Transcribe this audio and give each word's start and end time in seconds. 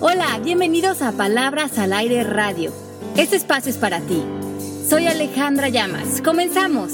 Hola, 0.00 0.38
bienvenidos 0.38 1.02
a 1.02 1.10
Palabras 1.10 1.76
al 1.76 1.92
Aire 1.92 2.22
Radio. 2.22 2.72
Este 3.16 3.34
espacio 3.34 3.68
es 3.72 3.78
para 3.78 4.00
ti. 4.00 4.24
Soy 4.88 5.08
Alejandra 5.08 5.70
Llamas. 5.70 6.22
Comenzamos. 6.22 6.92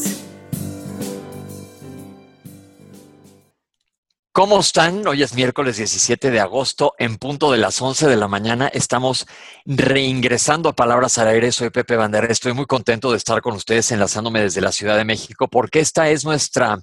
¿Cómo 4.33 4.59
están? 4.59 5.07
Hoy 5.07 5.23
es 5.23 5.35
miércoles 5.35 5.77
17 5.77 6.31
de 6.31 6.41
agosto, 6.41 6.95
en 6.99 7.19
punto 7.19 7.53
de 7.53 7.59
las 7.59 7.83
11 7.83 8.09
de 8.09 8.17
la 8.17 8.27
mañana. 8.27 8.69
Estamos 8.69 9.27
reingresando 9.67 10.71
a 10.71 10.73
Palabras 10.73 11.19
al 11.19 11.29
Aire. 11.29 11.53
Soy 11.53 11.69
Pepe 11.69 11.97
Bandera. 11.97 12.29
Estoy 12.29 12.55
muy 12.55 12.65
contento 12.65 13.11
de 13.11 13.19
estar 13.19 13.43
con 13.43 13.55
ustedes 13.55 13.93
enlazándome 13.93 14.41
desde 14.41 14.63
la 14.63 14.73
Ciudad 14.73 14.97
de 14.97 15.05
México 15.05 15.47
porque 15.49 15.81
esta 15.81 16.09
es 16.09 16.25
nuestra... 16.25 16.79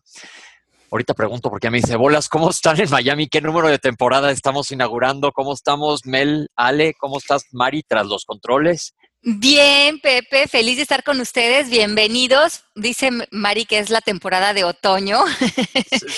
Ahorita 0.91 1.13
pregunto 1.13 1.49
porque 1.49 1.69
me 1.69 1.77
dice, 1.77 1.95
bolas, 1.95 2.27
¿cómo 2.27 2.49
están 2.49 2.77
en 2.81 2.89
Miami? 2.89 3.29
¿Qué 3.29 3.39
número 3.39 3.69
de 3.69 3.79
temporada 3.79 4.29
estamos 4.29 4.71
inaugurando? 4.71 5.31
¿Cómo 5.31 5.53
estamos, 5.53 6.05
Mel, 6.05 6.49
Ale? 6.57 6.95
¿Cómo 6.95 7.17
estás, 7.17 7.45
Mari, 7.51 7.81
tras 7.83 8.05
los 8.07 8.25
controles? 8.25 8.93
Bien, 9.21 10.01
Pepe, 10.01 10.49
feliz 10.49 10.75
de 10.75 10.81
estar 10.81 11.05
con 11.05 11.21
ustedes. 11.21 11.69
Bienvenidos. 11.69 12.65
Dice 12.75 13.09
Mari 13.31 13.63
que 13.65 13.79
es 13.79 13.89
la 13.89 14.01
temporada 14.01 14.53
de 14.53 14.65
otoño. 14.65 15.23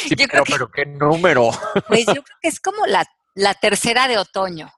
Sí, 0.07 0.15
pero, 0.15 0.43
pero, 0.49 0.71
¿qué 0.71 0.87
número? 0.87 1.51
Pues 1.87 2.07
yo 2.07 2.23
creo 2.23 2.37
que 2.41 2.47
es 2.47 2.59
como 2.59 2.87
la, 2.87 3.05
la 3.35 3.53
tercera 3.53 4.07
de 4.07 4.17
otoño. 4.17 4.73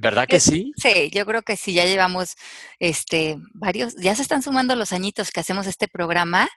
¿Verdad 0.00 0.26
que 0.26 0.40
sí? 0.40 0.72
Sí, 0.78 1.10
yo 1.12 1.26
creo 1.26 1.42
que 1.42 1.58
sí, 1.58 1.74
ya 1.74 1.84
llevamos 1.84 2.34
este 2.78 3.36
varios, 3.52 3.94
ya 3.96 4.14
se 4.14 4.22
están 4.22 4.40
sumando 4.40 4.74
los 4.74 4.92
añitos 4.92 5.30
que 5.30 5.40
hacemos 5.40 5.66
este 5.66 5.88
programa, 5.88 6.48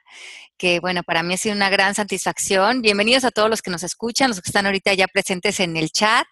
que 0.56 0.80
bueno, 0.80 1.02
para 1.02 1.22
mí 1.22 1.34
ha 1.34 1.36
sido 1.36 1.54
una 1.54 1.68
gran 1.68 1.94
satisfacción. 1.94 2.80
Bienvenidos 2.80 3.22
a 3.24 3.30
todos 3.30 3.50
los 3.50 3.60
que 3.60 3.70
nos 3.70 3.82
escuchan, 3.82 4.30
los 4.30 4.40
que 4.40 4.48
están 4.48 4.64
ahorita 4.64 4.94
ya 4.94 5.08
presentes 5.08 5.60
en 5.60 5.76
el 5.76 5.90
chat. 5.90 6.26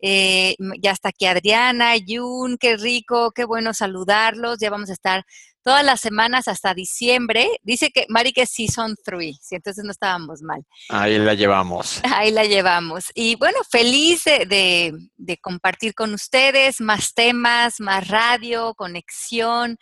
Eh, 0.00 0.56
ya 0.80 0.92
está 0.92 1.10
aquí 1.10 1.26
Adriana, 1.26 1.92
Jun, 2.06 2.56
qué 2.58 2.78
rico, 2.78 3.32
qué 3.32 3.44
bueno 3.44 3.74
saludarlos. 3.74 4.60
Ya 4.60 4.70
vamos 4.70 4.88
a 4.88 4.94
estar 4.94 5.26
todas 5.62 5.84
las 5.84 6.00
semanas 6.00 6.48
hasta 6.48 6.74
diciembre. 6.74 7.48
Dice 7.62 7.90
que 7.90 8.06
Mari 8.08 8.32
que 8.32 8.42
es 8.42 8.50
Season 8.50 8.96
3, 9.02 9.38
si 9.40 9.54
entonces 9.56 9.84
no 9.84 9.90
estábamos 9.90 10.42
mal. 10.42 10.64
Ahí 10.88 11.18
la 11.18 11.34
llevamos. 11.34 12.00
Ahí 12.14 12.30
la 12.30 12.44
llevamos. 12.44 13.06
Y 13.14 13.36
bueno, 13.36 13.58
feliz 13.70 14.24
de, 14.24 14.92
de 15.16 15.36
compartir 15.38 15.94
con 15.94 16.14
ustedes 16.14 16.80
más 16.80 17.14
temas, 17.14 17.80
más 17.80 18.08
radio, 18.08 18.74
conexión. 18.74 19.76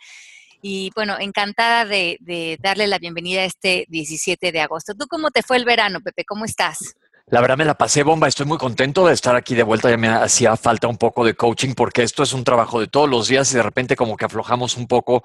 Y 0.61 0.91
bueno, 0.93 1.15
encantada 1.19 1.85
de, 1.85 2.17
de, 2.19 2.57
darle 2.61 2.87
la 2.87 2.99
bienvenida 2.99 3.41
a 3.41 3.45
este 3.45 3.85
17 3.87 4.51
de 4.51 4.59
agosto. 4.59 4.93
¿Tú 4.93 5.07
cómo 5.07 5.31
te 5.31 5.41
fue 5.41 5.55
el 5.55 5.63
verano, 5.63 6.01
Pepe? 6.01 6.25
¿Cómo 6.25 6.43
estás? 6.43 6.95
La 7.31 7.41
verdad 7.41 7.57
me 7.57 7.65
la 7.65 7.75
pasé 7.75 8.01
bomba, 8.01 8.27
estoy 8.27 8.47
muy 8.47 8.57
contento 8.57 9.05
de 9.05 9.13
estar 9.13 9.35
aquí 9.35 9.53
de 9.53 9.61
vuelta, 9.61 9.87
ya 9.87 9.97
me 9.97 10.07
hacía 10.07 10.57
falta 10.57 10.87
un 10.87 10.97
poco 10.97 11.23
de 11.23 11.35
coaching 11.35 11.75
porque 11.75 12.01
esto 12.01 12.23
es 12.23 12.33
un 12.33 12.43
trabajo 12.43 12.79
de 12.79 12.87
todos 12.87 13.07
los 13.07 13.27
días 13.27 13.51
y 13.53 13.55
de 13.57 13.61
repente 13.61 13.95
como 13.95 14.17
que 14.17 14.25
aflojamos 14.25 14.77
un 14.77 14.87
poco 14.87 15.21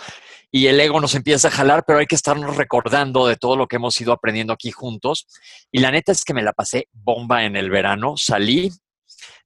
y 0.56 0.68
el 0.68 0.78
ego 0.78 1.00
nos 1.00 1.16
empieza 1.16 1.48
a 1.48 1.50
jalar, 1.50 1.82
pero 1.84 1.98
hay 1.98 2.06
que 2.06 2.14
estarnos 2.14 2.56
recordando 2.56 3.26
de 3.26 3.34
todo 3.34 3.56
lo 3.56 3.66
que 3.66 3.74
hemos 3.74 4.00
ido 4.00 4.12
aprendiendo 4.12 4.52
aquí 4.52 4.70
juntos. 4.70 5.26
Y 5.72 5.80
la 5.80 5.90
neta 5.90 6.12
es 6.12 6.24
que 6.24 6.32
me 6.32 6.44
la 6.44 6.52
pasé 6.52 6.86
bomba 6.92 7.42
en 7.42 7.56
el 7.56 7.70
verano, 7.70 8.16
salí, 8.16 8.70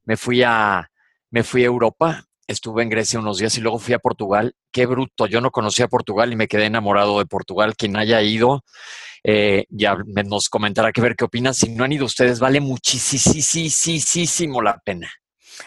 me 0.05 0.19
fui 0.19 0.43
a, 0.43 0.91
me 1.31 1.45
fui 1.45 1.63
a 1.63 1.67
Europa, 1.67 2.27
estuve 2.47 2.83
en 2.83 2.91
Grecia 2.91 3.19
unos 3.19 3.39
días 3.39 3.57
y 3.57 3.63
luego 3.63 3.79
fui 3.79 3.95
a 3.95 4.01
Portugal. 4.01 4.55
Qué 4.71 4.85
bruto, 4.85 5.27
yo 5.27 5.41
no 5.41 5.51
conocía 5.51 5.89
Portugal 5.89 6.31
y 6.31 6.37
me 6.37 6.47
quedé 6.47 6.67
enamorado 6.67 7.21
de 7.21 7.25
Portugal. 7.25 7.75
Quien 7.75 7.97
haya 7.97 8.21
ido, 8.21 8.63
eh, 9.25 9.65
ya 9.71 9.97
nos 10.27 10.51
comentará 10.51 10.93
que 10.93 11.01
ver 11.01 11.17
qué 11.17 11.25
opinan. 11.25 11.55
Si 11.55 11.71
no 11.71 11.85
han 11.85 11.93
ido 11.93 12.05
ustedes, 12.05 12.39
vale 12.39 12.61
muchísimo 12.61 14.61
la 14.61 14.79
pena. 14.85 15.11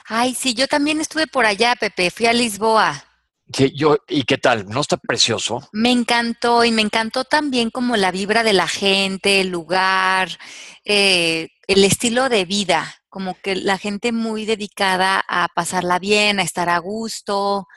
Ay, 0.06 0.36
sí, 0.36 0.54
yo 0.54 0.68
también 0.68 1.02
estuve 1.02 1.26
por 1.26 1.48
allá, 1.48 1.76
Pepe. 1.76 2.12
Fui 2.12 2.28
a 2.28 2.34
Lisboa. 2.34 3.06
Que 3.52 3.72
yo, 3.72 3.98
¿Y 4.08 4.24
qué 4.24 4.38
tal? 4.38 4.68
¿No 4.68 4.82
está 4.82 4.98
precioso? 4.98 5.68
Me 5.72 5.92
encantó 5.92 6.64
y 6.64 6.72
me 6.72 6.82
encantó 6.82 7.24
también 7.26 7.70
como 7.70 7.98
la 7.98 8.12
vibra 8.12 8.44
de 8.44 8.54
la 8.54 8.68
gente, 8.68 9.42
el 9.42 9.50
lugar, 9.50 10.38
eh, 10.86 11.50
el 11.68 11.84
estilo 11.84 12.30
de 12.30 12.46
vida, 12.46 13.02
como 13.10 13.36
que 13.42 13.56
la 13.56 13.78
gente 13.78 14.12
muy 14.12 14.46
dedicada 14.46 15.24
a 15.28 15.48
pasarla 15.54 16.00
bien, 16.00 16.40
a 16.40 16.44
estar 16.44 16.70
a 16.70 16.78
gusto. 16.78 17.68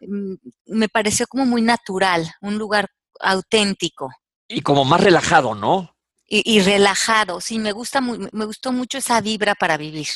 Mm, 0.00 0.34
me 0.66 0.88
pareció 0.88 1.26
como 1.26 1.46
muy 1.46 1.62
natural, 1.62 2.30
un 2.40 2.58
lugar 2.58 2.88
auténtico. 3.20 4.10
Y 4.48 4.60
como 4.60 4.84
más 4.84 5.00
relajado, 5.00 5.54
¿no? 5.54 5.96
Y, 6.28 6.42
y 6.44 6.60
relajado, 6.60 7.40
sí, 7.40 7.58
me 7.58 7.72
gusta 7.72 8.00
muy, 8.00 8.28
me 8.32 8.44
gustó 8.44 8.72
mucho 8.72 8.98
esa 8.98 9.20
vibra 9.20 9.54
para 9.54 9.76
vivir. 9.76 10.08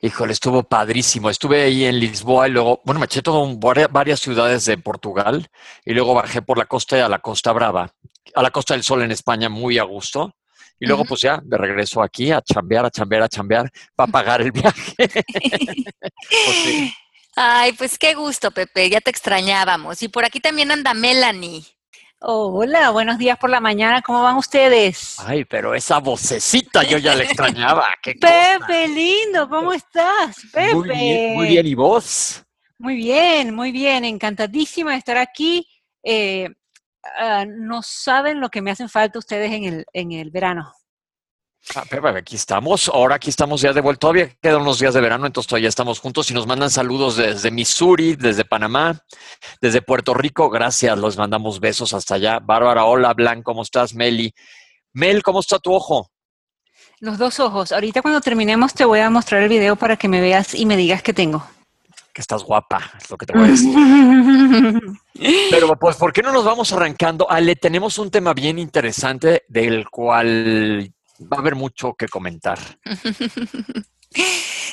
Híjole, 0.00 0.32
estuvo 0.32 0.62
padrísimo. 0.62 1.30
Estuve 1.30 1.62
ahí 1.62 1.84
en 1.84 1.98
Lisboa 1.98 2.48
y 2.48 2.50
luego, 2.50 2.80
bueno, 2.84 3.00
me 3.00 3.06
eché 3.06 3.22
todo 3.22 3.46
varias 3.90 4.20
ciudades 4.20 4.64
de 4.64 4.78
Portugal 4.78 5.48
y 5.84 5.94
luego 5.94 6.14
bajé 6.14 6.42
por 6.42 6.58
la 6.58 6.66
costa 6.66 7.04
a 7.04 7.08
la 7.08 7.18
Costa 7.20 7.52
Brava, 7.52 7.90
a 8.34 8.42
la 8.42 8.50
Costa 8.50 8.74
del 8.74 8.82
Sol 8.82 9.02
en 9.02 9.10
España, 9.10 9.48
muy 9.48 9.78
a 9.78 9.84
gusto. 9.84 10.34
Y 10.80 10.86
luego, 10.86 11.02
uh 11.02 11.04
-huh. 11.04 11.08
pues 11.08 11.20
ya, 11.20 11.40
de 11.42 11.56
regreso 11.56 12.02
aquí 12.02 12.32
a 12.32 12.42
chambear, 12.42 12.84
a 12.84 12.90
chambear, 12.90 13.22
a 13.22 13.28
chambear, 13.28 13.70
para 13.94 14.10
pagar 14.10 14.40
el 14.42 14.50
viaje. 14.50 14.94
pues 14.98 16.56
sí. 16.64 16.92
Ay, 17.36 17.72
pues 17.72 17.98
qué 17.98 18.14
gusto, 18.14 18.50
Pepe, 18.50 18.90
ya 18.90 19.00
te 19.00 19.10
extrañábamos. 19.10 20.02
Y 20.02 20.08
por 20.08 20.24
aquí 20.24 20.40
también 20.40 20.70
anda 20.70 20.94
Melanie. 20.94 21.64
Oh, 22.26 22.58
hola, 22.58 22.88
buenos 22.88 23.18
días 23.18 23.36
por 23.36 23.50
la 23.50 23.60
mañana, 23.60 24.00
¿cómo 24.00 24.22
van 24.22 24.36
ustedes? 24.36 25.16
Ay, 25.18 25.44
pero 25.44 25.74
esa 25.74 25.98
vocecita 25.98 26.82
yo 26.82 26.96
ya 26.96 27.14
la 27.14 27.24
extrañaba. 27.24 27.84
¿Qué 28.02 28.12
Pepe, 28.14 28.58
cosa? 28.60 28.86
lindo, 28.86 29.46
¿cómo 29.46 29.74
estás? 29.74 30.38
Pepe. 30.50 30.74
Muy 30.74 30.88
bien, 30.88 31.34
muy 31.34 31.48
bien, 31.48 31.66
¿y 31.66 31.74
vos? 31.74 32.42
Muy 32.78 32.96
bien, 32.96 33.54
muy 33.54 33.72
bien, 33.72 34.06
encantadísima 34.06 34.92
de 34.92 34.96
estar 34.96 35.18
aquí. 35.18 35.68
Eh, 36.02 36.48
uh, 36.48 37.44
no 37.46 37.82
saben 37.82 38.40
lo 38.40 38.48
que 38.48 38.62
me 38.62 38.70
hacen 38.70 38.88
falta 38.88 39.18
ustedes 39.18 39.52
en 39.52 39.64
el, 39.64 39.84
en 39.92 40.12
el 40.12 40.30
verano. 40.30 40.72
Ah, 41.74 41.84
aquí 42.16 42.36
estamos. 42.36 42.88
Ahora 42.88 43.16
aquí 43.16 43.30
estamos 43.30 43.60
ya 43.60 43.72
de 43.72 43.80
vuelta. 43.80 44.00
Todavía 44.00 44.30
quedan 44.40 44.62
unos 44.62 44.78
días 44.78 44.94
de 44.94 45.00
verano, 45.00 45.26
entonces 45.26 45.48
todavía 45.48 45.68
estamos 45.68 45.98
juntos 45.98 46.30
y 46.30 46.34
nos 46.34 46.46
mandan 46.46 46.70
saludos 46.70 47.16
desde 47.16 47.50
Missouri, 47.50 48.16
desde 48.16 48.44
Panamá, 48.44 49.00
desde 49.60 49.80
Puerto 49.80 50.12
Rico. 50.14 50.50
Gracias, 50.50 50.96
los 50.98 51.16
mandamos 51.16 51.60
besos 51.60 51.94
hasta 51.94 52.16
allá. 52.16 52.38
Bárbara, 52.38 52.84
hola, 52.84 53.14
Blan, 53.14 53.42
¿cómo 53.42 53.62
estás? 53.62 53.94
Meli. 53.94 54.32
Mel, 54.92 55.22
¿cómo 55.22 55.40
está 55.40 55.58
tu 55.58 55.72
ojo? 55.72 56.10
Los 57.00 57.18
dos 57.18 57.40
ojos. 57.40 57.72
Ahorita 57.72 58.02
cuando 58.02 58.20
terminemos 58.20 58.74
te 58.74 58.84
voy 58.84 59.00
a 59.00 59.10
mostrar 59.10 59.42
el 59.42 59.48
video 59.48 59.76
para 59.76 59.96
que 59.96 60.08
me 60.08 60.20
veas 60.20 60.54
y 60.54 60.66
me 60.66 60.76
digas 60.76 61.02
qué 61.02 61.12
tengo. 61.12 61.44
Que 62.12 62.20
estás 62.20 62.44
guapa, 62.44 62.92
es 63.00 63.10
lo 63.10 63.16
que 63.16 63.26
te 63.26 63.32
voy 63.32 63.48
a 63.48 63.50
decir. 63.50 63.74
Pero 65.50 65.76
pues, 65.76 65.96
¿por 65.96 66.12
qué 66.12 66.22
no 66.22 66.30
nos 66.30 66.44
vamos 66.44 66.72
arrancando? 66.72 67.28
Ale, 67.28 67.56
tenemos 67.56 67.98
un 67.98 68.10
tema 68.10 68.34
bien 68.34 68.58
interesante 68.58 69.44
del 69.48 69.88
cual 69.90 70.94
va 71.20 71.36
a 71.36 71.40
haber 71.40 71.54
mucho 71.54 71.94
que 71.94 72.08
comentar. 72.08 72.58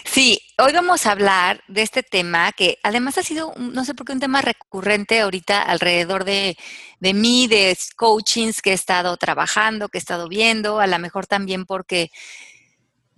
Sí, 0.06 0.42
hoy 0.58 0.74
vamos 0.74 1.06
a 1.06 1.12
hablar 1.12 1.64
de 1.68 1.82
este 1.84 2.04
tema 2.04 2.52
que 2.52 2.78
además 2.84 3.18
ha 3.18 3.24
sido, 3.24 3.54
no 3.58 3.86
sé 3.86 3.94
por 3.94 4.06
qué, 4.06 4.14
un 4.14 4.20
tema 4.20 4.42
recurrente 4.42 5.22
ahorita 5.22 5.62
alrededor 5.62 6.26
de, 6.26 6.58
de 7.00 7.14
mí, 7.14 7.48
de 7.48 7.78
coachings 7.96 8.62
que 8.62 8.72
he 8.72 8.74
estado 8.74 9.16
trabajando, 9.16 9.88
que 9.88 9.98
he 9.98 10.00
estado 10.00 10.28
viendo, 10.28 10.82
a 10.82 10.88
lo 10.88 11.00
mejor 11.00 11.28
también 11.28 11.66
porque 11.66 12.12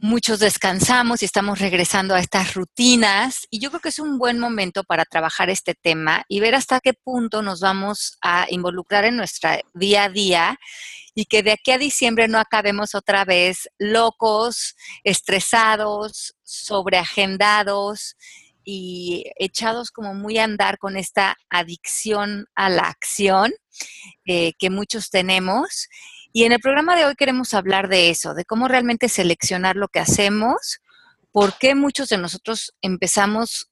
muchos 0.03 0.39
descansamos 0.39 1.21
y 1.21 1.25
estamos 1.25 1.59
regresando 1.59 2.13
a 2.13 2.19
estas 2.19 2.55
rutinas 2.55 3.47
y 3.49 3.59
yo 3.59 3.69
creo 3.69 3.79
que 3.79 3.87
es 3.87 3.99
un 3.99 4.17
buen 4.17 4.37
momento 4.37 4.83
para 4.83 5.05
trabajar 5.05 5.49
este 5.49 5.75
tema 5.75 6.25
y 6.27 6.41
ver 6.41 6.55
hasta 6.55 6.81
qué 6.81 6.93
punto 6.93 7.41
nos 7.41 7.61
vamos 7.61 8.17
a 8.21 8.45
involucrar 8.49 9.05
en 9.05 9.15
nuestra 9.15 9.61
día 9.73 10.03
a 10.03 10.09
día 10.09 10.59
y 11.15 11.23
que 11.23 11.41
de 11.41 11.53
aquí 11.53 11.71
a 11.71 11.77
diciembre 11.77 12.27
no 12.27 12.37
acabemos 12.37 12.95
otra 12.95 13.23
vez 13.23 13.69
locos, 13.77 14.75
estresados, 15.05 16.35
sobreagendados 16.43 18.17
y 18.65 19.31
echados 19.37 19.89
como 19.89 20.13
muy 20.13 20.37
a 20.37 20.43
andar 20.43 20.79
con 20.79 20.97
esta 20.97 21.37
adicción 21.49 22.47
a 22.55 22.69
la 22.69 22.89
acción 22.89 23.53
eh, 24.25 24.51
que 24.59 24.69
muchos 24.69 25.09
tenemos. 25.09 25.87
Y 26.35 26.45
en 26.45 26.51
el 26.51 26.59
programa 26.59 26.95
de 26.95 27.05
hoy 27.05 27.13
queremos 27.13 27.53
hablar 27.53 27.89
de 27.89 28.09
eso, 28.09 28.33
de 28.33 28.43
cómo 28.43 28.67
realmente 28.67 29.07
seleccionar 29.07 29.75
lo 29.75 29.87
que 29.87 29.99
hacemos, 29.99 30.79
por 31.31 31.55
qué 31.59 31.75
muchos 31.75 32.09
de 32.09 32.17
nosotros 32.17 32.73
empezamos 32.81 33.69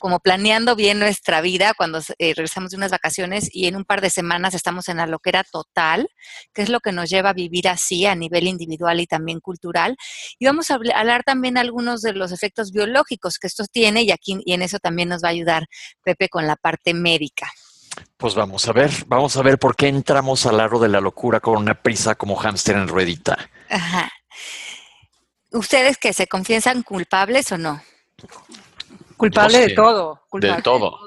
como 0.00 0.18
planeando 0.18 0.74
bien 0.74 0.98
nuestra 0.98 1.40
vida 1.40 1.74
cuando 1.76 1.98
eh, 2.18 2.34
regresamos 2.34 2.70
de 2.70 2.76
unas 2.76 2.90
vacaciones 2.90 3.48
y 3.52 3.66
en 3.66 3.76
un 3.76 3.84
par 3.84 4.00
de 4.00 4.10
semanas 4.10 4.54
estamos 4.54 4.88
en 4.88 4.96
la 4.96 5.06
loquera 5.06 5.44
total, 5.44 6.08
que 6.52 6.62
es 6.62 6.68
lo 6.68 6.80
que 6.80 6.90
nos 6.90 7.08
lleva 7.08 7.30
a 7.30 7.34
vivir 7.34 7.68
así 7.68 8.04
a 8.06 8.16
nivel 8.16 8.48
individual 8.48 9.00
y 9.00 9.06
también 9.06 9.38
cultural. 9.38 9.96
Y 10.40 10.46
vamos 10.46 10.70
a 10.70 10.74
hablar 10.74 11.22
también 11.22 11.56
algunos 11.56 12.02
de 12.02 12.14
los 12.14 12.32
efectos 12.32 12.72
biológicos 12.72 13.38
que 13.38 13.46
esto 13.46 13.64
tiene 13.70 14.02
y 14.02 14.10
aquí 14.10 14.38
y 14.44 14.54
en 14.54 14.62
eso 14.62 14.78
también 14.80 15.08
nos 15.08 15.22
va 15.22 15.28
a 15.28 15.32
ayudar 15.32 15.66
Pepe 16.02 16.28
con 16.28 16.48
la 16.48 16.56
parte 16.56 16.94
médica. 16.94 17.48
Pues 18.16 18.34
vamos 18.34 18.68
a 18.68 18.72
ver, 18.72 18.90
vamos 19.06 19.36
a 19.36 19.42
ver 19.42 19.58
por 19.58 19.76
qué 19.76 19.88
entramos 19.88 20.46
al 20.46 20.60
aro 20.60 20.78
de 20.78 20.88
la 20.88 21.00
locura 21.00 21.40
con 21.40 21.56
una 21.56 21.74
prisa 21.74 22.14
como 22.14 22.36
hámster 22.36 22.76
en 22.76 22.88
ruedita. 22.88 23.38
Ajá. 23.68 24.10
¿Ustedes 25.52 25.98
que 25.98 26.12
se 26.12 26.26
confiesan 26.26 26.82
culpables 26.82 27.52
o 27.52 27.58
no? 27.58 27.82
Culpable 29.16 29.58
de 29.58 29.74
todo. 29.74 30.22
Culpable 30.28 30.56
de 30.56 30.62
todo. 30.62 30.98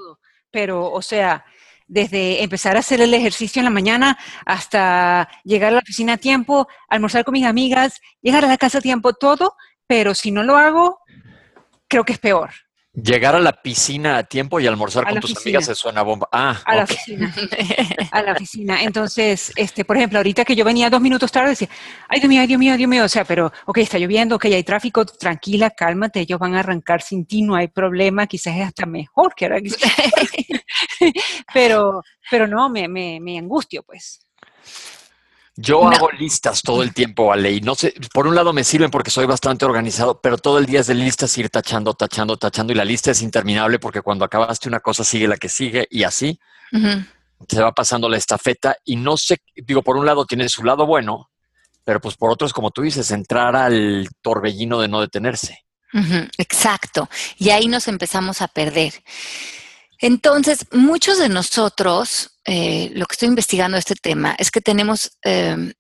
Pero, 0.52 0.92
o 0.92 1.02
sea, 1.02 1.46
desde 1.88 2.44
empezar 2.44 2.76
a 2.76 2.80
hacer 2.80 3.02
el 3.02 3.14
ejercicio 3.14 3.60
en 3.60 3.66
la 3.66 3.72
mañana 3.72 4.18
hasta 4.46 5.30
llegar 5.44 5.70
a 5.70 5.76
la 5.76 5.80
oficina 5.80 6.14
a 6.14 6.18
tiempo, 6.18 6.68
almorzar 6.88 7.24
con 7.24 7.34
mis 7.34 7.46
amigas, 7.46 8.02
llegar 8.22 8.46
a 8.46 8.48
la 8.48 8.58
casa 8.58 8.80
a 8.80 8.82
tiempo, 8.82 9.14
todo, 9.14 9.56
pero 9.88 10.16
si 10.16 10.32
no 10.32 10.44
lo 10.44 10.58
hago, 10.58 11.00
creo 11.88 12.04
que 12.04 12.14
es 12.14 12.20
peor. 12.20 12.52
Llegar 12.96 13.36
a 13.36 13.40
la 13.40 13.52
piscina 13.62 14.18
a 14.18 14.24
tiempo 14.24 14.60
y 14.60 14.68
almorzar 14.68 15.04
A 15.06 15.12
con 15.12 15.20
tus 15.20 15.32
oficina. 15.32 15.58
amigas 15.58 15.66
se 15.66 15.76
suena 15.76 16.02
bomba. 16.02 16.30
Ah, 16.32 16.62
A 16.66 16.76
la 16.78 16.84
oficina. 16.84 17.36
a 18.12 18.22
la 18.24 18.32
oficina. 18.32 18.84
Entonces, 18.84 19.52
este, 19.58 19.84
por 19.84 19.98
ejemplo, 19.98 20.20
ahorita 20.20 20.46
que 20.46 20.56
yo 20.56 20.64
venía 20.64 20.90
dos 20.90 21.02
minutos 21.02 21.30
tarde, 21.30 21.50
decía, 21.50 21.70
ay, 22.08 22.20
Dios 22.22 22.30
mío, 22.30 22.40
ay, 22.42 22.48
Dios 22.48 22.60
mío, 22.60 22.78
Dios 22.78 22.90
mío, 22.90 23.04
o 23.04 23.10
sea, 23.10 23.26
pero, 23.26 23.52
ok, 23.66 23.80
está 23.80 23.98
lloviendo, 23.98 24.38
ok, 24.38 24.46
hay 24.46 24.64
tráfico, 24.64 25.06
tranquila, 25.06 25.72
cálmate, 25.72 26.22
ellos 26.22 26.40
van 26.40 26.56
a 26.56 26.60
arrancar 26.60 27.02
sin 27.02 27.26
ti, 27.26 27.42
no 27.42 27.56
hay 27.56 27.68
problema, 27.68 28.28
quizás 28.28 28.56
es 28.56 28.64
hasta 28.64 28.86
mejor 28.86 29.36
que 29.36 29.46
ahora. 29.46 29.60
pero, 31.54 32.02
pero 32.32 32.48
no, 32.48 32.70
me, 32.70 32.88
me, 32.88 33.20
me 33.20 33.38
angustio, 33.38 33.84
pues. 33.84 34.26
Yo 35.58 35.82
No. 35.84 35.90
hago 35.90 36.12
listas 36.12 36.62
todo 36.62 36.84
el 36.84 36.94
tiempo, 36.94 37.32
Ale, 37.32 37.52
y 37.52 37.62
no 37.62 37.76
sé, 37.76 37.94
por 38.14 38.28
un 38.28 38.36
lado 38.36 38.52
me 38.52 38.66
sirven 38.66 38.92
porque 38.92 39.10
soy 39.10 39.26
bastante 39.26 39.64
organizado, 39.64 40.20
pero 40.20 40.38
todo 40.38 40.60
el 40.60 40.66
día 40.66 40.82
es 40.82 40.88
de 40.88 40.96
listas 40.96 41.38
ir 41.38 41.50
tachando, 41.50 41.94
tachando, 41.94 42.36
tachando, 42.36 42.74
y 42.74 42.76
la 42.76 42.84
lista 42.84 43.12
es 43.12 43.22
interminable 43.22 43.80
porque 43.80 44.02
cuando 44.02 44.26
acabaste 44.26 44.68
una 44.68 44.82
cosa 44.82 45.06
sigue 45.06 45.30
la 45.30 45.38
que 45.38 45.48
sigue 45.48 45.88
y 45.90 46.04
así 46.04 46.38
se 47.48 47.62
va 47.62 47.72
pasando 47.72 48.10
la 48.10 48.18
estafeta 48.18 48.76
y 48.84 48.98
no 48.98 49.16
sé, 49.16 49.38
digo, 49.56 49.82
por 49.82 49.96
un 49.96 50.06
lado 50.06 50.26
tiene 50.26 50.50
su 50.50 50.64
lado 50.64 50.86
bueno, 50.86 51.30
pero 51.86 52.02
pues 52.02 52.16
por 52.18 52.32
otro 52.32 52.48
es 52.48 52.54
como 52.54 52.72
tú 52.72 52.82
dices, 52.82 53.12
entrar 53.12 53.56
al 53.56 54.10
torbellino 54.22 54.80
de 54.82 54.88
no 54.90 55.00
detenerse. 55.00 55.64
Exacto. 56.38 57.10
Y 57.38 57.52
ahí 57.52 57.68
nos 57.68 57.88
empezamos 57.88 58.42
a 58.42 58.50
perder. 58.50 59.04
Entonces, 60.00 60.66
muchos 60.72 61.20
de 61.20 61.30
nosotros, 61.30 62.35
eh, 62.46 62.92
lo 62.94 63.06
que 63.06 63.14
estoy 63.14 63.28
investigando 63.30 63.78
este 63.78 63.96
tema, 63.96 64.36
es 64.38 64.52
que 64.52 64.62
tenemos 64.62 65.18
eh, 65.24 65.74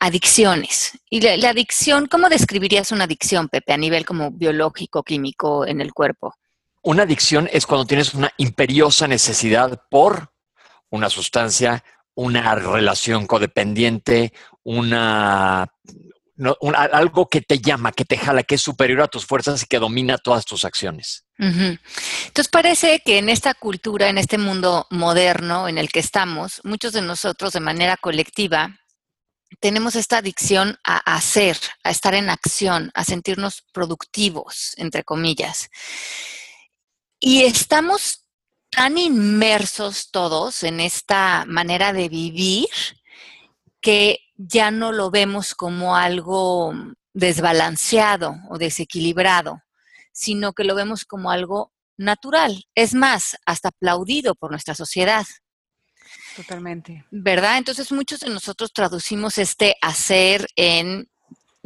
adicciones. 0.00 0.92
Y 1.08 1.20
la, 1.20 1.50
adicción, 1.50 2.06
¿cómo 2.06 2.28
describirías 2.28 2.90
una 2.92 3.04
adicción, 3.04 3.48
Pepe, 3.48 3.72
a 3.72 3.76
nivel 3.76 4.04
como 4.04 4.30
biológico, 4.30 5.02
químico 5.02 5.66
en 5.66 5.80
el 5.80 5.92
cuerpo? 5.92 6.34
Una 6.82 7.02
adicción 7.02 7.48
es 7.52 7.66
cuando 7.66 7.86
tienes 7.86 8.14
una 8.14 8.30
imperiosa 8.38 9.06
necesidad 9.06 9.82
por 9.90 10.32
una 10.88 11.10
sustancia, 11.10 11.84
una 12.14 12.54
relación 12.54 13.26
codependiente, 13.26 14.32
una, 14.64 15.68
no, 16.36 16.56
un- 16.60 16.74
a- 16.74 16.84
algo 16.84 17.28
que 17.28 17.42
te 17.42 17.58
llama, 17.58 17.92
que 17.92 18.04
te 18.06 18.16
jala, 18.16 18.42
que 18.42 18.54
es 18.54 18.62
superior 18.62 19.02
a 19.02 19.08
tus 19.08 19.26
fuerzas 19.26 19.62
y 19.62 19.66
que 19.66 19.78
domina 19.78 20.16
todas 20.18 20.44
tus 20.46 20.64
acciones. 20.64 21.26
Entonces 21.42 22.48
parece 22.48 23.00
que 23.02 23.16
en 23.16 23.30
esta 23.30 23.54
cultura, 23.54 24.08
en 24.08 24.18
este 24.18 24.36
mundo 24.36 24.86
moderno 24.90 25.68
en 25.68 25.78
el 25.78 25.90
que 25.90 26.00
estamos, 26.00 26.60
muchos 26.64 26.92
de 26.92 27.00
nosotros 27.00 27.54
de 27.54 27.60
manera 27.60 27.96
colectiva 27.96 28.76
tenemos 29.58 29.96
esta 29.96 30.18
adicción 30.18 30.78
a 30.84 30.98
hacer, 30.98 31.56
a 31.82 31.90
estar 31.90 32.14
en 32.14 32.30
acción, 32.30 32.90
a 32.94 33.04
sentirnos 33.04 33.64
productivos, 33.72 34.74
entre 34.76 35.02
comillas. 35.02 35.70
Y 37.18 37.42
estamos 37.42 38.26
tan 38.70 38.98
inmersos 38.98 40.10
todos 40.10 40.62
en 40.62 40.78
esta 40.78 41.44
manera 41.46 41.92
de 41.92 42.08
vivir 42.08 42.68
que 43.80 44.20
ya 44.36 44.70
no 44.70 44.92
lo 44.92 45.10
vemos 45.10 45.54
como 45.54 45.96
algo 45.96 46.72
desbalanceado 47.12 48.36
o 48.48 48.58
desequilibrado, 48.58 49.62
sino 50.12 50.52
que 50.52 50.64
lo 50.64 50.74
vemos 50.74 51.04
como 51.04 51.30
algo 51.30 51.72
natural. 51.96 52.64
Es 52.74 52.94
más, 52.94 53.36
hasta 53.46 53.68
aplaudido 53.68 54.34
por 54.34 54.50
nuestra 54.50 54.74
sociedad. 54.74 55.26
Totalmente. 56.34 57.04
¿verdad? 57.10 57.58
Entonces 57.58 57.92
muchos 57.92 58.20
de 58.20 58.30
nosotros 58.30 58.72
traducimos 58.72 59.38
este 59.38 59.76
hacer 59.80 60.46
en 60.56 61.08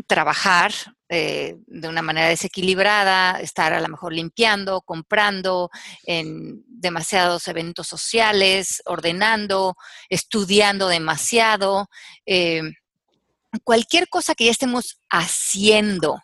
trabajar 0.07 0.73
eh, 1.09 1.57
de 1.67 1.89
una 1.89 2.03
manera 2.03 2.29
desequilibrada, 2.29 3.41
estar 3.41 3.73
a 3.73 3.81
lo 3.81 3.89
mejor 3.89 4.13
limpiando, 4.13 4.81
comprando, 4.81 5.71
en 6.05 6.65
demasiados 6.67 7.47
eventos 7.47 7.87
sociales, 7.87 8.83
ordenando, 8.87 9.77
estudiando 10.09 10.89
demasiado, 10.89 11.89
eh, 12.27 12.63
cualquier 13.63 14.09
cosa 14.09 14.35
que 14.35 14.47
ya 14.47 14.51
estemos 14.51 14.99
haciendo 15.09 16.24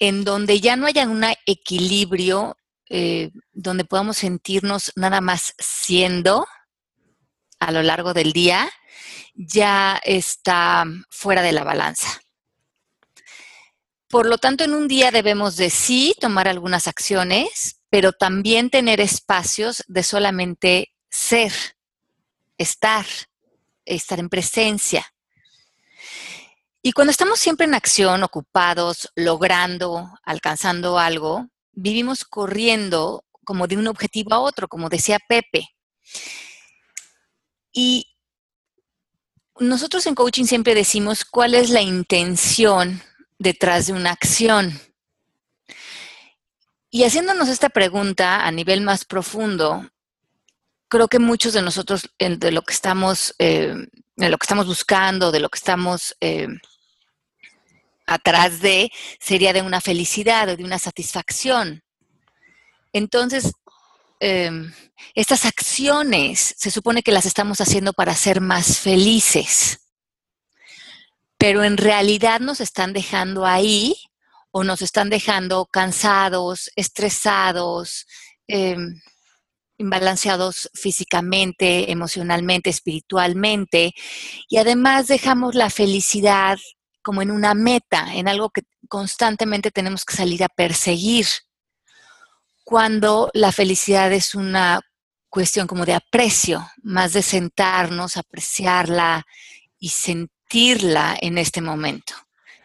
en 0.00 0.24
donde 0.24 0.60
ya 0.60 0.76
no 0.76 0.86
haya 0.86 1.06
un 1.06 1.24
equilibrio, 1.46 2.56
eh, 2.88 3.30
donde 3.52 3.84
podamos 3.84 4.18
sentirnos 4.18 4.92
nada 4.96 5.20
más 5.20 5.54
siendo, 5.58 6.46
a 7.58 7.72
lo 7.72 7.82
largo 7.82 8.14
del 8.14 8.32
día 8.32 8.70
ya 9.34 10.00
está 10.02 10.84
fuera 11.10 11.42
de 11.42 11.52
la 11.52 11.64
balanza. 11.64 12.20
Por 14.08 14.26
lo 14.26 14.38
tanto, 14.38 14.64
en 14.64 14.74
un 14.74 14.88
día 14.88 15.10
debemos 15.10 15.56
de 15.56 15.70
sí 15.70 16.14
tomar 16.20 16.48
algunas 16.48 16.88
acciones, 16.88 17.80
pero 17.90 18.12
también 18.12 18.70
tener 18.70 19.00
espacios 19.00 19.84
de 19.86 20.02
solamente 20.02 20.92
ser, 21.10 21.52
estar, 22.56 23.06
estar 23.84 24.18
en 24.18 24.28
presencia. 24.28 25.06
Y 26.88 26.92
cuando 26.92 27.10
estamos 27.10 27.38
siempre 27.38 27.66
en 27.66 27.74
acción, 27.74 28.22
ocupados, 28.22 29.12
logrando, 29.14 30.10
alcanzando 30.22 30.98
algo, 30.98 31.46
vivimos 31.72 32.24
corriendo 32.24 33.26
como 33.44 33.66
de 33.66 33.76
un 33.76 33.88
objetivo 33.88 34.32
a 34.32 34.38
otro, 34.38 34.68
como 34.68 34.88
decía 34.88 35.18
Pepe. 35.28 35.68
Y 37.74 38.06
nosotros 39.60 40.06
en 40.06 40.14
coaching 40.14 40.46
siempre 40.46 40.74
decimos 40.74 41.26
cuál 41.26 41.52
es 41.52 41.68
la 41.68 41.82
intención 41.82 43.02
detrás 43.38 43.88
de 43.88 43.92
una 43.92 44.12
acción. 44.12 44.80
Y 46.88 47.04
haciéndonos 47.04 47.50
esta 47.50 47.68
pregunta 47.68 48.46
a 48.46 48.50
nivel 48.50 48.80
más 48.80 49.04
profundo, 49.04 49.90
creo 50.88 51.08
que 51.08 51.18
muchos 51.18 51.52
de 51.52 51.60
nosotros 51.60 52.08
de 52.18 52.50
lo 52.50 52.62
que 52.62 52.72
estamos, 52.72 53.34
eh, 53.38 53.74
de 54.16 54.28
lo 54.30 54.38
que 54.38 54.44
estamos 54.44 54.66
buscando, 54.66 55.30
de 55.30 55.40
lo 55.40 55.50
que 55.50 55.58
estamos 55.58 56.16
eh, 56.22 56.48
atrás 58.08 58.60
de, 58.60 58.90
sería 59.20 59.52
de 59.52 59.62
una 59.62 59.80
felicidad 59.80 60.48
o 60.48 60.56
de 60.56 60.64
una 60.64 60.78
satisfacción. 60.78 61.84
Entonces, 62.92 63.52
eh, 64.18 64.50
estas 65.14 65.44
acciones 65.44 66.54
se 66.56 66.70
supone 66.70 67.02
que 67.02 67.12
las 67.12 67.26
estamos 67.26 67.60
haciendo 67.60 67.92
para 67.92 68.14
ser 68.14 68.40
más 68.40 68.78
felices, 68.78 69.80
pero 71.36 71.62
en 71.62 71.76
realidad 71.76 72.40
nos 72.40 72.60
están 72.60 72.92
dejando 72.92 73.46
ahí 73.46 73.94
o 74.50 74.64
nos 74.64 74.82
están 74.82 75.10
dejando 75.10 75.66
cansados, 75.66 76.70
estresados, 76.74 78.06
eh, 78.48 78.76
imbalanceados 79.76 80.70
físicamente, 80.74 81.92
emocionalmente, 81.92 82.70
espiritualmente, 82.70 83.94
y 84.48 84.56
además 84.56 85.06
dejamos 85.06 85.54
la 85.54 85.70
felicidad 85.70 86.58
como 87.08 87.22
en 87.22 87.30
una 87.30 87.54
meta, 87.54 88.14
en 88.14 88.28
algo 88.28 88.50
que 88.50 88.64
constantemente 88.86 89.70
tenemos 89.70 90.04
que 90.04 90.14
salir 90.14 90.44
a 90.44 90.48
perseguir 90.50 91.24
cuando 92.64 93.30
la 93.32 93.50
felicidad 93.50 94.12
es 94.12 94.34
una 94.34 94.82
cuestión 95.30 95.66
como 95.66 95.86
de 95.86 95.94
aprecio, 95.94 96.68
más 96.82 97.14
de 97.14 97.22
sentarnos, 97.22 98.18
apreciarla 98.18 99.24
y 99.78 99.88
sentirla 99.88 101.16
en 101.18 101.38
este 101.38 101.62
momento. 101.62 102.12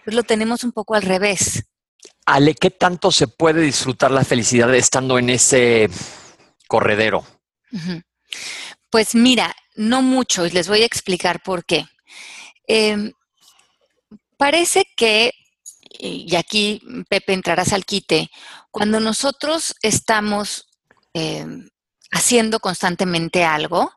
Pues 0.03 0.13
lo 0.13 0.23
tenemos 0.23 0.65
un 0.65 0.73
poco 0.73 0.95
al 0.95 1.03
revés. 1.03 1.63
Ale, 2.25 2.53
¿qué 2.53 2.69
tanto 2.69 3.13
se 3.13 3.29
puede 3.29 3.61
disfrutar 3.61 4.11
la 4.11 4.25
felicidad 4.25 4.75
estando 4.75 5.17
en 5.19 5.29
ese 5.29 5.89
corredero? 6.67 7.25
Pues 8.89 9.15
mira, 9.15 9.55
no 9.75 10.01
mucho 10.01 10.45
y 10.45 10.49
les 10.49 10.67
voy 10.67 10.81
a 10.81 10.85
explicar 10.85 11.41
por 11.41 11.63
qué. 11.63 11.85
Eh, 12.67 13.13
parece 14.43 14.83
que 14.97 15.31
y 15.97 16.35
aquí 16.35 16.81
Pepe 17.07 17.31
entrarás 17.31 17.71
al 17.71 17.85
quite, 17.85 18.29
cuando 18.71 18.99
nosotros 18.99 19.73
estamos 19.81 20.67
eh, 21.13 21.45
haciendo 22.11 22.59
constantemente 22.59 23.45
algo, 23.45 23.89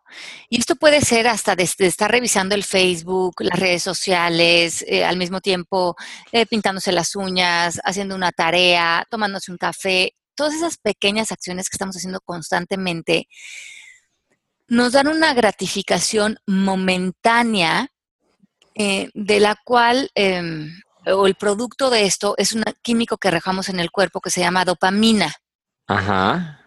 y 0.48 0.60
esto 0.60 0.76
puede 0.76 1.00
ser 1.00 1.26
hasta 1.26 1.56
desde 1.56 1.86
estar 1.86 2.08
revisando 2.08 2.54
el 2.54 2.62
Facebook, 2.62 3.34
las 3.40 3.58
redes 3.58 3.82
sociales, 3.82 4.84
eh, 4.86 5.04
al 5.04 5.16
mismo 5.16 5.40
tiempo 5.40 5.96
eh, 6.30 6.46
pintándose 6.46 6.92
las 6.92 7.16
uñas, 7.16 7.80
haciendo 7.82 8.14
una 8.14 8.30
tarea, 8.30 9.04
tomándose 9.10 9.50
un 9.50 9.58
café, 9.58 10.12
todas 10.36 10.54
esas 10.54 10.76
pequeñas 10.76 11.32
acciones 11.32 11.68
que 11.68 11.74
estamos 11.74 11.96
haciendo 11.96 12.20
constantemente, 12.20 13.26
nos 14.68 14.92
dan 14.92 15.08
una 15.08 15.34
gratificación 15.34 16.38
momentánea 16.46 17.90
eh, 18.76 19.10
de 19.14 19.40
la 19.40 19.56
cual 19.64 20.10
o 21.06 21.26
el 21.26 21.34
producto 21.34 21.90
de 21.90 22.04
esto 22.04 22.34
es 22.36 22.52
un 22.52 22.64
químico 22.82 23.16
que 23.16 23.28
arrojamos 23.28 23.68
en 23.68 23.80
el 23.80 23.90
cuerpo 23.90 24.20
que 24.20 24.30
se 24.30 24.40
llama 24.40 24.64
dopamina. 24.64 25.32
Ajá. 25.86 26.60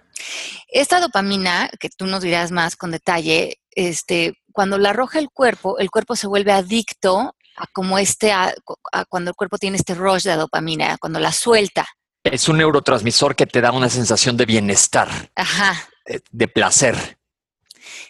Esta 0.67 0.99
dopamina, 0.99 1.69
que 1.79 1.89
tú 1.89 2.05
nos 2.05 2.21
dirás 2.21 2.51
más 2.51 2.75
con 2.75 2.91
detalle, 2.91 3.59
este, 3.71 4.33
cuando 4.51 4.77
la 4.77 4.89
arroja 4.89 5.19
el 5.19 5.29
cuerpo, 5.29 5.77
el 5.79 5.89
cuerpo 5.89 6.15
se 6.15 6.27
vuelve 6.27 6.51
adicto 6.51 7.35
a 7.57 7.67
como 7.73 7.97
este, 7.97 8.31
a, 8.31 8.53
cuando 9.09 9.31
el 9.31 9.35
cuerpo 9.35 9.57
tiene 9.57 9.77
este 9.77 9.95
rush 9.95 10.23
de 10.23 10.35
dopamina, 10.35 10.97
cuando 10.97 11.19
la 11.19 11.31
suelta. 11.31 11.85
Es 12.23 12.47
un 12.49 12.57
neurotransmisor 12.57 13.35
que 13.35 13.45
te 13.45 13.61
da 13.61 13.71
una 13.71 13.89
sensación 13.89 14.37
de 14.37 14.45
bienestar, 14.45 15.09
Ajá. 15.35 15.75
eh, 16.05 16.19
de 16.31 16.47
placer. 16.47 17.18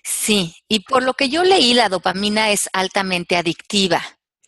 Sí, 0.04 0.56
y 0.68 0.82
por 0.82 1.04
lo 1.04 1.14
que 1.14 1.30
yo 1.30 1.44
leí, 1.44 1.74
la 1.74 1.90
dopamina 1.90 2.52
es 2.52 2.70
altamente 2.74 3.36
adictiva. 3.38 4.02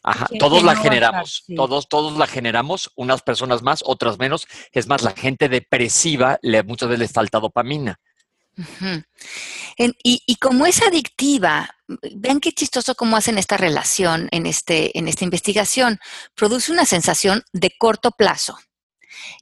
Ajá, 0.03 0.27
todos 0.39 0.63
la 0.63 0.74
no 0.74 0.81
generamos, 0.81 1.43
sí. 1.46 1.55
todos, 1.55 1.88
todos 1.88 2.17
la 2.17 2.25
generamos, 2.25 2.91
unas 2.96 3.22
personas 3.22 3.62
más, 3.62 3.84
otras 3.86 4.17
menos. 4.17 4.48
Es 4.72 4.88
más, 4.88 5.03
la 5.03 5.12
gente 5.12 5.48
depresiva 5.48 6.39
le, 6.41 6.63
muchas 6.63 6.89
veces 6.89 7.00
les 7.00 7.12
falta 7.12 7.39
dopamina. 7.39 8.00
En- 9.77 9.96
y, 10.03 10.24
y 10.25 10.36
como 10.36 10.65
es 10.65 10.81
adictiva, 10.81 11.70
vean 12.15 12.39
qué 12.39 12.51
chistoso 12.51 12.96
cómo 12.96 13.15
hacen 13.15 13.38
esta 13.38 13.58
relación 13.58 14.27
en, 14.31 14.46
este, 14.46 14.98
en 14.98 15.08
esta 15.08 15.24
investigación. 15.24 16.00
Produce 16.36 16.72
una 16.72 16.86
sensación 16.86 17.43
de 17.53 17.72
corto 17.77 18.12
plazo 18.12 18.58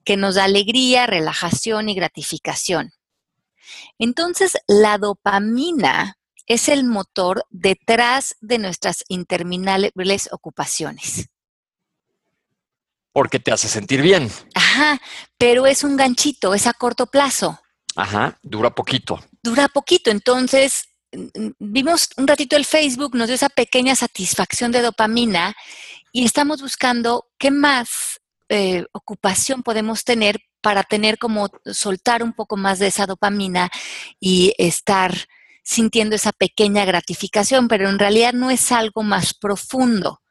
que 0.04 0.18
nos 0.18 0.36
da 0.36 0.44
alegría, 0.44 1.08
relajación 1.08 1.90
y 1.90 1.96
gratificación. 1.96 2.92
Entonces, 3.98 4.58
la 4.68 4.98
dopamina 4.98 6.18
es 6.46 6.68
el 6.68 6.84
motor 6.84 7.46
detrás 7.50 8.36
de 8.42 8.58
nuestras 8.58 9.04
interminables 9.08 10.30
ocupaciones. 10.32 11.30
Porque 13.12 13.40
te 13.40 13.52
hace 13.52 13.68
sentir 13.68 14.02
bien. 14.02 14.32
Ajá, 14.56 15.00
pero 15.38 15.68
es 15.68 15.84
un 15.84 15.96
ganchito, 15.96 16.54
es 16.54 16.68
a 16.68 16.74
corto 16.74 17.08
plazo. 17.08 17.60
Ajá, 17.96 18.40
dura 18.44 18.74
poquito. 18.74 19.20
dura 19.44 19.68
poquito. 19.68 20.10
Entonces, 20.10 20.90
vimos 21.60 22.10
un 22.18 22.28
ratito 22.28 22.56
el 22.56 22.66
Facebook, 22.66 23.16
nos 23.16 23.28
dio 23.28 23.36
esa 23.36 23.50
pequeña 23.50 23.96
satisfacción 23.96 24.72
de 24.72 24.82
dopamina 24.82 25.56
y 26.12 26.26
estamos 26.26 26.62
buscando 26.62 27.28
qué 27.38 27.52
más 27.52 28.20
eh, 28.50 28.86
ocupación 28.94 29.64
podemos 29.64 30.04
tener 30.04 30.42
para 30.62 30.84
tener 30.84 31.18
como 31.18 31.50
soltar 31.66 32.24
un 32.24 32.34
poco 32.34 32.58
más 32.58 32.80
de 32.80 32.88
esa 32.88 33.06
dopamina 33.06 33.70
y 34.20 34.54
estar 34.58 35.16
sintiendo 35.64 36.16
esa 36.16 36.32
pequeña 36.32 36.86
gratificación, 36.86 37.68
pero 37.68 37.90
en 37.90 38.00
realidad 38.00 38.34
no 38.34 38.50
es 38.50 38.72
algo 38.72 39.04
más 39.04 39.34
profundo. 39.34 40.22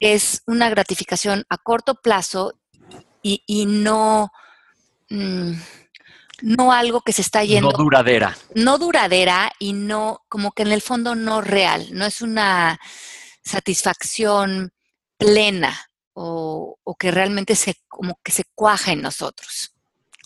Es 0.00 0.42
una 0.46 0.70
gratificación 0.70 1.44
a 1.48 1.58
corto 1.58 1.96
plazo 1.96 2.54
y, 3.22 3.42
y 3.46 3.66
no, 3.66 4.30
mm, 5.10 5.52
no 6.42 6.72
algo 6.72 7.00
que 7.00 7.12
se 7.12 7.22
está 7.22 7.42
yendo 7.42 7.72
No 7.72 7.76
duradera. 7.76 8.36
no 8.54 8.78
duradera 8.78 9.50
y 9.58 9.72
no, 9.72 10.20
como 10.28 10.52
que 10.52 10.62
en 10.62 10.72
el 10.72 10.82
fondo 10.82 11.16
no 11.16 11.40
real, 11.40 11.88
no 11.92 12.06
es 12.06 12.22
una 12.22 12.78
satisfacción 13.42 14.72
plena 15.16 15.87
o, 16.20 16.76
o 16.82 16.94
que 16.96 17.12
realmente 17.12 17.54
se, 17.54 17.76
como 17.86 18.18
que 18.24 18.32
se 18.32 18.42
cuaja 18.54 18.90
en 18.90 19.02
nosotros. 19.02 19.72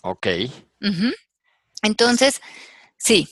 Ok. 0.01 0.27
Ujú. 0.81 1.11
Entonces, 1.83 2.41
sí, 2.97 3.27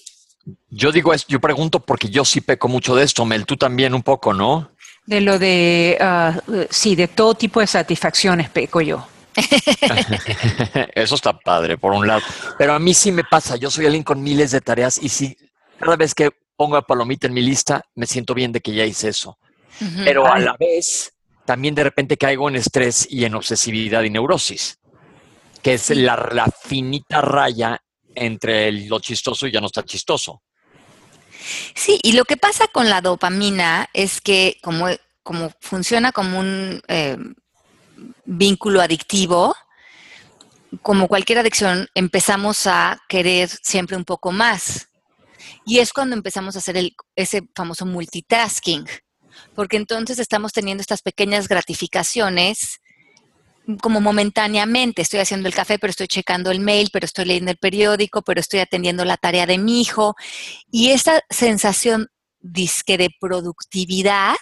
Yo 0.69 0.91
digo 0.91 1.13
esto, 1.13 1.27
yo 1.29 1.39
pregunto 1.39 1.79
porque 1.79 2.09
yo 2.09 2.23
sí 2.23 2.41
peco 2.41 2.67
mucho 2.67 2.95
de 2.95 3.03
esto, 3.03 3.25
Mel, 3.25 3.45
tú 3.45 3.57
también 3.57 3.93
un 3.93 4.03
poco, 4.03 4.33
¿no? 4.33 4.71
De 5.05 5.21
lo 5.21 5.39
de, 5.39 5.97
ah, 5.99 6.39
sí, 6.69 6.95
de 6.95 7.07
todo 7.07 7.33
tipo 7.33 7.59
de 7.59 7.67
satisfacciones 7.67 8.49
peco 8.49 8.81
yo. 8.81 9.07
Eso 10.93 11.15
está 11.15 11.33
padre, 11.33 11.77
por 11.77 11.93
un 11.93 12.05
lado. 12.05 12.21
Pero 12.57 12.73
a 12.73 12.79
mí 12.79 12.93
sí 12.93 13.11
me 13.11 13.23
pasa, 13.23 13.55
yo 13.55 13.71
soy 13.71 13.85
alguien 13.85 14.03
con 14.03 14.21
miles 14.21 14.51
de 14.51 14.61
tareas 14.61 14.99
y 15.01 15.09
sí, 15.09 15.35
cada 15.79 15.95
vez 15.95 16.13
que 16.13 16.29
pongo 16.55 16.75
a 16.75 16.85
palomita 16.85 17.27
en 17.27 17.33
mi 17.33 17.41
lista, 17.41 17.83
me 17.95 18.05
siento 18.05 18.33
bien 18.33 18.51
de 18.51 18.61
que 18.61 18.73
ya 18.73 18.85
hice 18.85 19.09
eso. 19.09 19.37
Pero 20.03 20.31
a 20.31 20.37
la 20.37 20.55
vez, 20.59 21.11
también 21.51 21.75
de 21.75 21.83
repente 21.83 22.15
caigo 22.15 22.47
en 22.47 22.55
estrés 22.55 23.05
y 23.09 23.25
en 23.25 23.35
obsesividad 23.35 24.03
y 24.03 24.09
neurosis, 24.09 24.79
que 25.61 25.73
es 25.73 25.89
la, 25.89 26.49
finita 26.63 27.19
raya 27.19 27.77
entre 28.15 28.71
lo 28.71 29.01
chistoso 29.01 29.45
y 29.45 29.51
ya 29.51 29.59
no 29.59 29.65
está 29.65 29.83
chistoso. 29.83 30.43
Sí, 31.75 31.99
y 32.03 32.13
lo 32.13 32.23
que 32.23 32.37
pasa 32.37 32.69
con 32.69 32.89
la 32.89 33.01
dopamina 33.01 33.89
es 33.91 34.21
que 34.21 34.59
como, 34.63 34.87
como 35.23 35.51
funciona 35.59 36.13
como 36.13 36.39
un 36.39 36.81
eh, 36.87 37.17
vínculo 38.23 38.79
adictivo, 38.79 39.53
como 40.81 41.09
cualquier 41.09 41.39
adicción, 41.39 41.89
empezamos 41.95 42.65
a 42.65 42.97
querer 43.09 43.49
siempre 43.61 43.97
un 43.97 44.05
poco 44.05 44.31
más. 44.31 44.87
Y 45.65 45.79
es 45.79 45.91
cuando 45.91 46.15
empezamos 46.15 46.55
a 46.55 46.59
hacer 46.59 46.93
ese 47.13 47.41
famoso 47.53 47.85
multitasking, 47.85 48.85
porque 49.55 49.77
entonces 49.77 50.19
estamos 50.19 50.53
teniendo 50.53 50.81
estas 50.81 51.01
pequeñas 51.01 51.47
gratificaciones 51.47 52.79
como 53.81 54.01
momentáneamente. 54.01 55.01
Estoy 55.01 55.19
haciendo 55.19 55.47
el 55.47 55.53
café, 55.53 55.79
pero 55.79 55.91
estoy 55.91 56.07
checando 56.07 56.51
el 56.51 56.59
mail, 56.59 56.89
pero 56.91 57.05
estoy 57.05 57.25
leyendo 57.25 57.51
el 57.51 57.57
periódico, 57.57 58.21
pero 58.21 58.39
estoy 58.39 58.59
atendiendo 58.59 59.05
la 59.05 59.17
tarea 59.17 59.45
de 59.45 59.57
mi 59.57 59.81
hijo. 59.81 60.15
Y 60.71 60.89
esa 60.89 61.21
sensación 61.29 62.07
disque 62.39 62.97
de 62.97 63.09
productividad 63.19 64.35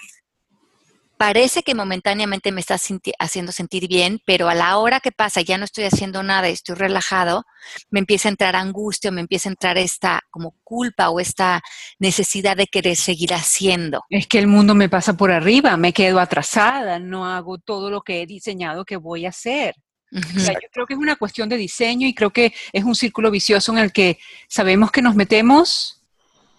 parece 1.19 1.63
que 1.63 1.75
momentáneamente 1.75 2.53
me 2.53 2.61
está 2.61 2.75
sinti- 2.77 3.11
haciendo 3.19 3.51
sentir 3.51 3.89
bien, 3.89 4.21
pero 4.25 4.47
a 4.47 4.55
la 4.55 4.77
hora 4.77 5.01
que 5.01 5.11
pasa 5.11 5.41
ya 5.41 5.57
no 5.57 5.65
estoy 5.65 5.83
haciendo 5.83 6.23
nada 6.23 6.49
y 6.49 6.53
estoy 6.53 6.75
relajado, 6.75 7.43
me 7.89 7.99
empieza 7.99 8.29
a 8.29 8.31
entrar 8.31 8.55
angustia, 8.55 9.11
me 9.11 9.19
empieza 9.19 9.49
a 9.49 9.51
entrar 9.51 9.77
esta 9.77 10.21
como 10.31 10.55
culpa 10.63 11.09
o 11.09 11.19
esta 11.19 11.61
necesidad 11.99 12.55
de 12.55 12.67
querer 12.67 12.95
seguir 12.95 13.33
haciendo. 13.33 14.05
Es 14.09 14.27
que 14.27 14.39
el 14.39 14.47
mundo 14.47 14.75
me 14.75 14.87
pasa 14.87 15.17
por 15.17 15.29
arriba, 15.29 15.75
me 15.75 15.91
quedo 15.91 16.21
atrasada, 16.21 16.99
no 16.99 17.25
hago 17.25 17.57
todo 17.57 17.91
lo 17.91 18.01
que 18.01 18.21
he 18.21 18.25
diseñado 18.25 18.85
que 18.85 18.95
voy 18.95 19.25
a 19.25 19.29
hacer. 19.29 19.75
O 20.13 20.17
Ujú. 20.19 20.39
sea, 20.39 20.53
yo 20.53 20.69
creo 20.71 20.85
que 20.87 20.93
es 20.93 20.99
una 20.99 21.17
cuestión 21.17 21.49
de 21.49 21.57
diseño 21.57 22.07
y 22.07 22.15
creo 22.15 22.29
que 22.31 22.53
es 22.71 22.83
un 22.85 22.95
círculo 22.95 23.29
vicioso 23.29 23.73
en 23.73 23.79
el 23.79 23.91
que 23.91 24.19
sabemos 24.47 24.89
que 24.89 25.01
nos 25.01 25.15
metemos 25.15 26.01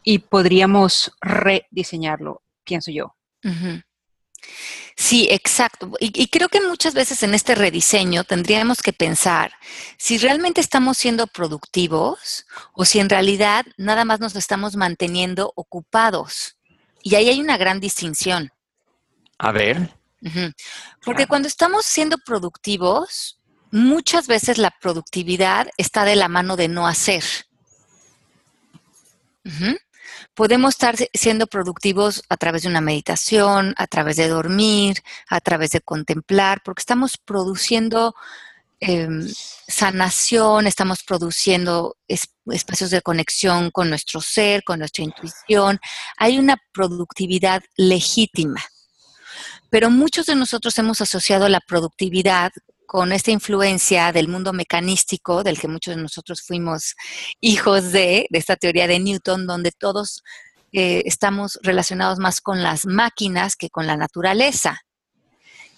y 0.04 0.18
podríamos 0.18 1.12
rediseñarlo, 1.22 2.42
pienso 2.62 2.90
yo. 2.90 3.16
Ujú. 3.42 3.80
Sí, 4.96 5.28
exacto. 5.30 5.92
Y, 5.98 6.22
y 6.22 6.28
creo 6.28 6.48
que 6.48 6.60
muchas 6.60 6.94
veces 6.94 7.22
en 7.22 7.34
este 7.34 7.54
rediseño 7.54 8.24
tendríamos 8.24 8.82
que 8.82 8.92
pensar 8.92 9.52
si 9.96 10.18
realmente 10.18 10.60
estamos 10.60 10.98
siendo 10.98 11.26
productivos 11.26 12.46
o 12.74 12.84
si 12.84 13.00
en 13.00 13.08
realidad 13.08 13.64
nada 13.76 14.04
más 14.04 14.20
nos 14.20 14.36
estamos 14.36 14.76
manteniendo 14.76 15.52
ocupados. 15.56 16.56
Y 17.02 17.14
ahí 17.14 17.28
hay 17.28 17.40
una 17.40 17.56
gran 17.56 17.80
distinción. 17.80 18.50
A 19.38 19.52
ver. 19.52 19.94
Porque 21.04 21.26
cuando 21.26 21.48
estamos 21.48 21.86
siendo 21.86 22.18
productivos, 22.18 23.38
muchas 23.70 24.26
veces 24.26 24.58
la 24.58 24.70
productividad 24.70 25.68
está 25.78 26.04
de 26.04 26.16
la 26.16 26.28
mano 26.28 26.56
de 26.56 26.68
no 26.68 26.86
hacer. 26.86 27.24
Podemos 30.34 30.74
estar 30.74 30.96
si- 30.96 31.08
siendo 31.12 31.46
productivos 31.46 32.22
a 32.28 32.36
través 32.36 32.62
de 32.62 32.68
una 32.68 32.80
meditación, 32.80 33.74
a 33.76 33.86
través 33.86 34.16
de 34.16 34.28
dormir, 34.28 35.02
a 35.28 35.40
través 35.40 35.70
de 35.70 35.80
contemplar, 35.80 36.62
porque 36.64 36.80
estamos 36.80 37.16
produciendo 37.18 38.14
em, 38.82 39.28
sanación, 39.68 40.66
estamos 40.66 41.02
produciendo 41.02 41.98
es- 42.08 42.30
espacios 42.46 42.90
de 42.90 43.02
conexión 43.02 43.70
con 43.70 43.90
nuestro 43.90 44.22
ser, 44.22 44.64
con 44.64 44.78
nuestra 44.78 45.04
intuición. 45.04 45.78
Hay 46.16 46.38
una 46.38 46.56
productividad 46.72 47.62
legítima 47.76 48.62
pero 49.70 49.88
muchos 49.90 50.26
de 50.26 50.34
nosotros 50.34 50.76
hemos 50.78 51.00
asociado 51.00 51.48
la 51.48 51.60
productividad 51.60 52.50
con 52.90 53.12
esta 53.12 53.30
influencia 53.30 54.10
del 54.10 54.26
mundo 54.26 54.52
mecanístico, 54.52 55.44
del 55.44 55.60
que 55.60 55.68
muchos 55.68 55.94
de 55.94 56.02
nosotros 56.02 56.42
fuimos 56.42 56.96
hijos 57.40 57.92
de, 57.92 58.26
de 58.28 58.38
esta 58.40 58.56
teoría 58.56 58.88
de 58.88 58.98
Newton, 58.98 59.46
donde 59.46 59.70
todos 59.70 60.24
eh, 60.72 61.04
estamos 61.04 61.60
relacionados 61.62 62.18
más 62.18 62.40
con 62.40 62.64
las 62.64 62.86
máquinas 62.86 63.54
que 63.54 63.70
con 63.70 63.86
la 63.86 63.96
naturaleza. 63.96 64.80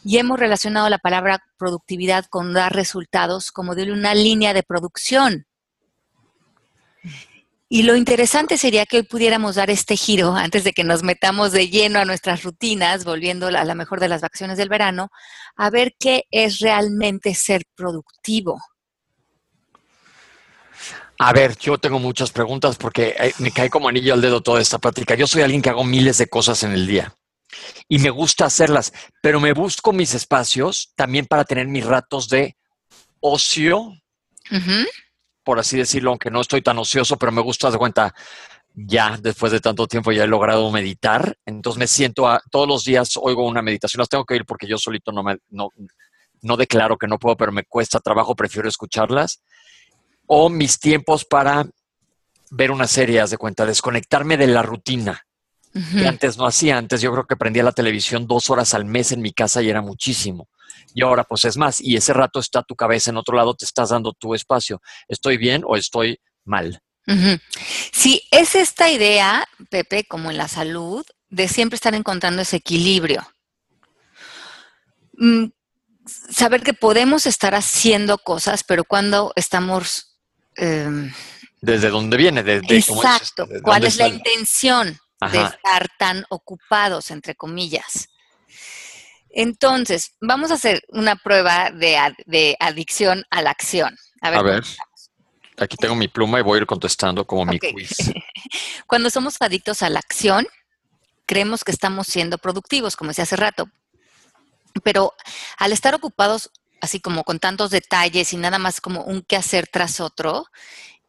Y 0.02 0.16
hemos 0.16 0.38
relacionado 0.38 0.88
la 0.88 0.96
palabra 0.96 1.44
productividad 1.58 2.24
con 2.30 2.54
dar 2.54 2.74
resultados 2.74 3.52
como 3.52 3.74
de 3.74 3.92
una 3.92 4.14
línea 4.14 4.54
de 4.54 4.62
producción. 4.62 5.44
Y 7.74 7.84
lo 7.84 7.96
interesante 7.96 8.58
sería 8.58 8.84
que 8.84 8.98
hoy 8.98 9.02
pudiéramos 9.04 9.54
dar 9.54 9.70
este 9.70 9.96
giro 9.96 10.34
antes 10.34 10.62
de 10.62 10.74
que 10.74 10.84
nos 10.84 11.02
metamos 11.02 11.52
de 11.52 11.70
lleno 11.70 12.00
a 12.00 12.04
nuestras 12.04 12.42
rutinas, 12.42 13.06
volviendo 13.06 13.46
a 13.46 13.64
la 13.64 13.74
mejor 13.74 13.98
de 13.98 14.08
las 14.08 14.20
vacaciones 14.20 14.58
del 14.58 14.68
verano, 14.68 15.08
a 15.56 15.70
ver 15.70 15.94
qué 15.98 16.24
es 16.30 16.58
realmente 16.58 17.34
ser 17.34 17.62
productivo. 17.74 18.60
a 21.18 21.32
ver, 21.32 21.56
yo 21.56 21.78
tengo 21.78 21.98
muchas 21.98 22.30
preguntas 22.30 22.76
porque 22.76 23.16
eh, 23.18 23.32
me 23.38 23.50
cae 23.52 23.70
como 23.70 23.88
anillo 23.88 24.12
al 24.12 24.20
dedo 24.20 24.42
toda 24.42 24.60
esta 24.60 24.76
plática. 24.76 25.14
Yo 25.14 25.26
soy 25.26 25.40
alguien 25.40 25.62
que 25.62 25.70
hago 25.70 25.82
miles 25.82 26.18
de 26.18 26.26
cosas 26.26 26.62
en 26.64 26.72
el 26.72 26.86
día 26.86 27.14
y 27.88 28.00
me 28.00 28.10
gusta 28.10 28.44
hacerlas, 28.44 28.92
pero 29.22 29.40
me 29.40 29.54
busco 29.54 29.94
mis 29.94 30.12
espacios 30.12 30.92
también 30.94 31.24
para 31.24 31.44
tener 31.44 31.68
mis 31.68 31.86
ratos 31.86 32.28
de 32.28 32.54
ocio. 33.20 33.94
Por 35.44 35.58
así 35.58 35.76
decirlo, 35.76 36.10
aunque 36.10 36.30
no 36.30 36.40
estoy 36.40 36.62
tan 36.62 36.78
ocioso, 36.78 37.16
pero 37.16 37.32
me 37.32 37.42
gusta 37.42 37.70
de 37.70 37.78
cuenta, 37.78 38.14
ya 38.74 39.18
después 39.20 39.52
de 39.52 39.60
tanto 39.60 39.86
tiempo 39.86 40.12
ya 40.12 40.24
he 40.24 40.26
logrado 40.28 40.70
meditar, 40.70 41.36
entonces 41.44 41.78
me 41.78 41.86
siento, 41.86 42.28
a, 42.28 42.40
todos 42.50 42.66
los 42.66 42.84
días 42.84 43.12
oigo 43.20 43.46
una 43.46 43.62
meditación, 43.62 44.00
las 44.00 44.08
tengo 44.08 44.24
que 44.24 44.36
ir 44.36 44.44
porque 44.46 44.66
yo 44.66 44.78
solito 44.78 45.12
no 45.12 45.22
me, 45.22 45.38
no, 45.50 45.68
no 46.40 46.56
declaro 46.56 46.96
que 46.96 47.06
no 47.06 47.18
puedo, 47.18 47.36
pero 47.36 47.52
me 47.52 47.64
cuesta 47.64 48.00
trabajo, 48.00 48.34
prefiero 48.34 48.68
escucharlas, 48.68 49.42
o 50.26 50.48
mis 50.48 50.78
tiempos 50.78 51.24
para 51.24 51.66
ver 52.50 52.70
una 52.70 52.86
serie, 52.86 53.20
haz 53.20 53.30
de 53.30 53.38
cuenta, 53.38 53.66
desconectarme 53.66 54.36
de 54.36 54.46
la 54.46 54.62
rutina, 54.62 55.26
que 55.72 56.06
antes 56.06 56.36
no 56.36 56.46
hacía, 56.46 56.76
antes 56.76 57.00
yo 57.00 57.10
creo 57.12 57.24
que 57.24 57.36
prendía 57.36 57.62
la 57.62 57.72
televisión 57.72 58.26
dos 58.26 58.50
horas 58.50 58.74
al 58.74 58.84
mes 58.84 59.10
en 59.12 59.22
mi 59.22 59.32
casa 59.32 59.62
y 59.62 59.70
era 59.70 59.80
muchísimo. 59.80 60.48
Y 60.94 61.02
ahora 61.02 61.24
pues 61.24 61.44
es 61.44 61.56
más, 61.56 61.80
y 61.80 61.96
ese 61.96 62.12
rato 62.12 62.40
está 62.40 62.62
tu 62.62 62.74
cabeza 62.74 63.10
en 63.10 63.16
otro 63.16 63.36
lado, 63.36 63.54
te 63.54 63.64
estás 63.64 63.90
dando 63.90 64.12
tu 64.12 64.34
espacio. 64.34 64.80
¿Estoy 65.08 65.36
bien 65.36 65.62
o 65.66 65.76
estoy 65.76 66.18
mal? 66.44 66.80
Sí, 67.92 68.22
es 68.30 68.54
esta 68.54 68.90
idea, 68.90 69.46
Pepe, 69.70 70.04
como 70.04 70.30
en 70.30 70.36
la 70.36 70.48
salud, 70.48 71.04
de 71.28 71.48
siempre 71.48 71.74
estar 71.76 71.94
encontrando 71.94 72.42
ese 72.42 72.56
equilibrio. 72.56 73.26
Mm, 75.14 75.46
saber 76.06 76.62
que 76.62 76.74
podemos 76.74 77.26
estar 77.26 77.54
haciendo 77.54 78.18
cosas, 78.18 78.64
pero 78.64 78.84
cuando 78.84 79.32
estamos... 79.36 80.18
Em, 80.56 81.12
¿Desde 81.60 81.90
dónde 81.90 82.16
viene? 82.16 82.42
Desde, 82.42 82.76
exacto. 82.76 83.46
¿Cuál 83.62 83.84
es 83.84 83.96
la 83.96 84.08
intención 84.08 84.98
de 85.32 85.42
estar 85.42 85.88
tan 85.98 86.24
ocupados, 86.28 87.10
entre 87.10 87.34
comillas? 87.34 88.08
Entonces, 89.32 90.14
vamos 90.20 90.50
a 90.50 90.54
hacer 90.54 90.82
una 90.88 91.16
prueba 91.16 91.70
de, 91.70 92.56
adicción 92.60 93.24
a 93.30 93.42
la 93.42 93.50
acción. 93.50 93.96
A 94.20 94.30
ver. 94.30 94.62
Aquí 95.58 95.76
tengo 95.76 95.94
mi 95.94 96.08
pluma 96.08 96.38
y 96.38 96.42
voy 96.42 96.58
a 96.58 96.60
ir 96.62 96.66
contestando 96.66 97.26
como 97.26 97.44
mi 97.44 97.58
quiz. 97.58 97.96
Cuando 98.86 99.10
somos 99.10 99.36
adictos 99.40 99.82
a 99.82 99.90
la 99.90 99.98
acción, 99.98 100.46
creemos 101.26 101.64
que 101.64 101.72
estamos 101.72 102.06
siendo 102.06 102.38
productivos, 102.38 102.96
como 102.96 103.08
decía 103.08 103.24
hace 103.24 103.36
rato. 103.36 103.68
Pero 104.82 105.12
al 105.58 105.72
estar 105.72 105.94
ocupados 105.94 106.50
así 106.82 107.00
como 107.00 107.22
con 107.22 107.38
tantos 107.38 107.70
detalles 107.70 108.32
y 108.32 108.36
nada 108.36 108.58
más 108.58 108.80
como 108.80 109.04
un 109.04 109.22
quehacer 109.22 109.68
tras 109.68 110.00
otro, 110.00 110.46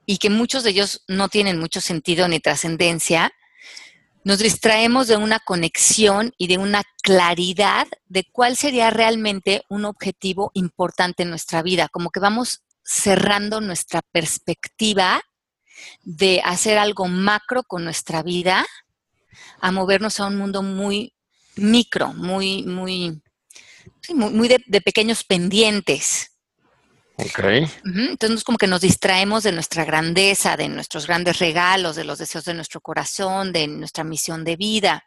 y 0.06 0.20
que 0.20 0.30
muchos 0.30 0.64
de 0.64 0.70
ellos 0.70 1.04
no 1.08 1.30
tienen 1.30 1.60
mucho 1.60 1.82
sentido 1.82 2.28
ni 2.28 2.40
trascendencia, 2.40 3.34
nos 4.24 4.40
distraemos 4.40 5.08
de 5.08 5.18
una 5.18 5.40
conexión 5.40 6.34
y 6.38 6.48
de 6.48 6.58
una 6.58 6.84
claridad 7.02 7.88
de 8.06 8.26
cuál 8.32 8.56
sería 8.56 8.90
realmente 8.90 9.64
un 9.70 9.86
objetivo 9.86 10.52
importante 10.54 11.24
en 11.24 11.30
nuestra 11.30 11.62
vida, 11.62 11.90
como 11.90 12.10
que 12.10 12.20
vamos 12.20 12.64
cerrando 12.84 13.62
nuestra 13.62 14.02
perspectiva 14.12 15.22
de 16.02 16.42
hacer 16.44 16.78
algo 16.78 17.08
macro 17.08 17.64
con 17.64 17.84
nuestra 17.84 18.24
vida 18.24 18.66
a 19.60 19.72
movernos 19.72 20.20
a 20.20 20.28
un 20.28 20.38
mundo 20.38 20.62
muy 20.64 21.14
micro, 21.56 22.14
muy, 22.14 22.64
muy, 22.64 23.22
muy, 24.10 24.48
de 24.48 24.82
pequeños 24.82 25.24
pendientes. 25.24 26.33
Ok. 27.16 27.40
Entonces, 27.84 28.44
como 28.44 28.58
que 28.58 28.68
nos 28.68 28.82
distraemos 28.82 29.44
de 29.44 29.52
nuestra 29.52 29.86
grandeza, 29.86 30.58
de 30.58 30.68
nuestros 30.68 31.06
grandes 31.06 31.40
regalos, 31.40 31.96
de 31.96 32.06
los 32.06 32.18
deseos 32.18 32.46
de 32.46 32.56
nuestro 32.56 32.82
corazón, 32.82 33.54
de 33.54 33.68
nuestra 33.68 34.04
misión 34.04 34.44
de 34.44 34.56
vida. 34.56 35.04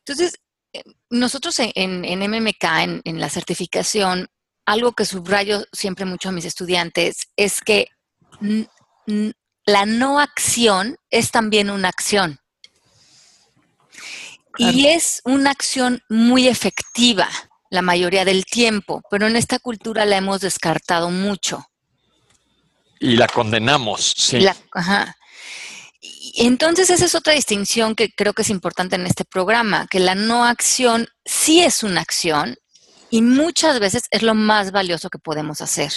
Entonces, 0.00 0.38
eh, 0.72 0.82
nosotros 1.10 1.58
en, 1.58 2.02
MMK, 2.02 2.64
en, 3.04 3.20
la 3.20 3.30
certificación, 3.30 4.28
algo 4.66 4.92
que 4.92 5.06
subrayo 5.06 5.64
siempre 5.72 6.04
mucho 6.04 6.28
a 6.28 6.32
mis 6.32 6.44
estudiantes 6.44 7.28
es 7.36 7.62
que 7.62 7.88
la 9.64 9.86
no 9.86 10.20
acción 10.20 10.96
es 11.10 11.30
también 11.30 11.70
una 11.70 11.88
acción. 11.88 12.38
Y 14.58 14.88
es 14.88 15.22
una 15.24 15.52
acción 15.52 16.02
muy 16.08 16.48
efectiva 16.48 17.28
la 17.70 17.82
mayoría 17.82 18.24
del 18.24 18.44
tiempo, 18.44 19.02
pero 19.10 19.26
en 19.26 19.36
esta 19.36 19.58
cultura 19.58 20.04
la 20.04 20.16
hemos 20.16 20.40
descartado 20.40 21.10
mucho. 21.10 21.64
Y 23.00 23.16
la 23.16 23.28
condenamos, 23.28 24.14
sí. 24.16 24.44
ajá. 24.72 25.16
Y 26.00 26.46
entonces 26.46 26.90
esa 26.90 27.04
es 27.04 27.14
otra 27.14 27.32
distinción 27.32 27.94
que 27.94 28.10
creo 28.10 28.32
que 28.32 28.42
es 28.42 28.50
importante 28.50 28.96
en 28.96 29.06
este 29.06 29.24
programa, 29.24 29.86
que 29.90 30.00
la 30.00 30.14
no 30.14 30.44
acción 30.44 31.08
sí 31.24 31.60
es 31.60 31.82
una 31.82 32.00
acción 32.00 32.56
y 33.10 33.22
muchas 33.22 33.80
veces 33.80 34.04
es 34.10 34.22
lo 34.22 34.34
más 34.34 34.70
valioso 34.70 35.10
que 35.10 35.18
podemos 35.18 35.60
hacer. 35.60 35.92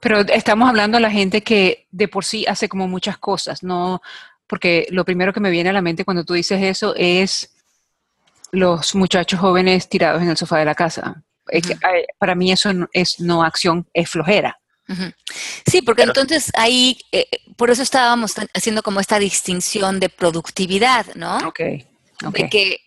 Pero 0.00 0.20
estamos 0.20 0.68
hablando 0.68 0.98
a 0.98 1.00
la 1.00 1.10
gente 1.10 1.42
que 1.42 1.86
de 1.90 2.08
por 2.08 2.24
sí 2.24 2.44
hace 2.46 2.68
como 2.68 2.88
muchas 2.88 3.18
cosas, 3.18 3.62
¿no? 3.62 4.00
Porque 4.46 4.86
lo 4.90 5.04
primero 5.04 5.32
que 5.32 5.40
me 5.40 5.50
viene 5.50 5.70
a 5.70 5.72
la 5.72 5.82
mente 5.82 6.04
cuando 6.04 6.24
tú 6.24 6.34
dices 6.34 6.62
eso 6.62 6.94
es 6.96 7.53
los 8.54 8.94
muchachos 8.94 9.40
jóvenes 9.40 9.88
tirados 9.88 10.22
en 10.22 10.30
el 10.30 10.36
sofá 10.36 10.58
de 10.58 10.64
la 10.64 10.74
casa. 10.74 11.22
para 12.18 12.34
mí 12.34 12.52
eso 12.52 12.70
es 12.92 13.20
no 13.20 13.42
acción, 13.42 13.88
es 13.92 14.08
flojera. 14.10 14.58
Sí, 15.66 15.80
porque 15.80 16.02
entonces 16.02 16.50
ahí, 16.54 16.98
eh, 17.10 17.26
por 17.56 17.70
eso 17.70 17.82
estábamos 17.82 18.34
haciendo 18.52 18.82
como 18.82 19.00
esta 19.00 19.18
distinción 19.18 19.98
de 19.98 20.10
productividad, 20.10 21.06
¿no? 21.14 21.38
Ok. 21.38 21.60
De 22.32 22.48
que 22.50 22.80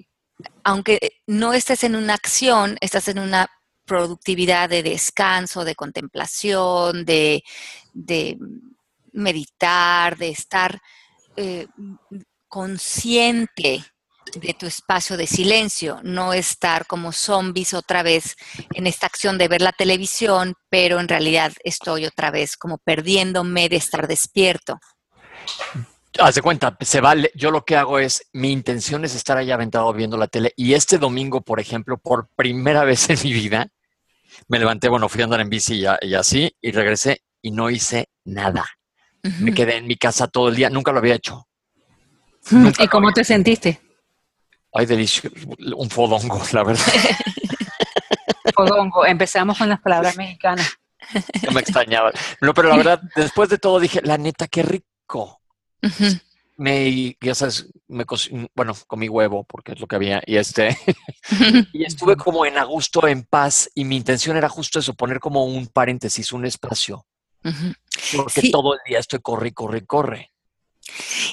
aunque 0.63 1.21
no 1.25 1.53
estés 1.53 1.83
en 1.83 1.95
una 1.95 2.13
acción, 2.13 2.77
estás 2.81 3.07
en 3.07 3.19
una 3.19 3.49
productividad 3.85 4.69
de 4.69 4.83
descanso, 4.83 5.65
de 5.65 5.75
contemplación, 5.75 7.05
de, 7.05 7.43
meditar, 9.13 10.17
de 10.17 10.29
estar 10.29 10.79
eh, 11.35 11.67
consciente 12.47 13.83
de 14.35 14.53
tu 14.53 14.65
espacio 14.65 15.17
de 15.17 15.27
silencio, 15.27 15.99
no 16.03 16.33
estar 16.33 16.85
como 16.85 17.11
zombies 17.11 17.73
otra 17.73 18.03
vez 18.03 18.35
en 18.73 18.87
esta 18.87 19.07
acción 19.07 19.37
de 19.37 19.47
ver 19.47 19.61
la 19.61 19.71
televisión, 19.71 20.55
pero 20.69 20.99
en 20.99 21.07
realidad 21.07 21.53
estoy 21.63 22.05
otra 22.05 22.31
vez 22.31 22.57
como 22.57 22.77
perdiéndome 22.77 23.69
de 23.69 23.77
estar 23.77 24.07
despierto. 24.07 24.79
Haz 26.19 26.35
de 26.35 26.41
cuenta, 26.41 26.75
se 26.81 26.99
vale. 26.99 27.31
Yo 27.35 27.51
lo 27.51 27.63
que 27.63 27.75
hago 27.75 27.99
es, 27.99 28.27
mi 28.33 28.51
intención 28.51 29.05
es 29.05 29.15
estar 29.15 29.37
ahí 29.37 29.51
aventado 29.51 29.91
viendo 29.93 30.17
la 30.17 30.27
tele. 30.27 30.51
Y 30.55 30.73
este 30.73 30.97
domingo, 30.97 31.41
por 31.41 31.59
ejemplo, 31.59 31.97
por 31.97 32.29
primera 32.35 32.83
vez 32.85 33.09
en 33.09 33.19
mi 33.23 33.33
vida, 33.33 33.67
me 34.47 34.59
levanté, 34.59 34.89
bueno, 34.89 35.09
fui 35.09 35.21
a 35.21 35.25
andar 35.25 35.41
en 35.41 35.49
bici 35.49 35.83
y, 36.01 36.13
así, 36.13 36.55
y 36.61 36.71
regresé 36.71 37.21
y 37.41 37.51
no 37.51 37.69
hice 37.69 38.09
nada. 38.25 38.65
Me 39.39 39.53
quedé 39.53 39.77
en 39.77 39.87
mi 39.87 39.97
casa 39.97 40.27
todo 40.27 40.47
el 40.47 40.55
día, 40.55 40.69
nunca 40.69 40.91
lo 40.91 40.99
había 40.99 41.15
hecho. 41.15 41.47
¿Y 42.79 42.87
cómo 42.87 43.11
te 43.11 43.23
sentiste? 43.23 43.81
Ay, 44.77 44.85
delicioso. 44.85 45.35
Un 45.75 45.89
fodongo, 45.89 46.41
la 46.51 46.63
verdad. 46.63 46.85
fodongo. 48.55 49.05
Empezamos 49.05 49.57
con 49.57 49.69
las 49.69 49.79
palabras 49.81 50.15
mexicanas. 50.17 50.77
No 51.45 51.51
me 51.51 51.61
extrañaba. 51.61 52.11
No, 52.41 52.53
pero 52.53 52.69
la 52.69 52.77
verdad, 52.77 53.01
después 53.15 53.49
de 53.49 53.57
todo 53.57 53.79
dije, 53.79 54.01
la 54.03 54.17
neta, 54.17 54.47
qué 54.47 54.63
rico. 54.63 55.41
Me, 56.57 57.15
ya 57.21 57.35
sabes, 57.35 57.67
me 57.87 58.03
bueno, 58.55 58.73
comí 58.87 59.07
huevo 59.07 59.43
porque 59.43 59.73
es 59.73 59.79
lo 59.79 59.85
que 59.85 59.95
había 59.95 60.23
y 60.25 60.37
este, 60.37 60.75
y 61.71 61.85
estuve 61.85 62.15
como 62.15 62.47
en 62.47 62.57
a 62.57 62.63
gusto, 62.63 63.07
en 63.07 63.23
paz 63.25 63.69
y 63.75 63.85
mi 63.85 63.95
intención 63.95 64.37
era 64.37 64.49
justo 64.49 64.79
eso, 64.79 64.95
poner 64.95 65.19
como 65.19 65.45
un 65.45 65.67
paréntesis, 65.67 66.31
un 66.31 66.45
espacio. 66.45 67.05
Porque 68.15 68.49
todo 68.51 68.73
el 68.73 68.79
día 68.87 68.99
estoy 68.99 69.19
corre, 69.19 69.53
corre, 69.53 69.85
corre. 69.85 70.33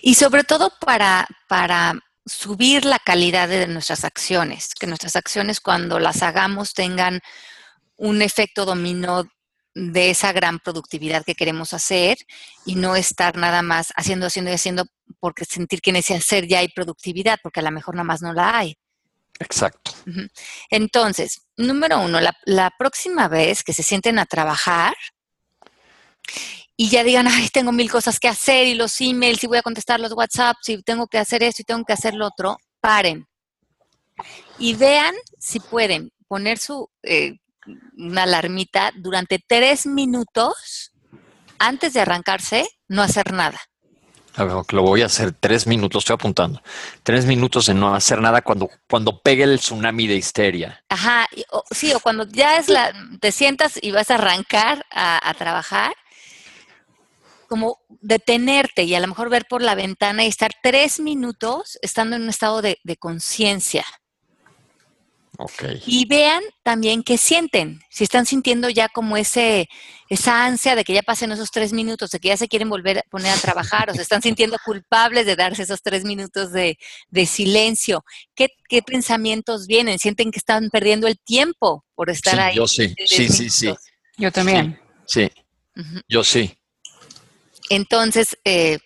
Y 0.02 0.14
sobre 0.14 0.44
todo 0.44 0.70
para, 0.78 1.26
para 1.48 1.98
subir 2.26 2.84
la 2.84 2.98
calidad 2.98 3.48
de 3.48 3.66
nuestras 3.66 4.04
acciones, 4.04 4.74
que 4.78 4.86
nuestras 4.86 5.16
acciones 5.16 5.60
cuando 5.60 5.98
las 5.98 6.22
hagamos 6.22 6.74
tengan 6.74 7.20
un 7.96 8.22
efecto 8.22 8.64
dominó 8.64 9.24
de 9.74 10.10
esa 10.10 10.32
gran 10.32 10.60
productividad 10.60 11.24
que 11.24 11.34
queremos 11.34 11.72
hacer 11.74 12.16
y 12.64 12.76
no 12.76 12.94
estar 12.94 13.36
nada 13.36 13.62
más 13.62 13.92
haciendo, 13.96 14.26
haciendo 14.26 14.50
y 14.50 14.54
haciendo 14.54 14.86
porque 15.18 15.44
sentir 15.44 15.80
que 15.80 15.90
en 15.90 15.96
ese 15.96 16.14
hacer 16.14 16.46
ya 16.46 16.60
hay 16.60 16.68
productividad, 16.68 17.38
porque 17.42 17.60
a 17.60 17.64
lo 17.64 17.72
mejor 17.72 17.94
nada 17.96 18.04
más 18.04 18.22
no 18.22 18.32
la 18.32 18.56
hay. 18.58 18.78
Exacto. 19.40 19.90
Entonces, 20.70 21.42
número 21.56 22.00
uno, 22.00 22.20
la, 22.20 22.36
la 22.44 22.70
próxima 22.78 23.26
vez 23.26 23.64
que 23.64 23.72
se 23.72 23.82
sienten 23.82 24.20
a 24.20 24.26
trabajar 24.26 24.94
y 26.76 26.88
ya 26.88 27.04
digan, 27.04 27.28
ay, 27.28 27.48
tengo 27.48 27.72
mil 27.72 27.90
cosas 27.90 28.18
que 28.18 28.28
hacer 28.28 28.66
y 28.66 28.74
los 28.74 29.00
emails 29.00 29.42
y 29.44 29.46
voy 29.46 29.58
a 29.58 29.62
contestar 29.62 30.00
los 30.00 30.12
WhatsApps 30.12 30.68
y 30.68 30.82
tengo 30.82 31.06
que 31.06 31.18
hacer 31.18 31.42
esto 31.42 31.62
y 31.62 31.64
tengo 31.64 31.84
que 31.84 31.92
hacer 31.92 32.14
lo 32.14 32.26
otro, 32.26 32.58
paren. 32.80 33.26
Y 34.58 34.74
vean 34.74 35.14
si 35.38 35.60
pueden 35.60 36.12
poner 36.28 36.58
su, 36.58 36.88
eh, 37.02 37.36
una 37.96 38.24
alarmita 38.24 38.92
durante 38.96 39.42
tres 39.46 39.86
minutos 39.86 40.92
antes 41.58 41.92
de 41.92 42.00
arrancarse, 42.00 42.68
no 42.88 43.02
hacer 43.02 43.32
nada. 43.32 43.60
Lo 44.36 44.82
voy 44.82 45.02
a 45.02 45.06
hacer 45.06 45.32
tres 45.32 45.66
minutos, 45.66 46.02
estoy 46.02 46.14
apuntando. 46.14 46.60
Tres 47.04 47.24
minutos 47.24 47.68
en 47.68 47.78
no 47.78 47.94
hacer 47.94 48.20
nada 48.20 48.42
cuando, 48.42 48.68
cuando 48.90 49.20
pegue 49.20 49.44
el 49.44 49.60
tsunami 49.60 50.08
de 50.08 50.16
histeria. 50.16 50.82
Ajá, 50.88 51.28
sí, 51.70 51.92
o 51.92 52.00
cuando 52.00 52.26
ya 52.26 52.58
es 52.58 52.68
la, 52.68 52.92
te 53.20 53.30
sientas 53.30 53.78
y 53.80 53.92
vas 53.92 54.10
a 54.10 54.16
arrancar 54.16 54.84
a, 54.90 55.32
trabajar, 55.38 55.94
como 57.54 57.78
detenerte 58.00 58.82
y 58.82 58.94
a 58.94 59.00
lo 59.00 59.06
mejor 59.06 59.30
ver 59.30 59.46
por 59.48 59.62
la 59.62 59.76
ventana 59.76 60.24
y 60.24 60.28
estar 60.28 60.50
tres 60.60 60.98
minutos 60.98 61.78
estando 61.82 62.16
en 62.16 62.22
un 62.22 62.28
estado 62.28 62.60
de 62.62 62.96
conciencia. 62.98 63.84
Y 65.86 66.06
vean 66.06 66.42
también 66.62 67.02
qué 67.02 67.18
sienten, 67.18 67.80
si 67.90 68.04
están 68.04 68.24
sintiendo 68.24 68.70
ya 68.70 68.88
como 68.88 69.16
ese, 69.16 69.68
esa 70.08 70.44
ansia 70.44 70.76
de 70.76 70.84
que 70.84 70.94
ya 70.94 71.02
pasen 71.02 71.32
esos 71.32 71.50
tres 71.50 71.72
minutos, 71.72 72.10
de 72.10 72.20
que 72.20 72.28
ya 72.28 72.36
se 72.36 72.46
quieren 72.46 72.68
volver 72.68 72.98
a 72.98 73.02
poner 73.10 73.32
a 73.32 73.36
trabajar, 73.36 73.90
o 73.90 73.94
se 73.94 74.02
están 74.02 74.22
sintiendo 74.22 74.56
culpables 74.64 75.26
de 75.26 75.34
darse 75.34 75.62
esos 75.64 75.82
tres 75.82 76.04
minutos 76.04 76.52
de, 76.52 76.78
silencio. 77.26 78.04
¿Qué, 78.34 78.48
pensamientos 78.86 79.66
vienen? 79.66 79.98
¿Sienten 79.98 80.30
que 80.30 80.38
están 80.38 80.70
perdiendo 80.70 81.08
el 81.08 81.18
tiempo 81.18 81.84
por 81.94 82.10
estar 82.10 82.38
ahí? 82.38 82.56
Yo 82.56 82.68
sí, 82.68 82.94
sí, 83.04 83.28
sí, 83.28 83.50
sí. 83.50 83.74
Yo 84.16 84.30
también. 84.30 84.78
Sí, 85.06 85.28
yo 86.08 86.22
sí. 86.22 86.56
Entonces, 87.70 88.38
eh, 88.44 88.78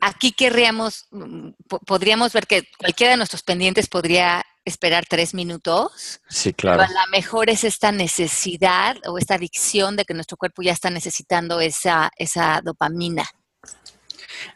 aquí 0.00 0.32
querríamos, 0.32 1.06
mm, 1.10 1.50
podríamos 1.86 2.32
ver 2.32 2.46
que 2.46 2.68
cualquiera 2.78 3.12
de 3.12 3.16
nuestros 3.16 3.42
pendientes 3.42 3.88
podría 3.88 4.44
esperar 4.64 5.04
tres 5.08 5.34
minutos. 5.34 6.20
Sí, 6.28 6.52
claro. 6.52 6.78
Pero 6.80 6.98
a 6.98 7.04
lo 7.04 7.10
mejor 7.10 7.50
es 7.50 7.64
esta 7.64 7.92
necesidad 7.92 8.96
o 9.06 9.18
esta 9.18 9.34
adicción 9.34 9.96
de 9.96 10.04
que 10.04 10.14
nuestro 10.14 10.36
cuerpo 10.36 10.62
ya 10.62 10.72
está 10.72 10.90
necesitando 10.90 11.60
esa, 11.60 12.10
esa 12.16 12.60
dopamina. 12.62 13.28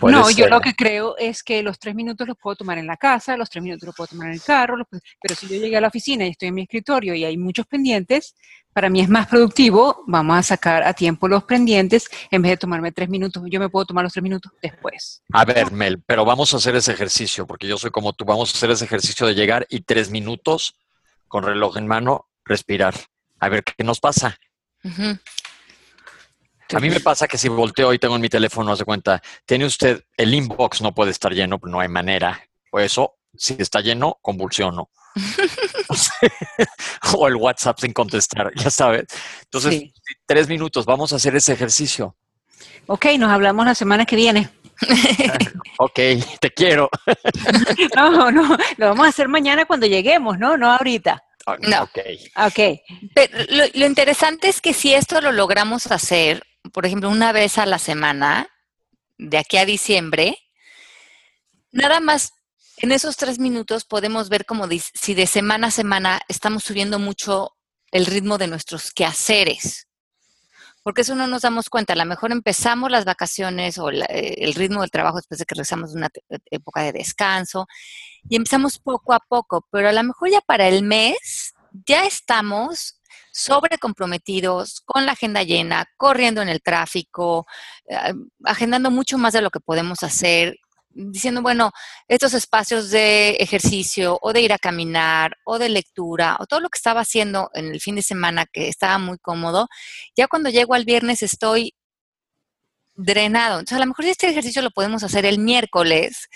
No, 0.00 0.30
yo 0.30 0.48
lo 0.48 0.60
que 0.60 0.74
creo 0.74 1.16
es 1.18 1.42
que 1.42 1.62
los 1.62 1.78
tres 1.78 1.94
minutos 1.94 2.26
los 2.26 2.36
puedo 2.36 2.56
tomar 2.56 2.78
en 2.78 2.86
la 2.86 2.96
casa, 2.96 3.36
los 3.36 3.50
tres 3.50 3.62
minutos 3.62 3.86
los 3.86 3.94
puedo 3.94 4.08
tomar 4.08 4.28
en 4.28 4.34
el 4.34 4.42
carro, 4.42 4.76
pero 5.20 5.34
si 5.34 5.48
yo 5.48 5.56
llegué 5.56 5.76
a 5.76 5.80
la 5.80 5.88
oficina 5.88 6.26
y 6.26 6.30
estoy 6.30 6.48
en 6.48 6.54
mi 6.54 6.62
escritorio 6.62 7.14
y 7.14 7.24
hay 7.24 7.36
muchos 7.36 7.66
pendientes, 7.66 8.34
para 8.72 8.90
mí 8.90 9.00
es 9.00 9.08
más 9.08 9.26
productivo, 9.26 10.04
vamos 10.06 10.36
a 10.36 10.42
sacar 10.42 10.82
a 10.82 10.92
tiempo 10.92 11.28
los 11.28 11.44
pendientes 11.44 12.10
en 12.30 12.42
vez 12.42 12.50
de 12.50 12.56
tomarme 12.58 12.92
tres 12.92 13.08
minutos. 13.08 13.42
Yo 13.46 13.58
me 13.58 13.70
puedo 13.70 13.86
tomar 13.86 14.04
los 14.04 14.12
tres 14.12 14.22
minutos 14.22 14.52
después. 14.60 15.22
A 15.32 15.46
ver, 15.46 15.72
Mel, 15.72 16.02
pero 16.04 16.26
vamos 16.26 16.52
a 16.52 16.58
hacer 16.58 16.76
ese 16.76 16.92
ejercicio, 16.92 17.46
porque 17.46 17.66
yo 17.66 17.78
soy 17.78 17.90
como 17.90 18.12
tú, 18.12 18.26
vamos 18.26 18.52
a 18.52 18.56
hacer 18.56 18.70
ese 18.70 18.84
ejercicio 18.84 19.26
de 19.26 19.34
llegar 19.34 19.66
y 19.70 19.80
tres 19.80 20.10
minutos 20.10 20.74
con 21.26 21.42
reloj 21.42 21.78
en 21.78 21.86
mano, 21.86 22.26
respirar. 22.44 22.94
A 23.40 23.48
ver 23.48 23.64
qué 23.64 23.82
nos 23.82 23.98
pasa. 23.98 24.36
A 26.74 26.80
mí 26.80 26.90
me 26.90 27.00
pasa 27.00 27.28
que 27.28 27.38
si 27.38 27.48
volteo 27.48 27.92
y 27.92 27.98
tengo 27.98 28.16
en 28.16 28.22
mi 28.22 28.28
teléfono, 28.28 28.72
hace 28.72 28.84
cuenta, 28.84 29.22
tiene 29.44 29.66
usted, 29.66 30.02
el 30.16 30.34
inbox 30.34 30.82
no 30.82 30.94
puede 30.94 31.12
estar 31.12 31.32
lleno, 31.32 31.60
no 31.62 31.80
hay 31.80 31.88
manera. 31.88 32.40
O 32.72 32.80
eso, 32.80 33.18
si 33.36 33.56
está 33.58 33.80
lleno, 33.80 34.18
convulsiono. 34.20 34.90
o 37.14 37.28
el 37.28 37.36
WhatsApp 37.36 37.78
sin 37.78 37.92
contestar, 37.92 38.52
ya 38.56 38.70
sabes. 38.70 39.04
Entonces, 39.44 39.92
tres 40.26 40.48
minutos, 40.48 40.84
vamos 40.84 41.12
a 41.12 41.16
hacer 41.16 41.36
ese 41.36 41.52
ejercicio. 41.52 42.16
Ok, 42.86 43.06
nos 43.18 43.30
hablamos 43.30 43.66
la 43.66 43.74
semana 43.74 44.04
que 44.04 44.16
viene. 44.16 44.48
ok, 45.78 46.00
te 46.40 46.50
quiero. 46.50 46.90
no, 47.96 48.30
no, 48.30 48.56
lo 48.76 48.88
vamos 48.88 49.06
a 49.06 49.08
hacer 49.08 49.28
mañana 49.28 49.64
cuando 49.64 49.86
lleguemos, 49.86 50.38
¿no? 50.38 50.56
No 50.56 50.70
ahorita. 50.70 51.22
No. 51.60 51.84
Ok. 51.84 51.98
okay. 52.48 52.82
Pero 53.14 53.38
lo, 53.50 53.64
lo 53.72 53.86
interesante 53.86 54.48
es 54.48 54.60
que 54.60 54.74
si 54.74 54.92
esto 54.94 55.20
lo 55.20 55.30
logramos 55.30 55.86
hacer, 55.86 56.42
por 56.72 56.86
ejemplo, 56.86 57.10
una 57.10 57.32
vez 57.32 57.58
a 57.58 57.66
la 57.66 57.78
semana, 57.78 58.48
de 59.18 59.38
aquí 59.38 59.56
a 59.56 59.66
diciembre, 59.66 60.38
nada 61.72 62.00
más 62.00 62.32
en 62.78 62.92
esos 62.92 63.16
tres 63.16 63.38
minutos 63.38 63.84
podemos 63.84 64.28
ver 64.28 64.44
como 64.44 64.68
si 64.68 65.14
de 65.14 65.26
semana 65.26 65.68
a 65.68 65.70
semana 65.70 66.20
estamos 66.28 66.64
subiendo 66.64 66.98
mucho 66.98 67.56
el 67.90 68.06
ritmo 68.06 68.38
de 68.38 68.48
nuestros 68.48 68.92
quehaceres. 68.92 69.88
Porque 70.82 71.00
eso 71.00 71.16
no 71.16 71.26
nos 71.26 71.42
damos 71.42 71.68
cuenta. 71.68 71.94
A 71.94 71.96
lo 71.96 72.04
mejor 72.04 72.30
empezamos 72.30 72.90
las 72.92 73.04
vacaciones 73.04 73.76
o 73.78 73.88
el 73.88 74.54
ritmo 74.54 74.82
del 74.82 74.90
trabajo 74.90 75.16
después 75.16 75.38
de 75.38 75.44
que 75.44 75.54
regresamos 75.54 75.94
una 75.94 76.10
época 76.50 76.82
de 76.82 76.92
descanso 76.92 77.66
y 78.28 78.36
empezamos 78.36 78.78
poco 78.78 79.12
a 79.12 79.18
poco, 79.18 79.66
pero 79.72 79.88
a 79.88 79.92
lo 79.92 80.02
mejor 80.04 80.30
ya 80.30 80.40
para 80.42 80.68
el 80.68 80.84
mes 80.84 81.54
ya 81.86 82.06
estamos 82.06 83.00
sobrecomprometidos, 83.36 84.80
con 84.86 85.04
la 85.04 85.12
agenda 85.12 85.42
llena, 85.42 85.86
corriendo 85.98 86.40
en 86.40 86.48
el 86.48 86.62
tráfico, 86.62 87.46
eh, 87.86 88.14
agendando 88.44 88.90
mucho 88.90 89.18
más 89.18 89.34
de 89.34 89.42
lo 89.42 89.50
que 89.50 89.60
podemos 89.60 90.02
hacer, 90.02 90.56
diciendo, 90.88 91.42
bueno, 91.42 91.70
estos 92.08 92.32
espacios 92.32 92.90
de 92.90 93.32
ejercicio 93.32 94.18
o 94.22 94.32
de 94.32 94.40
ir 94.40 94.54
a 94.54 94.58
caminar 94.58 95.36
o 95.44 95.58
de 95.58 95.68
lectura 95.68 96.38
o 96.40 96.46
todo 96.46 96.60
lo 96.60 96.70
que 96.70 96.78
estaba 96.78 97.02
haciendo 97.02 97.50
en 97.52 97.66
el 97.66 97.80
fin 97.80 97.96
de 97.96 98.02
semana 98.02 98.46
que 98.50 98.68
estaba 98.68 98.96
muy 98.98 99.18
cómodo, 99.18 99.68
ya 100.16 100.28
cuando 100.28 100.48
llego 100.48 100.72
al 100.72 100.86
viernes 100.86 101.22
estoy 101.22 101.74
drenado. 102.94 103.58
Entonces, 103.58 103.76
a 103.76 103.80
lo 103.80 103.86
mejor 103.86 104.06
este 104.06 104.30
ejercicio 104.30 104.62
lo 104.62 104.70
podemos 104.70 105.02
hacer 105.02 105.26
el 105.26 105.38
miércoles, 105.38 106.28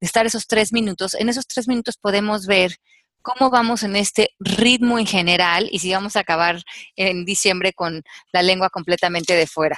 estar 0.00 0.24
esos 0.24 0.46
tres 0.46 0.72
minutos. 0.72 1.12
En 1.14 1.28
esos 1.28 1.46
tres 1.46 1.68
minutos 1.68 1.98
podemos 2.00 2.46
ver 2.46 2.76
cómo 3.22 3.50
vamos 3.50 3.82
en 3.82 3.96
este 3.96 4.30
ritmo 4.38 4.98
en 4.98 5.06
general 5.06 5.68
y 5.70 5.78
si 5.78 5.92
vamos 5.92 6.16
a 6.16 6.20
acabar 6.20 6.62
en 6.96 7.24
diciembre 7.24 7.72
con 7.72 8.02
la 8.32 8.42
lengua 8.42 8.70
completamente 8.70 9.34
de 9.34 9.46
fuera. 9.46 9.76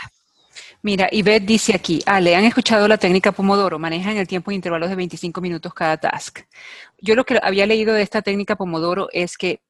Mira, 0.82 1.08
Ivette 1.12 1.44
dice 1.44 1.74
aquí, 1.74 2.02
Ale, 2.06 2.34
¿han 2.34 2.44
escuchado 2.44 2.88
la 2.88 2.98
técnica 2.98 3.32
Pomodoro? 3.32 3.78
Manejan 3.78 4.16
el 4.16 4.26
tiempo 4.26 4.50
en 4.50 4.56
intervalos 4.56 4.88
de 4.88 4.96
25 4.96 5.40
minutos 5.40 5.74
cada 5.74 5.96
task. 5.98 6.40
Yo 6.98 7.14
lo 7.14 7.24
que 7.24 7.38
había 7.42 7.66
leído 7.66 7.94
de 7.94 8.02
esta 8.02 8.22
técnica 8.22 8.56
Pomodoro 8.56 9.08
es 9.12 9.36
que 9.36 9.60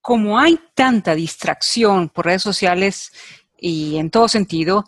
como 0.00 0.38
hay 0.38 0.58
tanta 0.74 1.14
distracción 1.14 2.08
por 2.08 2.26
redes 2.26 2.42
sociales 2.42 3.12
y 3.58 3.98
en 3.98 4.10
todo 4.10 4.28
sentido, 4.28 4.86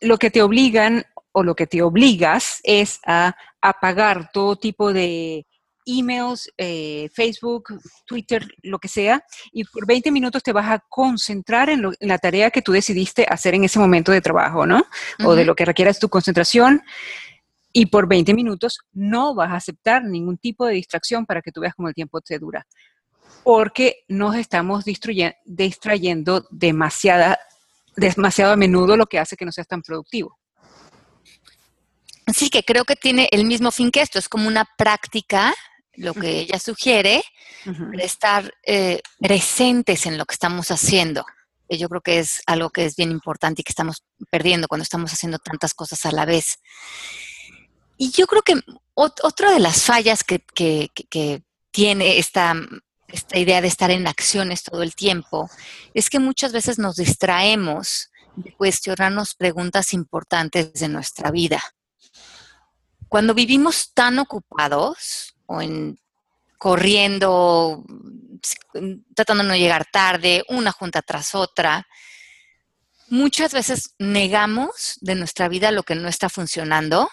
lo 0.00 0.18
que 0.18 0.30
te 0.30 0.42
obligan 0.42 1.04
o 1.32 1.42
lo 1.42 1.56
que 1.56 1.66
te 1.66 1.82
obligas 1.82 2.60
es 2.62 3.00
a 3.04 3.34
apagar 3.60 4.30
todo 4.30 4.56
tipo 4.56 4.92
de 4.92 5.47
emails, 5.88 6.52
eh, 6.58 7.08
Facebook, 7.14 7.80
Twitter, 8.04 8.46
lo 8.62 8.78
que 8.78 8.88
sea, 8.88 9.24
y 9.52 9.64
por 9.64 9.86
20 9.86 10.10
minutos 10.12 10.42
te 10.42 10.52
vas 10.52 10.70
a 10.70 10.78
concentrar 10.88 11.70
en, 11.70 11.82
la 12.00 12.18
tarea 12.18 12.50
que 12.50 12.62
tú 12.62 12.72
decidiste 12.72 13.26
hacer 13.28 13.54
en 13.54 13.64
ese 13.64 13.78
momento 13.78 14.12
de 14.12 14.20
trabajo, 14.20 14.66
¿no? 14.66 14.84
O 15.24 15.34
de 15.34 15.44
lo 15.44 15.54
que 15.54 15.64
requieras 15.64 15.98
tu 15.98 16.08
concentración. 16.08 16.82
Y 17.72 17.86
por 17.86 18.08
20 18.08 18.34
minutos 18.34 18.78
no 18.92 19.34
vas 19.34 19.50
a 19.50 19.56
aceptar 19.56 20.04
ningún 20.04 20.38
tipo 20.38 20.66
de 20.66 20.74
distracción 20.74 21.26
para 21.26 21.42
que 21.42 21.52
tú 21.52 21.60
veas 21.60 21.74
cómo 21.74 21.88
el 21.88 21.94
tiempo 21.94 22.20
te 22.20 22.38
dura. 22.38 22.66
Porque 23.44 24.04
nos 24.08 24.36
estamos 24.36 24.84
distrayendo 24.84 26.46
demasiada, 26.50 27.38
demasiado 27.96 28.52
a 28.52 28.56
menudo, 28.56 28.96
lo 28.96 29.06
que 29.06 29.18
hace 29.18 29.36
que 29.36 29.44
no 29.44 29.52
seas 29.52 29.68
tan 29.68 29.82
productivo. 29.82 30.38
Así 32.28 32.50
que 32.50 32.62
creo 32.62 32.84
que 32.84 32.94
tiene 32.94 33.26
el 33.32 33.46
mismo 33.46 33.70
fin 33.70 33.90
que 33.90 34.02
esto, 34.02 34.18
es 34.18 34.28
como 34.28 34.48
una 34.48 34.66
práctica 34.76 35.54
lo 35.98 36.14
que 36.14 36.40
ella 36.40 36.58
sugiere, 36.58 37.22
estar 38.00 38.52
eh, 38.64 39.00
presentes 39.18 40.06
en 40.06 40.16
lo 40.16 40.24
que 40.24 40.34
estamos 40.34 40.70
haciendo. 40.70 41.24
Yo 41.68 41.88
creo 41.88 42.00
que 42.00 42.18
es 42.18 42.40
algo 42.46 42.70
que 42.70 42.84
es 42.84 42.96
bien 42.96 43.10
importante 43.10 43.60
y 43.60 43.64
que 43.64 43.72
estamos 43.72 44.04
perdiendo 44.30 44.68
cuando 44.68 44.84
estamos 44.84 45.12
haciendo 45.12 45.38
tantas 45.38 45.74
cosas 45.74 46.06
a 46.06 46.12
la 46.12 46.24
vez. 46.24 46.58
Y 47.98 48.10
yo 48.12 48.26
creo 48.26 48.42
que 48.42 48.54
otra 48.94 49.50
de 49.52 49.60
las 49.60 49.82
fallas 49.82 50.24
que, 50.24 50.42
tiene 51.70 52.18
esta, 52.18 52.54
esta 53.08 53.38
idea 53.38 53.60
de 53.60 53.68
estar 53.68 53.90
en 53.90 54.06
acciones 54.06 54.62
todo 54.62 54.82
el 54.82 54.94
tiempo 54.94 55.50
es 55.94 56.08
que 56.08 56.18
muchas 56.18 56.52
veces 56.52 56.78
nos 56.78 56.96
distraemos 56.96 58.10
de 58.36 58.52
cuestionarnos 58.54 59.34
preguntas 59.34 59.92
importantes 59.92 60.72
de 60.72 60.88
nuestra 60.88 61.30
vida. 61.30 61.62
Cuando 63.08 63.34
vivimos 63.34 63.92
tan 63.94 64.18
ocupados, 64.18 65.34
o 65.48 65.60
en 65.60 65.98
corriendo, 66.58 67.84
tratando 69.14 69.44
de 69.44 69.48
no 69.48 69.56
llegar 69.56 69.86
tarde, 69.90 70.44
una 70.48 70.72
junta 70.72 71.02
tras 71.02 71.34
otra. 71.34 71.86
Muchas 73.08 73.52
veces 73.52 73.94
negamos 73.98 74.98
de 75.00 75.14
nuestra 75.14 75.48
vida 75.48 75.72
lo 75.72 75.82
que 75.82 75.94
no 75.94 76.08
está 76.08 76.28
funcionando. 76.28 77.08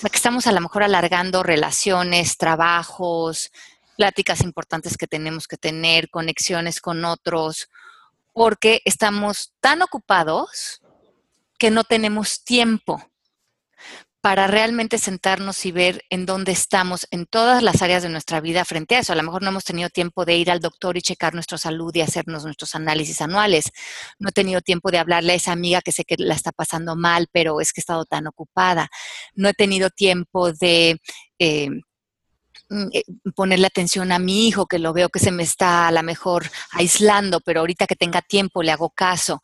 Que 0.00 0.16
estamos 0.16 0.46
a 0.46 0.52
lo 0.52 0.60
mejor 0.60 0.82
alargando 0.82 1.42
relaciones, 1.42 2.36
trabajos, 2.36 3.52
pláticas 3.96 4.40
importantes 4.40 4.96
que 4.96 5.06
tenemos 5.06 5.46
que 5.46 5.56
tener, 5.56 6.08
conexiones 6.08 6.80
con 6.80 7.04
otros, 7.04 7.68
porque 8.32 8.80
estamos 8.84 9.52
tan 9.60 9.82
ocupados 9.82 10.80
que 11.58 11.70
no 11.70 11.84
tenemos 11.84 12.42
tiempo 12.42 13.12
para 14.22 14.46
realmente 14.46 14.98
sentarnos 14.98 15.66
y 15.66 15.72
ver 15.72 16.04
en 16.08 16.26
dónde 16.26 16.52
estamos 16.52 17.08
en 17.10 17.26
todas 17.26 17.60
las 17.60 17.82
áreas 17.82 18.04
de 18.04 18.08
nuestra 18.08 18.40
vida 18.40 18.64
frente 18.64 18.94
a 18.94 19.00
eso. 19.00 19.12
A 19.12 19.16
lo 19.16 19.24
mejor 19.24 19.42
no 19.42 19.48
hemos 19.48 19.64
tenido 19.64 19.90
tiempo 19.90 20.24
de 20.24 20.36
ir 20.36 20.48
al 20.48 20.60
doctor 20.60 20.96
y 20.96 21.02
checar 21.02 21.34
nuestra 21.34 21.58
salud 21.58 21.92
y 21.96 22.02
hacernos 22.02 22.44
nuestros 22.44 22.76
análisis 22.76 23.20
anuales. 23.20 23.72
No 24.20 24.28
he 24.28 24.32
tenido 24.32 24.60
tiempo 24.60 24.92
de 24.92 24.98
hablarle 24.98 25.32
a 25.32 25.36
esa 25.36 25.50
amiga 25.50 25.82
que 25.82 25.90
sé 25.90 26.04
que 26.04 26.14
la 26.18 26.36
está 26.36 26.52
pasando 26.52 26.94
mal, 26.94 27.26
pero 27.32 27.60
es 27.60 27.72
que 27.72 27.80
he 27.80 27.82
estado 27.82 28.04
tan 28.04 28.28
ocupada. 28.28 28.88
No 29.34 29.48
he 29.48 29.54
tenido 29.54 29.90
tiempo 29.90 30.52
de... 30.52 31.00
Eh, 31.40 31.68
ponerle 33.34 33.66
atención 33.66 34.12
a 34.12 34.18
mi 34.18 34.48
hijo, 34.48 34.66
que 34.66 34.78
lo 34.78 34.92
veo 34.92 35.08
que 35.08 35.18
se 35.18 35.30
me 35.30 35.42
está 35.42 35.88
a 35.88 35.92
lo 35.92 36.02
mejor 36.02 36.50
aislando, 36.72 37.40
pero 37.40 37.60
ahorita 37.60 37.86
que 37.86 37.96
tenga 37.96 38.22
tiempo 38.22 38.62
le 38.62 38.72
hago 38.72 38.90
caso. 38.90 39.42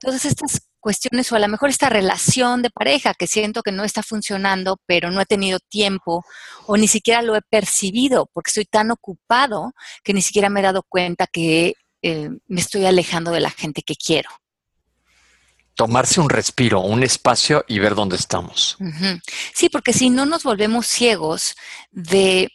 Todas 0.00 0.24
estas 0.24 0.62
cuestiones 0.80 1.30
o 1.30 1.36
a 1.36 1.40
lo 1.40 1.48
mejor 1.48 1.70
esta 1.70 1.88
relación 1.88 2.62
de 2.62 2.70
pareja 2.70 3.14
que 3.14 3.26
siento 3.26 3.62
que 3.62 3.72
no 3.72 3.84
está 3.84 4.02
funcionando, 4.02 4.80
pero 4.86 5.10
no 5.10 5.20
he 5.20 5.26
tenido 5.26 5.58
tiempo 5.58 6.24
o 6.66 6.76
ni 6.76 6.88
siquiera 6.88 7.22
lo 7.22 7.36
he 7.36 7.42
percibido 7.42 8.28
porque 8.32 8.50
estoy 8.50 8.64
tan 8.64 8.90
ocupado 8.90 9.72
que 10.02 10.14
ni 10.14 10.22
siquiera 10.22 10.48
me 10.48 10.60
he 10.60 10.62
dado 10.62 10.82
cuenta 10.88 11.26
que 11.26 11.74
eh, 12.02 12.30
me 12.46 12.60
estoy 12.60 12.86
alejando 12.86 13.32
de 13.32 13.40
la 13.40 13.50
gente 13.50 13.82
que 13.82 13.96
quiero. 13.96 14.30
Tomarse 15.74 16.20
un 16.20 16.28
respiro, 16.28 16.80
un 16.80 17.02
espacio 17.02 17.64
y 17.68 17.78
ver 17.78 17.94
dónde 17.94 18.16
estamos. 18.16 18.76
Sí, 19.54 19.68
porque 19.68 19.92
si 19.92 20.10
no 20.10 20.26
nos 20.26 20.42
volvemos 20.42 20.86
ciegos 20.86 21.54
de 21.92 22.48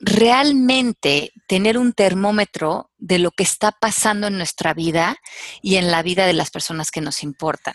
realmente 0.00 1.32
tener 1.46 1.76
un 1.78 1.92
termómetro 1.92 2.90
de 2.96 3.18
lo 3.18 3.30
que 3.30 3.42
está 3.42 3.70
pasando 3.70 4.26
en 4.26 4.36
nuestra 4.36 4.72
vida 4.74 5.16
y 5.62 5.76
en 5.76 5.90
la 5.90 6.02
vida 6.02 6.26
de 6.26 6.32
las 6.32 6.50
personas 6.50 6.90
que 6.90 7.02
nos 7.02 7.22
importan. 7.22 7.74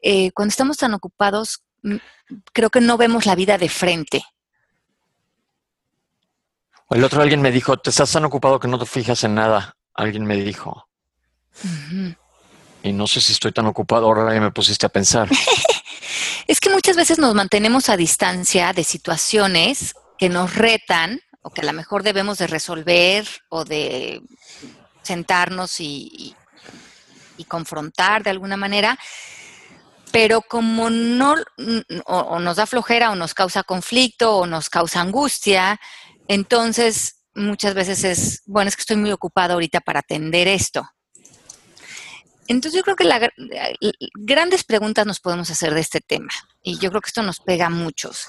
Eh, 0.00 0.30
cuando 0.32 0.50
estamos 0.50 0.76
tan 0.76 0.94
ocupados, 0.94 1.64
mm, 1.82 1.96
creo 2.52 2.70
que 2.70 2.80
no 2.80 2.96
vemos 2.96 3.26
la 3.26 3.34
vida 3.34 3.58
de 3.58 3.68
frente. 3.68 4.24
El 6.90 7.02
otro 7.02 7.20
alguien 7.20 7.42
me 7.42 7.50
dijo, 7.50 7.76
te 7.76 7.90
estás 7.90 8.12
tan 8.12 8.24
ocupado 8.24 8.60
que 8.60 8.68
no 8.68 8.78
te 8.78 8.86
fijas 8.86 9.24
en 9.24 9.34
nada. 9.34 9.76
Alguien 9.94 10.24
me 10.24 10.36
dijo. 10.36 10.88
Y 12.82 12.92
no 12.92 13.08
sé 13.08 13.20
si 13.20 13.32
estoy 13.32 13.50
tan 13.50 13.66
ocupado, 13.66 14.06
ahora 14.06 14.32
ya 14.32 14.40
me 14.40 14.52
pusiste 14.52 14.86
a 14.86 14.90
pensar. 14.90 15.28
es 16.46 16.60
que 16.60 16.70
muchas 16.70 16.96
veces 16.96 17.18
nos 17.18 17.34
mantenemos 17.34 17.88
a 17.88 17.96
distancia 17.96 18.72
de 18.72 18.84
situaciones 18.84 19.94
que 20.18 20.28
nos 20.28 20.54
retan 20.54 21.20
o 21.42 21.50
que 21.50 21.60
a 21.60 21.64
lo 21.64 21.72
mejor 21.72 22.02
debemos 22.02 22.38
de 22.38 22.48
resolver 22.48 23.26
o 23.48 23.64
de 23.64 24.20
sentarnos 25.02 25.80
y, 25.80 26.34
confrontar 27.48 28.24
de 28.24 28.30
alguna 28.30 28.56
manera, 28.56 28.98
pero 30.10 30.40
como 30.40 30.90
no 30.90 31.36
o, 32.06 32.38
nos 32.40 32.56
da 32.56 32.66
flojera 32.66 33.12
o 33.12 33.14
nos 33.14 33.34
causa 33.34 33.62
conflicto 33.62 34.38
o 34.38 34.46
nos 34.46 34.68
causa 34.68 35.02
angustia, 35.02 35.78
entonces 36.26 37.22
muchas 37.34 37.74
veces 37.74 38.02
es, 38.02 38.42
bueno, 38.46 38.68
es 38.68 38.74
que 38.76 38.80
estoy 38.80 38.96
muy 38.96 39.12
ocupado 39.12 39.52
ahorita 39.52 39.80
para 39.80 40.00
atender 40.00 40.48
esto. 40.48 40.88
Entonces 42.48 42.78
yo 42.78 42.82
creo 42.82 42.96
que 42.96 43.04
la, 43.04 43.30
grandes 44.14 44.64
preguntas 44.64 45.06
nos 45.06 45.20
podemos 45.20 45.50
hacer 45.50 45.74
de 45.74 45.80
este 45.80 46.00
tema 46.00 46.32
y 46.62 46.78
yo 46.78 46.90
creo 46.90 47.02
que 47.02 47.08
esto 47.08 47.22
nos 47.22 47.38
pega 47.38 47.66
a 47.66 47.70
muchos 47.70 48.28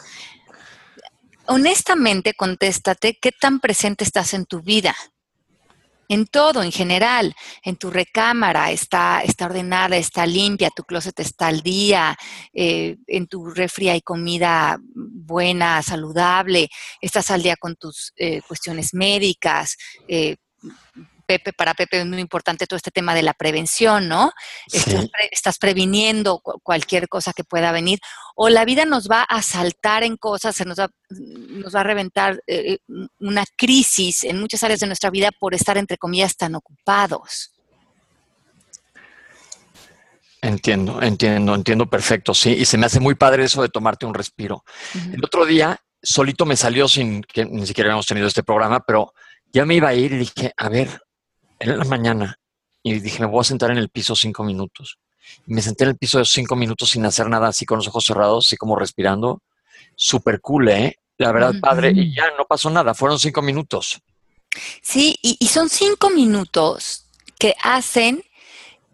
honestamente 1.48 2.34
contéstate 2.34 3.18
qué 3.20 3.32
tan 3.32 3.60
presente 3.60 4.04
estás 4.04 4.34
en 4.34 4.46
tu 4.46 4.62
vida. 4.62 4.96
En 6.10 6.26
todo, 6.26 6.64
en 6.64 6.72
general, 6.72 7.36
en 7.64 7.76
tu 7.76 7.90
recámara 7.90 8.72
está, 8.72 9.22
está 9.24 9.46
ordenada, 9.46 9.98
está 9.98 10.26
limpia, 10.26 10.70
tu 10.70 10.84
closet 10.84 11.20
está 11.20 11.48
al 11.48 11.62
día, 11.62 12.18
eh, 12.54 12.96
en 13.08 13.28
tu 13.28 13.50
refri 13.50 13.90
hay 13.90 14.00
comida 14.00 14.78
buena, 14.82 15.82
saludable, 15.82 16.70
estás 17.02 17.30
al 17.30 17.44
día 17.44 17.58
con 17.58 17.76
tus 17.76 18.14
eh, 18.16 18.42
cuestiones 18.48 18.94
médicas, 18.94 19.76
eh, 20.08 20.38
Pepe, 21.28 21.54
para 21.54 21.74
Pepe 21.74 22.00
es 22.00 22.06
muy 22.06 22.20
importante 22.20 22.66
todo 22.66 22.78
este 22.78 22.90
tema 22.90 23.14
de 23.14 23.22
la 23.22 23.34
prevención, 23.34 24.08
¿no? 24.08 24.32
Estás, 25.32 25.58
previniendo 25.60 26.42
cualquier 26.64 27.10
cosa 27.10 27.34
que 27.34 27.44
pueda 27.44 27.72
venir. 27.72 28.00
O 28.36 28.50
la 28.50 28.66
vida 28.66 28.86
nos 28.86 29.10
va 29.10 29.24
a 29.24 29.42
saltar 29.42 30.04
en 30.04 30.18
cosas, 30.18 30.56
se 30.56 30.66
nos 30.66 30.80
va, 30.80 30.90
nos 31.10 31.76
va 31.76 31.82
a 31.82 31.84
reventar 31.84 32.42
eh, 32.48 32.78
una 33.20 33.44
crisis 33.56 34.24
en 34.24 34.40
muchas 34.40 34.64
áreas 34.64 34.80
de 34.80 34.88
nuestra 34.88 35.10
vida 35.10 35.30
por 35.38 35.54
estar, 35.54 35.78
entre 35.78 35.98
comillas, 35.98 36.38
tan 36.38 36.56
ocupados. 36.56 37.52
Entiendo, 40.42 41.02
entiendo, 41.02 41.56
entiendo 41.56 41.88
perfecto, 41.88 42.34
sí. 42.34 42.56
Y 42.58 42.66
se 42.66 42.78
me 42.78 42.86
hace 42.86 43.00
muy 43.00 43.16
padre 43.16 43.44
eso 43.44 43.62
de 43.62 43.70
tomarte 43.70 44.06
un 44.06 44.14
respiro. 44.14 44.64
El 45.12 45.24
otro 45.26 45.46
día, 45.46 45.78
solito 46.02 46.46
me 46.46 46.56
salió 46.56 46.88
sin 46.88 47.22
que 47.24 47.44
ni 47.46 47.66
siquiera 47.66 47.90
habíamos 47.90 48.06
tenido 48.06 48.28
este 48.28 48.44
programa, 48.44 48.80
pero 48.80 49.14
ya 49.52 49.66
me 49.66 49.76
iba 49.76 49.90
a 49.90 49.94
ir 49.94 50.14
y 50.14 50.18
dije, 50.18 50.54
a 50.56 50.70
ver, 50.70 51.02
en 51.60 51.78
la 51.78 51.86
mañana 51.86 52.40
y 52.84 53.00
dije, 53.00 53.20
me 53.20 53.28
voy 53.28 53.42
a 53.42 53.44
sentar 53.44 53.72
en 53.72 53.78
el 53.78 53.90
piso 53.90 54.16
cinco 54.16 54.44
minutos. 54.44 54.98
Y 55.46 55.54
me 55.54 55.62
senté 55.62 55.84
en 55.84 55.92
el 55.92 55.98
piso 55.98 56.20
de 56.20 56.26
cinco 56.26 56.56
minutos 56.56 56.92
sin 56.92 57.06
hacer 57.06 57.28
nada, 57.30 57.50
así 57.50 57.66
con 57.66 57.78
los 57.78 57.88
ojos 57.88 58.06
cerrados, 58.06 58.48
así 58.48 58.56
como 58.56 58.76
respirando. 58.76 59.42
Súper 59.96 60.40
cool, 60.42 60.70
¿eh? 60.70 61.00
La 61.18 61.32
verdad, 61.32 61.54
padre. 61.60 61.92
Y 61.94 62.16
ya 62.16 62.26
no 62.38 62.46
pasó 62.46 62.70
nada, 62.70 62.94
fueron 62.94 63.20
cinco 63.20 63.42
minutos. 63.42 64.00
Sí, 64.82 65.18
y, 65.22 65.36
y 65.40 65.48
son 65.48 65.70
cinco 65.70 66.10
minutos 66.10 67.06
que 67.38 67.56
hacen 67.62 68.24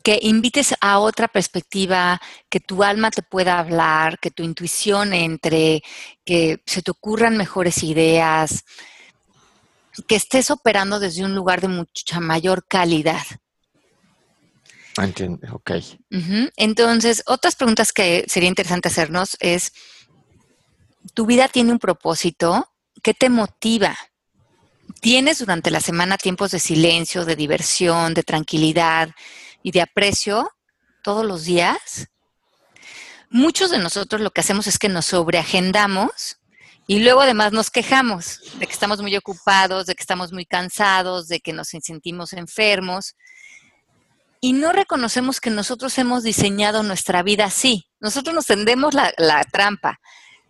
que 0.04 0.19
invites 0.21 0.76
a 0.82 0.99
otra 0.99 1.30
perspectiva, 1.30 2.21
que 2.49 2.60
tu 2.60 2.84
alma 2.84 3.10
te 3.10 3.23
pueda 3.23 3.58
hablar, 3.58 4.19
que 4.19 4.32
tu 4.32 4.43
intuición 4.43 5.13
entre, 5.13 5.82
que 6.26 6.62
se 6.65 6.82
te 6.82 6.91
ocurran 6.91 7.38
mejores 7.38 7.84
ideas, 7.84 8.65
que 10.08 10.16
estés 10.16 10.52
operando 10.52 11.00
desde 11.00 11.24
un 11.24 11.36
lugar 11.36 11.62
de 11.62 11.68
mucha 11.68 12.20
mayor 12.20 12.66
calidad. 12.68 13.24
Entiendo, 14.98 15.48
ok. 15.54 15.72
Entonces, 16.56 17.24
otras 17.26 17.56
preguntas 17.56 17.94
que 17.94 18.26
sería 18.28 18.50
interesante 18.50 18.90
hacernos 18.90 19.38
es, 19.40 19.74
¿tu 21.14 21.26
vida 21.26 21.48
tiene 21.48 21.72
un 21.72 21.80
propósito? 21.80 22.70
¿Qué 23.02 23.14
te 23.14 23.30
motiva? 23.30 23.98
¿Tienes 25.02 25.40
durante 25.40 25.72
la 25.72 25.82
semana 25.82 26.18
tiempos 26.18 26.52
de 26.52 26.60
silencio, 26.60 27.26
de 27.26 27.36
diversión, 27.36 28.14
de 28.14 28.24
tranquilidad 28.24 29.10
y 29.64 29.72
de 29.72 29.82
aprecio 29.82 30.52
todos 31.04 31.26
los 31.26 31.46
días? 31.46 32.10
Muchos 33.30 33.72
de 33.72 33.80
nosotros 33.80 34.22
lo 34.22 34.30
que 34.30 34.42
hacemos 34.42 34.68
es 34.68 34.78
que 34.78 34.90
nos 34.90 35.08
sobreagendamos 35.08 36.38
y 36.86 37.00
luego 37.00 37.22
además 37.22 37.54
nos 37.54 37.72
quejamos 37.72 38.41
de 38.60 38.67
que 38.67 38.74
estamos 38.74 39.02
muy 39.02 39.15
ocupados, 39.15 39.86
de 39.86 39.96
que 39.96 40.04
estamos 40.04 40.34
muy 40.34 40.46
cansados, 40.46 41.28
de 41.28 41.39
que 41.39 41.54
nos 41.54 41.69
sentimos 41.69 42.34
enfermos. 42.34 43.15
Y 44.41 44.52
no 44.52 44.74
reconocemos 44.74 45.39
que 45.39 45.50
nosotros 45.50 45.98
hemos 45.98 46.24
diseñado 46.24 46.84
nuestra 46.84 47.24
vida 47.24 47.46
así. 47.46 47.88
Nosotros 48.02 48.36
nos 48.36 48.46
tendemos 48.46 48.93
la, 48.93 49.43
trampa, 49.50 50.02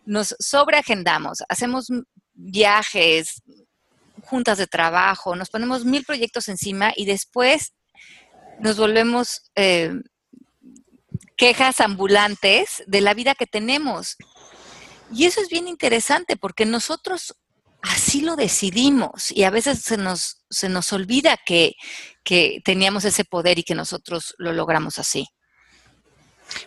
nos 0.04 0.34
sobreagendamos, 0.40 1.44
hacemos 1.48 1.86
viajes, 2.32 3.40
juntas 4.24 4.58
de 4.58 4.66
trabajo, 4.66 5.36
nos 5.36 5.50
ponemos 5.50 5.84
mil 5.84 6.04
proyectos 6.04 6.48
encima 6.48 6.92
y 6.96 7.04
después 7.04 7.74
nos 8.58 8.76
volvemos 8.76 9.52
eh, 9.54 9.92
quejas 11.36 11.80
ambulantes 11.80 12.82
de 12.88 13.00
la 13.00 13.14
vida 13.14 13.36
que 13.36 13.46
tenemos. 13.46 14.16
Y 15.14 15.26
eso 15.26 15.40
es 15.40 15.48
bien 15.48 15.68
interesante 15.68 16.36
porque 16.36 16.66
nosotros 16.66 17.34
así 17.84 18.20
lo 18.20 18.36
decidimos 18.36 19.30
y 19.30 19.44
a 19.44 19.50
veces 19.50 19.80
se 19.80 19.96
nos, 19.96 20.44
se 20.50 20.68
nos 20.68 20.92
olvida 20.92 21.38
que, 21.44 21.74
teníamos 22.64 23.04
ese 23.04 23.24
poder 23.24 23.58
y 23.58 23.62
que 23.62 23.74
nosotros 23.74 24.34
lo 24.38 24.52
logramos 24.52 24.98
así. 24.98 25.28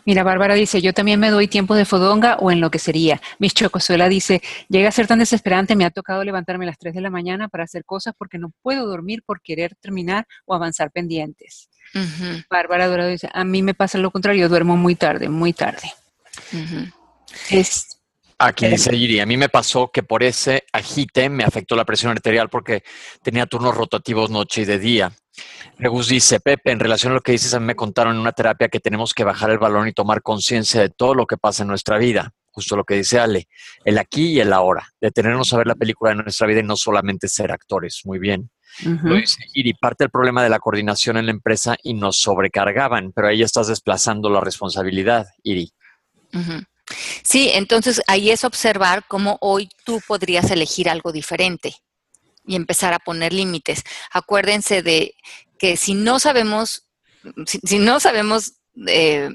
Mira, 0.06 0.24
Bárbara 0.24 0.54
dice, 0.54 0.82
yo 0.82 0.94
también 0.94 1.20
me 1.20 1.32
doy 1.32 1.48
tiempo 1.48 1.76
de 1.76 1.86
fodonga 1.86 2.36
o 2.36 2.52
en 2.52 2.62
lo 2.62 2.70
que 2.70 2.78
sería. 2.78 3.20
Mis 3.40 3.54
Chocosuela 3.54 4.08
dice, 4.08 4.42
llega 4.70 4.90
a 4.90 4.92
ser 4.92 5.08
tan 5.08 5.20
desesperante, 5.20 5.76
me 5.76 5.86
ha 5.86 5.90
tocado 5.90 6.24
levantarme 6.24 6.66
a 6.66 6.68
las 6.68 6.78
3 6.78 6.94
de 6.94 7.02
la 7.02 7.10
mañana 7.10 7.48
para 7.48 7.64
hacer 7.64 7.86
cosas 7.86 8.14
porque 8.18 8.38
no 8.38 8.52
puedo 8.62 8.86
dormir 8.86 9.24
por 9.26 9.42
querer 9.42 9.76
terminar 9.76 10.28
o 10.46 10.54
avanzar 10.54 10.92
pendientes. 10.92 11.70
Bárbara 12.50 12.88
Dorado 12.88 13.10
dice, 13.10 13.30
a 13.34 13.44
mí 13.44 13.64
me 13.64 13.74
pasa 13.74 13.98
lo 13.98 14.12
contrario, 14.12 14.50
duermo 14.50 14.78
muy 14.78 14.96
tarde, 14.96 15.30
muy 15.30 15.54
tarde. 15.54 15.92
es, 17.50 17.97
Aquí 18.40 18.68
dice 18.68 18.96
Iri, 18.96 19.20
a 19.20 19.26
mí 19.26 19.36
me 19.36 19.50
pasó 19.50 19.90
que 19.92 20.04
por 20.04 20.22
ese 20.22 20.64
agite 20.72 21.28
me 21.30 21.44
afectó 21.44 21.76
la 21.76 21.86
presión 21.86 22.12
arterial 22.12 22.50
porque 22.50 22.84
tenía 23.24 23.48
turnos 23.48 23.76
rotativos 23.76 24.30
noche 24.30 24.62
y 24.62 24.66
de 24.66 24.78
día. 24.78 25.12
Regus 25.80 26.08
dice, 26.08 26.40
Pepe, 26.40 26.72
en 26.72 26.80
relación 26.80 27.12
a 27.12 27.16
lo 27.16 27.22
que 27.22 27.32
dices, 27.32 27.54
a 27.54 27.60
mí 27.60 27.66
me 27.66 27.76
contaron 27.76 28.16
en 28.16 28.22
una 28.22 28.32
terapia 28.32 28.70
que 28.70 28.80
tenemos 28.80 29.14
que 29.14 29.24
bajar 29.24 29.50
el 29.50 29.58
balón 29.58 29.88
y 29.88 29.94
tomar 29.94 30.22
conciencia 30.22 30.82
de 30.82 30.90
todo 30.90 31.16
lo 31.16 31.26
que 31.26 31.38
pasa 31.38 31.64
en 31.64 31.70
nuestra 31.70 31.98
vida. 31.98 32.32
Justo 32.52 32.76
lo 32.76 32.84
que 32.84 32.96
dice 32.96 33.20
Ale, 33.20 33.48
el 33.86 34.00
aquí 34.00 34.34
y 34.34 34.40
el 34.40 34.52
ahora, 34.52 34.88
detenernos 35.00 35.54
a 35.54 35.58
ver 35.58 35.68
la 35.68 35.76
película 35.76 36.10
de 36.10 36.24
nuestra 36.24 36.48
vida 36.48 36.62
y 36.62 36.64
no 36.64 36.76
solamente 36.76 37.28
ser 37.28 37.52
actores. 37.52 38.02
Muy 38.06 38.18
bien. 38.18 38.50
Lo 39.04 39.16
dice 39.16 39.44
Iri, 39.54 39.74
parte 39.74 40.04
del 40.04 40.12
problema 40.12 40.44
de 40.44 40.50
la 40.50 40.60
coordinación 40.60 41.18
en 41.18 41.26
la 41.26 41.32
empresa 41.32 41.76
y 41.84 41.94
nos 41.94 42.20
sobrecargaban, 42.20 43.12
pero 43.12 43.28
ahí 43.28 43.42
estás 43.42 43.68
desplazando 43.68 44.30
la 44.30 44.42
responsabilidad, 44.42 45.28
Iri. 45.44 45.72
Sí, 47.24 47.50
entonces 47.54 48.02
ahí 48.08 48.32
es 48.32 48.44
observar 48.44 49.06
cómo 49.08 49.38
hoy 49.42 49.70
tú 49.84 50.02
podrías 50.08 50.50
elegir 50.52 50.90
algo 50.90 51.12
diferente 51.12 51.76
y 52.46 52.56
empezar 52.56 52.94
a 52.94 53.00
poner 53.00 53.34
límites. 53.34 53.84
Acuérdense 54.12 54.82
de 54.82 55.16
que 55.60 55.76
si 55.78 55.94
no 55.94 56.20
sabemos, 56.20 56.84
si, 57.46 57.80
no 57.80 58.00
sabemos 58.00 58.54
eh, 58.88 59.30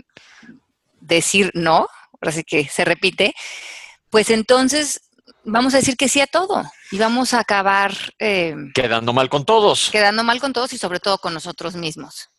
decir 1.01 1.51
no, 1.55 1.89
así 2.21 2.43
que 2.45 2.67
se 2.69 2.85
repite, 2.85 3.35
pues 4.11 4.31
entonces 4.31 5.03
vamos 5.45 5.75
a 5.75 5.79
decir 5.79 5.97
que 5.97 6.09
sí 6.09 6.21
a 6.21 6.27
todo 6.27 6.65
y 6.91 6.99
vamos 6.99 7.35
a 7.35 7.41
acabar... 7.41 7.95
Eh, 8.19 8.55
quedando 8.75 9.13
mal 9.13 9.29
con 9.29 9.45
todos. 9.45 9.91
Quedando 9.91 10.23
mal 10.25 10.41
con 10.41 10.53
todos 10.53 10.73
y 10.73 10.79
sobre 10.79 11.01
todo 11.01 11.19
con 11.19 11.35
nosotros 11.35 11.75
mismos. 11.75 12.31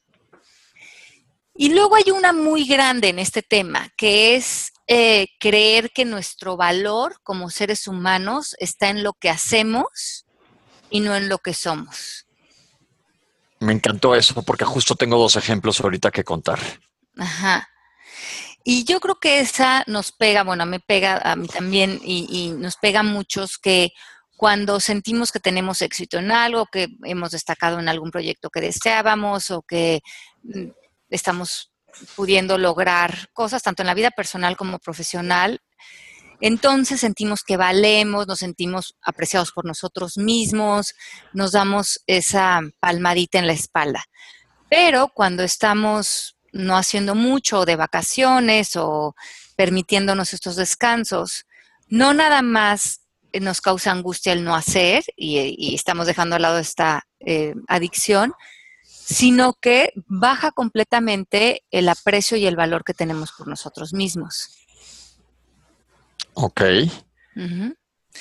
Y 1.56 1.70
luego 1.70 1.96
hay 1.96 2.12
una 2.12 2.34
muy 2.34 2.66
grande 2.66 3.10
en 3.10 3.20
este 3.20 3.44
tema, 3.44 3.90
que 3.96 4.36
es 4.36 4.72
eh, 4.88 5.28
creer 5.40 5.92
que 5.92 6.04
nuestro 6.04 6.58
valor 6.58 7.18
como 7.24 7.50
seres 7.50 7.88
humanos 7.88 8.56
está 8.60 8.90
en 8.90 9.04
lo 9.04 9.14
que 9.14 9.30
hacemos 9.30 10.26
y 10.90 11.00
no 11.00 11.16
en 11.16 11.30
lo 11.30 11.38
que 11.38 11.54
somos. 11.54 12.28
Me 13.60 13.74
encantó 13.74 14.16
eso 14.16 14.44
porque 14.44 14.66
justo 14.66 14.96
tengo 14.96 15.18
dos 15.18 15.36
ejemplos 15.36 15.80
ahorita 15.80 16.12
que 16.12 16.24
contar. 16.24 16.60
Ajá. 17.18 17.70
Y 18.64 18.84
yo 18.86 19.00
creo 19.00 19.20
que 19.20 19.40
esa 19.40 19.84
nos 19.88 20.12
pega, 20.12 20.44
bueno, 20.44 20.66
me 20.66 20.80
pega 20.80 21.18
a 21.24 21.36
mí 21.36 21.48
también 21.48 22.00
y, 22.04 22.28
y, 22.30 22.50
nos 22.52 22.78
pega 22.78 23.02
a 23.02 23.04
muchos 23.04 23.58
que 23.58 23.92
cuando 24.38 24.80
sentimos 24.80 25.32
que 25.32 25.40
tenemos 25.40 25.82
éxito 25.82 26.18
en 26.18 26.32
algo, 26.32 26.66
que 26.66 26.88
hemos 27.04 27.32
destacado 27.32 27.80
en 27.80 27.90
algún 27.90 28.12
proyecto 28.12 28.50
que 28.50 28.62
deseábamos 28.62 29.52
o 29.52 29.62
que 29.62 30.02
mm, 30.44 30.70
estamos 31.14 31.72
pudiendo 32.16 32.58
lograr 32.58 33.30
cosas 33.34 33.62
tanto 33.62 33.84
en 33.84 33.88
la 33.88 33.94
vida 33.94 34.12
personal 34.12 34.58
como 34.58 34.80
profesional, 34.80 35.62
entonces 36.42 37.00
sentimos 37.00 37.42
que 37.44 37.56
valemos, 37.56 38.28
nos 38.28 38.40
sentimos 38.40 38.96
apreciados 39.02 39.54
por 39.54 39.64
nosotros 39.64 40.18
mismos, 40.18 40.94
nos 41.32 41.54
damos 41.54 42.02
esa 42.06 42.60
palmadita 42.82 43.40
en 43.40 43.48
la 43.48 43.54
espalda. 43.54 44.04
Pero 44.70 45.08
cuando 45.14 45.44
estamos 45.44 46.36
no 46.52 46.76
haciendo 46.76 47.16
mucho 47.16 47.64
de 47.64 47.78
vacaciones 47.78 48.76
o 48.76 49.16
permitiéndonos 49.56 50.34
estos 50.34 50.58
descansos, 50.58 51.46
no 51.88 52.14
nada 52.14 52.42
más 52.42 53.00
nos 53.40 53.62
causa 53.62 53.92
angustia 53.92 54.34
el 54.34 54.44
no 54.44 54.54
hacer 54.54 55.04
y, 55.16 55.74
estamos 55.74 56.08
dejando 56.08 56.36
al 56.36 56.42
lado 56.42 56.60
esta 56.60 57.04
eh, 57.20 57.54
adicción, 57.68 58.34
sino 59.06 59.54
que 59.54 59.92
baja 60.08 60.52
completamente 60.52 61.64
el 61.72 61.90
aprecio 61.90 62.38
y 62.38 62.46
el 62.46 62.56
valor 62.56 62.84
que 62.84 62.94
tenemos 62.94 63.32
por 63.38 63.48
nosotros 63.48 63.94
mismos. 63.94 64.50
Ok. 66.34 66.62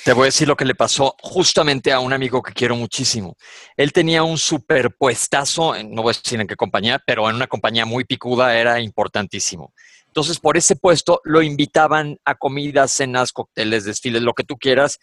Te 0.03 0.13
voy 0.13 0.23
a 0.23 0.25
decir 0.25 0.47
lo 0.47 0.57
que 0.57 0.65
le 0.65 0.75
pasó 0.75 1.15
justamente 1.21 1.91
a 1.93 1.99
un 1.99 2.13
amigo 2.13 2.41
que 2.41 2.53
quiero 2.53 2.75
muchísimo. 2.75 3.37
Él 3.77 3.93
tenía 3.93 4.23
un 4.23 4.37
superpuestazo, 4.37 5.75
no 5.83 6.01
voy 6.01 6.13
a 6.13 6.17
decir 6.17 6.41
en 6.41 6.47
qué 6.47 6.55
compañía, 6.55 7.01
pero 7.05 7.29
en 7.29 7.35
una 7.35 7.47
compañía 7.47 7.85
muy 7.85 8.03
picuda 8.03 8.57
era 8.57 8.79
importantísimo. 8.81 9.73
Entonces, 10.07 10.39
por 10.39 10.57
ese 10.57 10.75
puesto 10.75 11.21
lo 11.23 11.41
invitaban 11.41 12.17
a 12.25 12.35
comidas, 12.35 12.91
cenas, 12.91 13.31
cócteles, 13.31 13.85
desfiles, 13.85 14.21
lo 14.21 14.33
que 14.33 14.43
tú 14.43 14.57
quieras. 14.57 14.99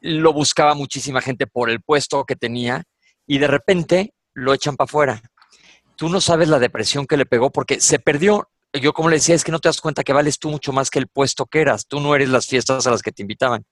Lo 0.00 0.32
buscaba 0.32 0.74
muchísima 0.74 1.20
gente 1.20 1.46
por 1.46 1.70
el 1.70 1.80
puesto 1.80 2.24
que 2.24 2.36
tenía 2.36 2.84
y 3.26 3.38
de 3.38 3.46
repente 3.46 4.14
lo 4.40 4.54
echan 4.54 4.76
para 4.76 4.86
afuera. 4.86 5.22
Tú 5.96 6.08
no 6.08 6.20
sabes 6.20 6.48
la 6.48 6.58
depresión 6.58 7.06
que 7.06 7.16
le 7.16 7.26
pegó 7.26 7.50
porque 7.50 7.80
se 7.80 7.98
perdió. 7.98 8.48
Yo 8.72 8.92
como 8.92 9.08
le 9.08 9.16
decía, 9.16 9.34
es 9.34 9.44
que 9.44 9.52
no 9.52 9.58
te 9.58 9.68
das 9.68 9.80
cuenta 9.80 10.04
que 10.04 10.12
vales 10.12 10.38
tú 10.38 10.50
mucho 10.50 10.72
más 10.72 10.90
que 10.90 10.98
el 10.98 11.08
puesto 11.08 11.46
que 11.46 11.60
eras. 11.60 11.86
Tú 11.86 12.00
no 12.00 12.14
eres 12.14 12.28
las 12.28 12.46
fiestas 12.46 12.86
a 12.86 12.90
las 12.90 13.02
que 13.02 13.12
te 13.12 13.22
invitaban. 13.22 13.64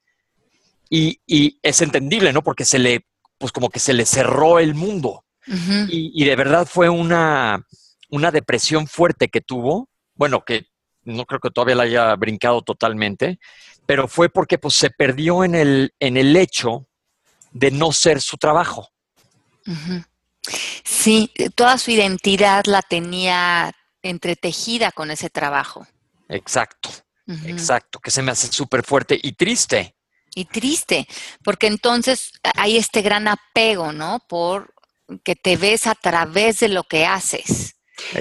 Y, 0.90 1.20
es 1.62 1.82
entendible, 1.82 2.32
¿no? 2.32 2.42
Porque 2.42 2.64
se 2.64 2.78
le, 2.78 3.06
pues 3.38 3.52
como 3.52 3.68
que 3.68 3.78
se 3.78 3.92
le 3.92 4.06
cerró 4.06 4.58
el 4.58 4.74
mundo. 4.74 5.24
y, 5.46 6.24
de 6.24 6.36
verdad 6.36 6.66
fue 6.70 6.88
una, 6.88 7.64
una 8.10 8.30
depresión 8.30 8.86
fuerte 8.86 9.28
que 9.28 9.40
tuvo. 9.40 9.88
Bueno, 10.14 10.44
que 10.44 10.66
no 11.04 11.24
creo 11.24 11.40
que 11.40 11.50
todavía 11.50 11.76
la 11.76 11.84
haya 11.84 12.14
brincado 12.16 12.62
totalmente, 12.62 13.38
pero 13.86 14.08
fue 14.08 14.28
porque 14.28 14.58
pues, 14.58 14.74
se 14.74 14.90
perdió 14.90 15.44
en 15.44 15.54
el, 15.54 15.94
en 15.98 16.16
el 16.16 16.36
hecho 16.36 16.86
de 17.52 17.70
no 17.70 17.92
ser 17.92 18.20
su 18.20 18.36
trabajo. 18.36 18.88
Sí, 20.84 21.32
toda 21.54 21.78
su 21.78 21.90
identidad 21.90 22.64
la 22.66 22.82
tenía 22.82 23.72
entretejida 24.02 24.92
con 24.92 25.10
ese 25.10 25.30
trabajo. 25.30 25.86
Exacto, 26.28 26.90
exacto, 27.44 28.00
que 28.00 28.10
se 28.10 28.22
me 28.22 28.32
hace 28.32 28.48
súper 28.52 28.82
fuerte 28.82 29.18
y 29.20 29.32
triste. 29.32 29.94
Y 30.34 30.44
triste, 30.44 31.08
porque 31.42 31.66
entonces 31.66 32.32
hay 32.54 32.76
este 32.76 33.02
gran 33.02 33.28
apego, 33.28 33.92
¿no? 33.92 34.20
Por 34.28 34.72
que 35.24 35.34
te 35.34 35.56
ves 35.56 35.86
a 35.86 35.94
través 35.94 36.60
de 36.60 36.68
lo 36.68 36.84
que 36.84 37.06
haces. 37.06 37.74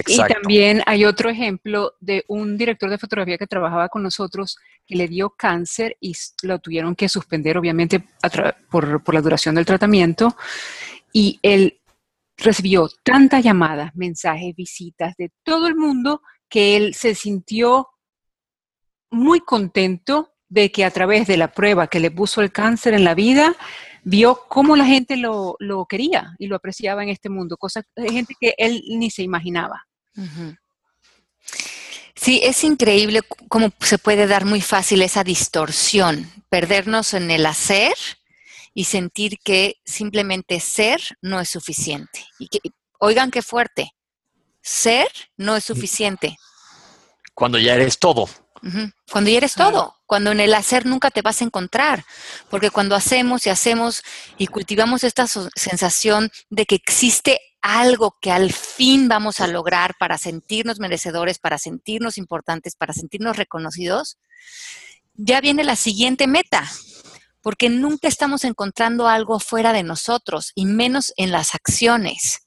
Y 0.06 0.16
también 0.16 0.82
hay 0.86 1.04
otro 1.04 1.30
ejemplo 1.30 1.94
de 2.00 2.24
un 2.26 2.56
director 2.56 2.90
de 2.90 2.98
fotografía 2.98 3.38
que 3.38 3.46
trabajaba 3.46 3.88
con 3.88 4.02
nosotros 4.02 4.58
que 4.86 4.96
le 4.96 5.06
dio 5.06 5.30
cáncer 5.30 5.96
y 6.00 6.16
lo 6.42 6.58
tuvieron 6.58 6.96
que 6.96 7.08
suspender, 7.08 7.56
obviamente, 7.58 8.04
por, 8.70 9.02
por 9.04 9.14
la 9.14 9.20
duración 9.20 9.54
del 9.54 9.66
tratamiento. 9.66 10.36
Y 11.12 11.38
él 11.42 11.77
recibió 12.38 12.88
tantas 13.02 13.44
llamadas, 13.44 13.94
mensajes, 13.94 14.54
visitas 14.54 15.14
de 15.18 15.30
todo 15.42 15.66
el 15.66 15.74
mundo 15.74 16.22
que 16.48 16.76
él 16.76 16.94
se 16.94 17.14
sintió 17.14 17.88
muy 19.10 19.40
contento 19.40 20.32
de 20.48 20.72
que 20.72 20.84
a 20.84 20.90
través 20.90 21.26
de 21.26 21.36
la 21.36 21.52
prueba 21.52 21.88
que 21.88 22.00
le 22.00 22.10
puso 22.10 22.40
el 22.40 22.52
cáncer 22.52 22.94
en 22.94 23.04
la 23.04 23.14
vida, 23.14 23.54
vio 24.02 24.44
cómo 24.48 24.76
la 24.76 24.86
gente 24.86 25.16
lo, 25.16 25.56
quería 25.88 26.34
y 26.38 26.46
lo 26.46 26.56
apreciaba 26.56 27.02
en 27.02 27.10
este 27.10 27.28
mundo, 27.28 27.56
cosas 27.56 27.84
de 27.96 28.10
gente 28.10 28.34
que 28.40 28.54
él 28.56 28.82
ni 28.88 29.10
se 29.10 29.22
imaginaba. 29.22 29.86
Sí, 32.14 32.40
es 32.42 32.64
increíble 32.64 33.20
cómo 33.48 33.70
se 33.80 33.98
puede 33.98 34.26
dar 34.26 34.44
muy 34.44 34.60
fácil 34.60 35.02
esa 35.02 35.22
distorsión, 35.22 36.30
perdernos 36.48 37.14
en 37.14 37.30
el 37.30 37.46
hacer 37.46 37.94
y 38.78 38.84
sentir 38.84 39.40
que 39.42 39.74
simplemente 39.84 40.60
ser 40.60 41.00
no 41.20 41.40
es 41.40 41.50
suficiente. 41.50 42.24
Y 42.38 42.46
que, 42.46 42.60
oigan 43.00 43.32
qué 43.32 43.42
fuerte, 43.42 43.90
ser 44.62 45.08
no 45.36 45.56
es 45.56 45.64
suficiente. 45.64 46.36
Cuando 47.34 47.58
ya 47.58 47.74
eres 47.74 47.98
todo. 47.98 48.28
Cuando 49.10 49.30
ya 49.30 49.38
eres 49.38 49.54
todo, 49.54 49.96
cuando 50.06 50.30
en 50.30 50.38
el 50.38 50.54
hacer 50.54 50.86
nunca 50.86 51.10
te 51.10 51.22
vas 51.22 51.42
a 51.42 51.44
encontrar, 51.44 52.04
porque 52.50 52.70
cuando 52.70 52.94
hacemos 52.94 53.48
y 53.48 53.50
hacemos 53.50 54.04
y 54.36 54.46
cultivamos 54.46 55.02
esta 55.02 55.26
sensación 55.26 56.30
de 56.48 56.64
que 56.64 56.76
existe 56.76 57.40
algo 57.60 58.16
que 58.20 58.30
al 58.30 58.52
fin 58.52 59.08
vamos 59.08 59.40
a 59.40 59.48
lograr 59.48 59.96
para 59.98 60.18
sentirnos 60.18 60.78
merecedores, 60.78 61.40
para 61.40 61.58
sentirnos 61.58 62.16
importantes, 62.16 62.76
para 62.76 62.92
sentirnos 62.92 63.36
reconocidos, 63.36 64.18
ya 65.18 65.40
viene 65.40 65.64
la 65.64 65.74
siguiente 65.74 66.28
meta, 66.28 66.70
porque 67.42 67.68
nunca 67.68 68.08
estamos 68.08 68.44
encontrando 68.44 69.08
algo 69.08 69.40
fuera 69.40 69.72
de 69.72 69.82
nosotros 69.82 70.52
y 70.54 70.66
menos 70.66 71.12
en 71.16 71.32
las 71.32 71.54
acciones. 71.54 72.40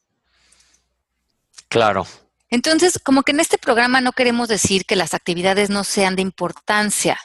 Claro, 1.67 2.05
entonces, 2.51 2.99
como 3.01 3.23
que 3.23 3.31
en 3.31 3.39
este 3.39 3.57
programa 3.57 4.01
no 4.01 4.11
queremos 4.11 4.49
decir 4.49 4.85
que 4.85 4.97
las 4.97 5.13
actividades 5.13 5.69
no 5.69 5.85
sean 5.85 6.17
de 6.17 6.21
importancia, 6.21 7.17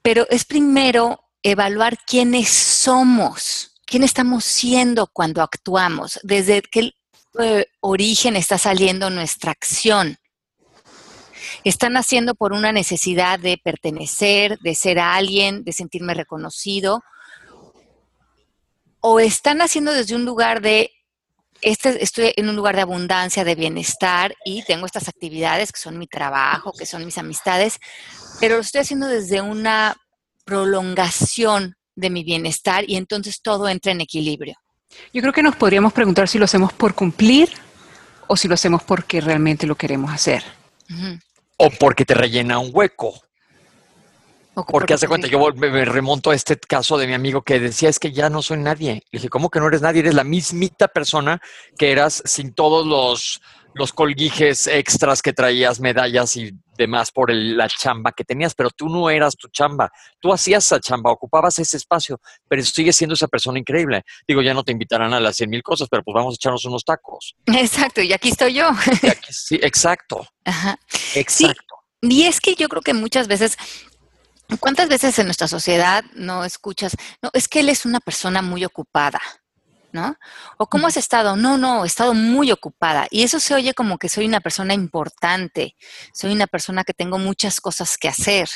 pero 0.00 0.26
es 0.30 0.46
primero 0.46 1.20
evaluar 1.42 1.98
quiénes 2.06 2.48
somos, 2.48 3.74
quién 3.84 4.02
estamos 4.02 4.46
siendo 4.46 5.06
cuando 5.06 5.42
actuamos, 5.42 6.18
desde 6.22 6.62
qué 6.62 6.92
eh, 7.38 7.66
origen 7.80 8.36
está 8.36 8.56
saliendo 8.56 9.10
nuestra 9.10 9.52
acción. 9.52 10.16
¿Están 11.64 11.96
haciendo 11.96 12.34
por 12.34 12.52
una 12.52 12.72
necesidad 12.72 13.38
de 13.38 13.58
pertenecer, 13.58 14.58
de 14.60 14.74
ser 14.74 14.98
alguien, 14.98 15.64
de 15.64 15.72
sentirme 15.72 16.14
reconocido? 16.14 17.02
¿O 19.00 19.18
están 19.20 19.62
haciendo 19.62 19.92
desde 19.92 20.14
un 20.14 20.24
lugar 20.24 20.60
de 20.60 20.90
este, 21.62 22.02
estoy 22.02 22.32
en 22.36 22.48
un 22.48 22.56
lugar 22.56 22.76
de 22.76 22.82
abundancia, 22.82 23.42
de 23.42 23.54
bienestar 23.54 24.34
y 24.44 24.62
tengo 24.64 24.84
estas 24.84 25.08
actividades 25.08 25.72
que 25.72 25.80
son 25.80 25.98
mi 25.98 26.06
trabajo, 26.06 26.72
que 26.72 26.84
son 26.84 27.04
mis 27.06 27.16
amistades, 27.16 27.78
pero 28.38 28.56
lo 28.56 28.60
estoy 28.60 28.82
haciendo 28.82 29.08
desde 29.08 29.40
una 29.40 29.96
prolongación 30.44 31.76
de 31.96 32.10
mi 32.10 32.22
bienestar 32.22 32.84
y 32.86 32.96
entonces 32.96 33.40
todo 33.40 33.68
entra 33.68 33.92
en 33.92 34.02
equilibrio. 34.02 34.56
Yo 35.12 35.22
creo 35.22 35.32
que 35.32 35.42
nos 35.42 35.56
podríamos 35.56 35.92
preguntar 35.92 36.28
si 36.28 36.38
lo 36.38 36.44
hacemos 36.44 36.72
por 36.72 36.94
cumplir 36.94 37.50
o 38.26 38.36
si 38.36 38.46
lo 38.46 38.54
hacemos 38.54 38.82
porque 38.82 39.20
realmente 39.20 39.66
lo 39.66 39.74
queremos 39.74 40.12
hacer. 40.12 40.44
O 41.56 41.70
porque 41.70 42.04
te 42.04 42.14
rellena 42.14 42.58
un 42.58 42.70
hueco. 42.72 43.20
Porque 44.54 44.94
hace 44.94 45.08
cuenta, 45.08 45.26
yo 45.26 45.40
me 45.54 45.84
remonto 45.84 46.30
a 46.30 46.34
este 46.34 46.56
caso 46.56 46.96
de 46.96 47.08
mi 47.08 47.14
amigo 47.14 47.42
que 47.42 47.58
decía, 47.58 47.88
es 47.88 47.98
que 47.98 48.12
ya 48.12 48.30
no 48.30 48.40
soy 48.40 48.58
nadie. 48.58 49.02
Le 49.10 49.18
dije, 49.18 49.28
¿cómo 49.28 49.50
que 49.50 49.58
no 49.58 49.66
eres 49.66 49.82
nadie? 49.82 50.00
Eres 50.00 50.14
la 50.14 50.22
mismita 50.22 50.86
persona 50.86 51.40
que 51.76 51.90
eras 51.90 52.22
sin 52.24 52.54
todos 52.54 52.86
los, 52.86 53.40
los 53.74 53.92
colguijes 53.92 54.68
extras 54.68 55.22
que 55.22 55.32
traías, 55.32 55.80
medallas 55.80 56.36
y 56.36 56.52
de 56.76 56.86
más 56.86 57.10
por 57.10 57.32
la 57.32 57.68
chamba 57.68 58.12
que 58.12 58.24
tenías, 58.24 58.54
pero 58.54 58.70
tú 58.70 58.88
no 58.88 59.10
eras 59.10 59.36
tu 59.36 59.48
chamba. 59.48 59.90
Tú 60.20 60.32
hacías 60.32 60.64
esa 60.64 60.80
chamba, 60.80 61.10
ocupabas 61.10 61.58
ese 61.58 61.76
espacio, 61.76 62.20
pero 62.48 62.62
sigues 62.62 62.96
siendo 62.96 63.14
esa 63.14 63.28
persona 63.28 63.58
increíble. 63.58 64.02
Digo, 64.26 64.42
ya 64.42 64.54
no 64.54 64.64
te 64.64 64.72
invitarán 64.72 65.12
a 65.14 65.20
las 65.20 65.36
cien 65.36 65.50
mil 65.50 65.62
cosas, 65.62 65.88
pero 65.90 66.02
pues 66.02 66.14
vamos 66.14 66.34
a 66.34 66.36
echarnos 66.36 66.64
unos 66.64 66.84
tacos. 66.84 67.34
Exacto, 67.46 68.02
y 68.02 68.12
aquí 68.12 68.30
estoy 68.30 68.54
yo. 68.54 68.70
sí, 69.28 69.58
exacto. 69.62 70.26
Ajá. 70.44 70.78
Exacto. 71.14 71.74
y 72.02 72.24
es 72.24 72.40
que 72.40 72.54
yo 72.54 72.68
creo 72.68 72.82
que 72.82 72.94
muchas 72.94 73.28
veces 73.28 73.56
¿Cuántas 74.60 74.88
veces 74.88 75.18
en 75.18 75.26
nuestra 75.26 75.48
sociedad 75.48 76.04
no 76.14 76.44
escuchas, 76.44 76.96
no, 77.22 77.30
es 77.32 77.48
que 77.48 77.60
él 77.60 77.70
es 77.70 77.86
una 77.86 78.00
persona 78.00 78.42
muy 78.42 78.64
ocupada? 78.64 79.20
¿No? 79.94 80.16
O 80.58 80.66
cómo 80.66 80.88
has 80.88 80.96
estado? 80.96 81.36
No, 81.36 81.56
no, 81.56 81.84
he 81.84 81.86
estado 81.86 82.14
muy 82.14 82.50
ocupada. 82.50 83.06
Y 83.10 83.22
eso 83.22 83.38
se 83.38 83.54
oye 83.54 83.74
como 83.74 83.96
que 83.96 84.08
soy 84.08 84.26
una 84.26 84.40
persona 84.40 84.74
importante, 84.74 85.76
soy 86.12 86.32
una 86.32 86.48
persona 86.48 86.82
que 86.82 86.92
tengo 86.92 87.16
muchas 87.16 87.60
cosas 87.60 87.96
que 87.96 88.08
hacer. 88.08 88.48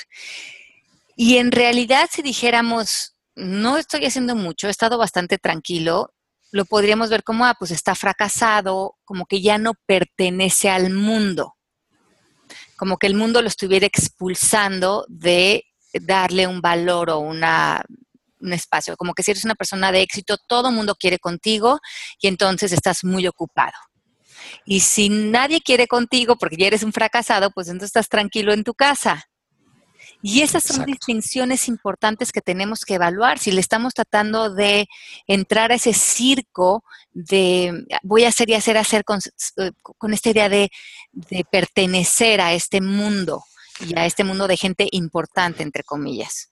Y 1.16 1.38
en 1.38 1.52
realidad, 1.52 2.10
si 2.12 2.22
dijéramos, 2.22 3.16
no 3.36 3.78
estoy 3.78 4.04
haciendo 4.04 4.34
mucho, 4.34 4.66
he 4.66 4.70
estado 4.70 4.98
bastante 4.98 5.38
tranquilo, 5.38 6.12
lo 6.50 6.64
podríamos 6.64 7.08
ver 7.08 7.22
como, 7.22 7.46
ah, 7.46 7.54
pues 7.56 7.70
está 7.70 7.94
fracasado, 7.94 8.96
como 9.04 9.24
que 9.26 9.40
ya 9.40 9.58
no 9.58 9.74
pertenece 9.86 10.68
al 10.68 10.90
mundo, 10.90 11.54
como 12.76 12.96
que 12.96 13.06
el 13.06 13.14
mundo 13.14 13.42
lo 13.42 13.48
estuviera 13.48 13.86
expulsando 13.86 15.06
de 15.08 15.64
darle 15.92 16.48
un 16.48 16.60
valor 16.60 17.10
o 17.10 17.20
una 17.20 17.84
un 18.40 18.52
espacio, 18.52 18.96
como 18.96 19.14
que 19.14 19.22
si 19.22 19.30
eres 19.30 19.44
una 19.44 19.54
persona 19.54 19.92
de 19.92 20.02
éxito, 20.02 20.36
todo 20.46 20.68
el 20.68 20.74
mundo 20.74 20.94
quiere 20.94 21.18
contigo 21.18 21.80
y 22.20 22.28
entonces 22.28 22.72
estás 22.72 23.04
muy 23.04 23.26
ocupado. 23.26 23.74
Y 24.64 24.80
si 24.80 25.08
nadie 25.08 25.60
quiere 25.60 25.86
contigo 25.86 26.36
porque 26.36 26.56
ya 26.56 26.66
eres 26.66 26.82
un 26.82 26.92
fracasado, 26.92 27.50
pues 27.50 27.68
entonces 27.68 27.88
estás 27.88 28.08
tranquilo 28.08 28.52
en 28.52 28.64
tu 28.64 28.74
casa. 28.74 29.28
Y 30.20 30.42
esas 30.42 30.64
son 30.64 30.84
distinciones 30.84 31.68
importantes 31.68 32.32
que 32.32 32.40
tenemos 32.40 32.84
que 32.84 32.94
evaluar. 32.94 33.38
Si 33.38 33.52
le 33.52 33.60
estamos 33.60 33.94
tratando 33.94 34.52
de 34.52 34.88
entrar 35.28 35.70
a 35.70 35.76
ese 35.76 35.92
circo 35.92 36.82
de 37.12 37.86
voy 38.02 38.24
a 38.24 38.28
hacer 38.28 38.50
y 38.50 38.54
hacer, 38.54 38.76
hacer 38.78 39.04
con, 39.04 39.20
con 39.96 40.12
esta 40.12 40.30
idea 40.30 40.48
de, 40.48 40.70
de 41.12 41.44
pertenecer 41.44 42.40
a 42.40 42.52
este 42.52 42.80
mundo 42.80 43.44
y 43.80 43.96
a 43.96 44.06
este 44.06 44.24
mundo 44.24 44.48
de 44.48 44.56
gente 44.56 44.88
importante, 44.90 45.62
entre 45.62 45.84
comillas. 45.84 46.50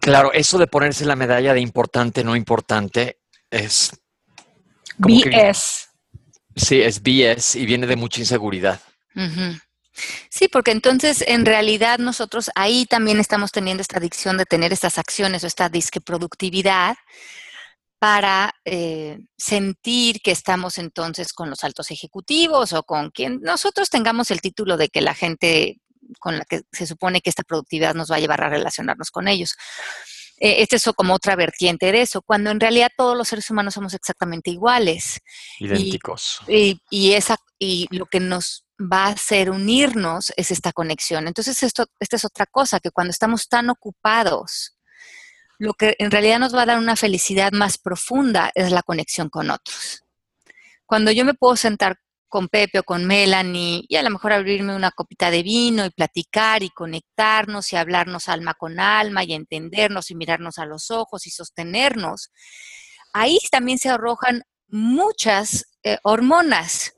Claro, 0.00 0.32
eso 0.32 0.58
de 0.58 0.66
ponerse 0.66 1.04
la 1.04 1.16
medalla 1.16 1.54
de 1.54 1.60
importante, 1.60 2.24
no 2.24 2.36
importante, 2.36 3.20
es... 3.50 3.90
BS. 4.96 5.88
sí, 6.54 6.82
es 6.82 7.00
BS 7.02 7.56
y 7.58 7.64
viene 7.64 7.86
de 7.86 7.96
mucha 7.96 8.20
inseguridad. 8.20 8.80
Sí, 10.30 10.48
porque 10.48 10.72
entonces 10.72 11.24
en 11.26 11.46
realidad 11.46 11.98
nosotros 11.98 12.50
ahí 12.54 12.86
también 12.86 13.18
estamos 13.18 13.50
teniendo 13.50 13.80
esta 13.80 13.98
adicción 13.98 14.36
de 14.36 14.44
tener 14.44 14.72
estas 14.72 14.98
acciones 14.98 15.42
o 15.42 15.46
esta 15.46 15.68
disque 15.68 16.00
productividad 16.00 16.96
para 17.98 18.54
eh, 18.64 19.18
sentir 19.36 20.20
que 20.22 20.30
estamos 20.30 20.78
entonces 20.78 21.32
con 21.32 21.50
los 21.50 21.64
altos 21.64 21.90
ejecutivos 21.90 22.72
o 22.72 22.82
con 22.82 23.10
quien 23.10 23.40
nosotros 23.42 23.90
tengamos 23.90 24.30
el 24.30 24.40
título 24.40 24.76
de 24.76 24.88
que 24.88 25.02
la 25.02 25.14
gente 25.14 25.80
con 26.18 26.38
la 26.38 26.44
que 26.44 26.62
se 26.72 26.86
supone 26.86 27.20
que 27.20 27.30
esta 27.30 27.42
productividad 27.42 27.94
nos 27.94 28.10
va 28.10 28.16
a 28.16 28.20
llevar 28.20 28.42
a 28.42 28.48
relacionarnos 28.48 29.10
con 29.10 29.28
ellos. 29.28 29.56
Eh, 30.40 30.62
este 30.62 30.76
es 30.76 30.84
como 30.96 31.14
otra 31.14 31.36
vertiente 31.36 31.92
de 31.92 32.00
eso, 32.00 32.22
cuando 32.22 32.50
en 32.50 32.60
realidad 32.60 32.88
todos 32.96 33.16
los 33.16 33.28
seres 33.28 33.50
humanos 33.50 33.74
somos 33.74 33.92
exactamente 33.92 34.50
iguales. 34.50 35.20
Idénticos. 35.58 36.40
Y, 36.48 37.12
esa, 37.12 37.36
y 37.58 37.86
lo 37.90 38.06
que 38.06 38.20
nos 38.20 38.64
va 38.80 39.06
a 39.06 39.12
hacer 39.12 39.50
unirnos 39.50 40.32
es 40.36 40.50
esta 40.50 40.72
conexión. 40.72 41.28
Entonces, 41.28 41.62
esto, 41.62 41.86
esta 42.00 42.16
es 42.16 42.24
otra 42.24 42.46
cosa, 42.46 42.80
que 42.80 42.90
cuando 42.90 43.10
estamos 43.10 43.48
tan 43.48 43.68
ocupados, 43.68 44.78
lo 45.58 45.74
que 45.74 45.94
en 45.98 46.10
realidad 46.10 46.38
nos 46.38 46.54
va 46.54 46.62
a 46.62 46.66
dar 46.66 46.78
una 46.78 46.96
felicidad 46.96 47.52
más 47.52 47.76
profunda 47.76 48.50
es 48.54 48.72
la 48.72 48.82
conexión 48.82 49.28
con 49.28 49.50
otros. 49.50 50.04
Cuando 50.86 51.10
yo 51.10 51.26
me 51.26 51.34
puedo 51.34 51.54
sentar 51.54 51.98
con 52.30 52.48
Pepe 52.48 52.78
o 52.78 52.82
con 52.82 53.04
Melanie 53.04 53.84
y 53.86 53.96
a 53.96 54.02
lo 54.02 54.08
mejor 54.08 54.32
abrirme 54.32 54.74
una 54.74 54.90
copita 54.90 55.30
de 55.30 55.42
vino 55.42 55.84
y 55.84 55.90
platicar 55.90 56.62
y 56.62 56.70
conectarnos 56.70 57.72
y 57.72 57.76
hablarnos 57.76 58.28
alma 58.28 58.54
con 58.54 58.80
alma 58.80 59.24
y 59.24 59.34
entendernos 59.34 60.10
y 60.10 60.14
mirarnos 60.14 60.58
a 60.58 60.64
los 60.64 60.90
ojos 60.90 61.26
y 61.26 61.30
sostenernos, 61.30 62.30
ahí 63.12 63.38
también 63.50 63.78
se 63.78 63.90
arrojan 63.90 64.42
muchas 64.68 65.66
eh, 65.82 65.98
hormonas. 66.04 66.94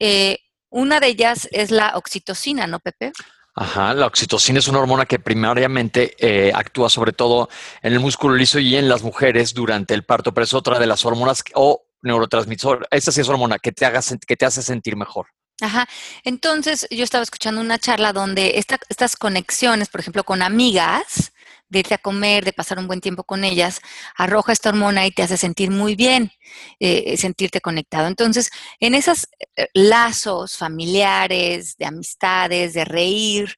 Eh, 0.00 0.38
una 0.70 0.98
de 0.98 1.08
ellas 1.08 1.48
es 1.52 1.70
la 1.70 1.92
oxitocina, 1.96 2.66
¿no, 2.66 2.80
Pepe? 2.80 3.12
Ajá, 3.56 3.94
la 3.94 4.06
oxitocina 4.06 4.58
es 4.58 4.66
una 4.66 4.80
hormona 4.80 5.06
que 5.06 5.20
primariamente 5.20 6.16
eh, 6.18 6.50
actúa 6.52 6.90
sobre 6.90 7.12
todo 7.12 7.48
en 7.82 7.92
el 7.92 8.00
músculo 8.00 8.34
liso 8.34 8.58
y 8.58 8.74
en 8.74 8.88
las 8.88 9.04
mujeres 9.04 9.54
durante 9.54 9.94
el 9.94 10.02
parto, 10.02 10.34
pero 10.34 10.42
es 10.44 10.54
otra 10.54 10.80
de 10.80 10.88
las 10.88 11.04
hormonas 11.04 11.44
o 11.54 11.86
neurotransmisor, 12.04 12.86
esa 12.90 13.12
sí 13.12 13.20
es 13.20 13.28
hormona 13.28 13.58
que 13.58 13.72
te, 13.72 13.84
haga, 13.84 14.00
que 14.26 14.36
te 14.36 14.46
hace 14.46 14.62
sentir 14.62 14.96
mejor. 14.96 15.26
Ajá. 15.60 15.88
Entonces, 16.24 16.86
yo 16.90 17.04
estaba 17.04 17.22
escuchando 17.22 17.60
una 17.60 17.78
charla 17.78 18.12
donde 18.12 18.58
estas 18.88 19.16
conexiones, 19.16 19.88
por 19.88 20.00
ejemplo, 20.00 20.24
con 20.24 20.42
amigas, 20.42 21.32
de 21.68 21.80
irte 21.80 21.94
a 21.94 21.98
comer, 21.98 22.44
de 22.44 22.52
pasar 22.52 22.78
un 22.78 22.86
buen 22.86 23.00
tiempo 23.00 23.24
con 23.24 23.44
ellas, 23.44 23.80
arroja 24.16 24.52
esta 24.52 24.68
hormona 24.70 25.06
y 25.06 25.10
te 25.10 25.22
hace 25.22 25.36
sentir 25.36 25.70
muy 25.70 25.96
bien, 25.96 26.30
eh, 26.78 27.16
sentirte 27.16 27.60
conectado. 27.60 28.06
Entonces, 28.06 28.50
en 28.80 28.94
esos 28.94 29.28
eh, 29.56 29.68
lazos 29.74 30.56
familiares, 30.56 31.76
de 31.76 31.86
amistades, 31.86 32.74
de 32.74 32.84
reír, 32.84 33.56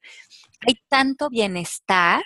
hay 0.66 0.80
tanto 0.88 1.28
bienestar 1.28 2.22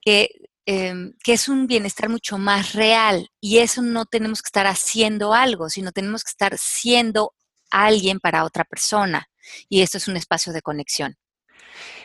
que 0.00 0.28
Em, 0.66 1.12
que 1.22 1.34
es 1.34 1.48
un 1.48 1.66
bienestar 1.66 2.08
mucho 2.08 2.38
más 2.38 2.72
real 2.72 3.28
y 3.38 3.58
eso 3.58 3.82
no 3.82 4.06
tenemos 4.06 4.40
que 4.40 4.48
estar 4.48 4.66
haciendo 4.66 5.34
algo, 5.34 5.68
sino 5.68 5.92
tenemos 5.92 6.24
que 6.24 6.30
estar 6.30 6.56
siendo 6.56 7.34
alguien 7.70 8.18
para 8.18 8.44
otra 8.44 8.64
persona 8.64 9.28
y 9.68 9.82
esto 9.82 9.98
es 9.98 10.08
un 10.08 10.16
espacio 10.16 10.54
de 10.54 10.62
conexión. 10.62 11.16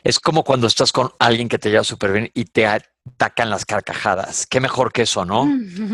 Es 0.03 0.19
como 0.19 0.43
cuando 0.43 0.67
estás 0.67 0.91
con 0.91 1.11
alguien 1.19 1.47
que 1.47 1.57
te 1.57 1.69
lleva 1.69 1.85
súper 1.85 2.11
bien 2.11 2.31
y 2.33 2.45
te 2.45 2.67
atacan 2.67 3.49
las 3.49 3.65
carcajadas. 3.65 4.45
Qué 4.45 4.59
mejor 4.59 4.91
que 4.91 5.03
eso, 5.03 5.23
¿no? 5.23 5.47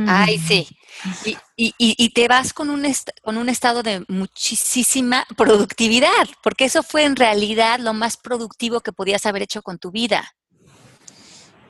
Ay, 0.08 0.40
sí. 0.40 0.68
Y, 1.58 2.10
te 2.10 2.28
vas 2.28 2.52
con 2.52 2.70
un, 2.70 2.86
con 3.22 3.38
un 3.38 3.48
estado 3.48 3.82
de 3.82 4.04
muchísima 4.10 5.26
productividad, 5.38 6.28
porque 6.44 6.66
eso 6.66 6.84
fue 6.84 7.06
en 7.06 7.16
realidad 7.16 7.80
lo 7.80 7.94
más 7.94 8.18
productivo 8.18 8.82
que 8.82 8.92
podías 8.92 9.26
haber 9.26 9.44
hecho 9.44 9.62
con 9.62 9.78
tu 9.78 9.90
vida. 9.90 10.36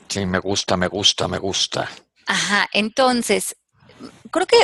Sí, 0.07 0.25
me 0.25 0.39
gusta, 0.39 0.77
me 0.77 0.87
gusta, 0.87 1.27
me 1.27 1.37
gusta. 1.37 1.89
Ajá, 2.27 2.67
entonces, 2.73 3.55
creo 4.31 4.47
que 4.47 4.57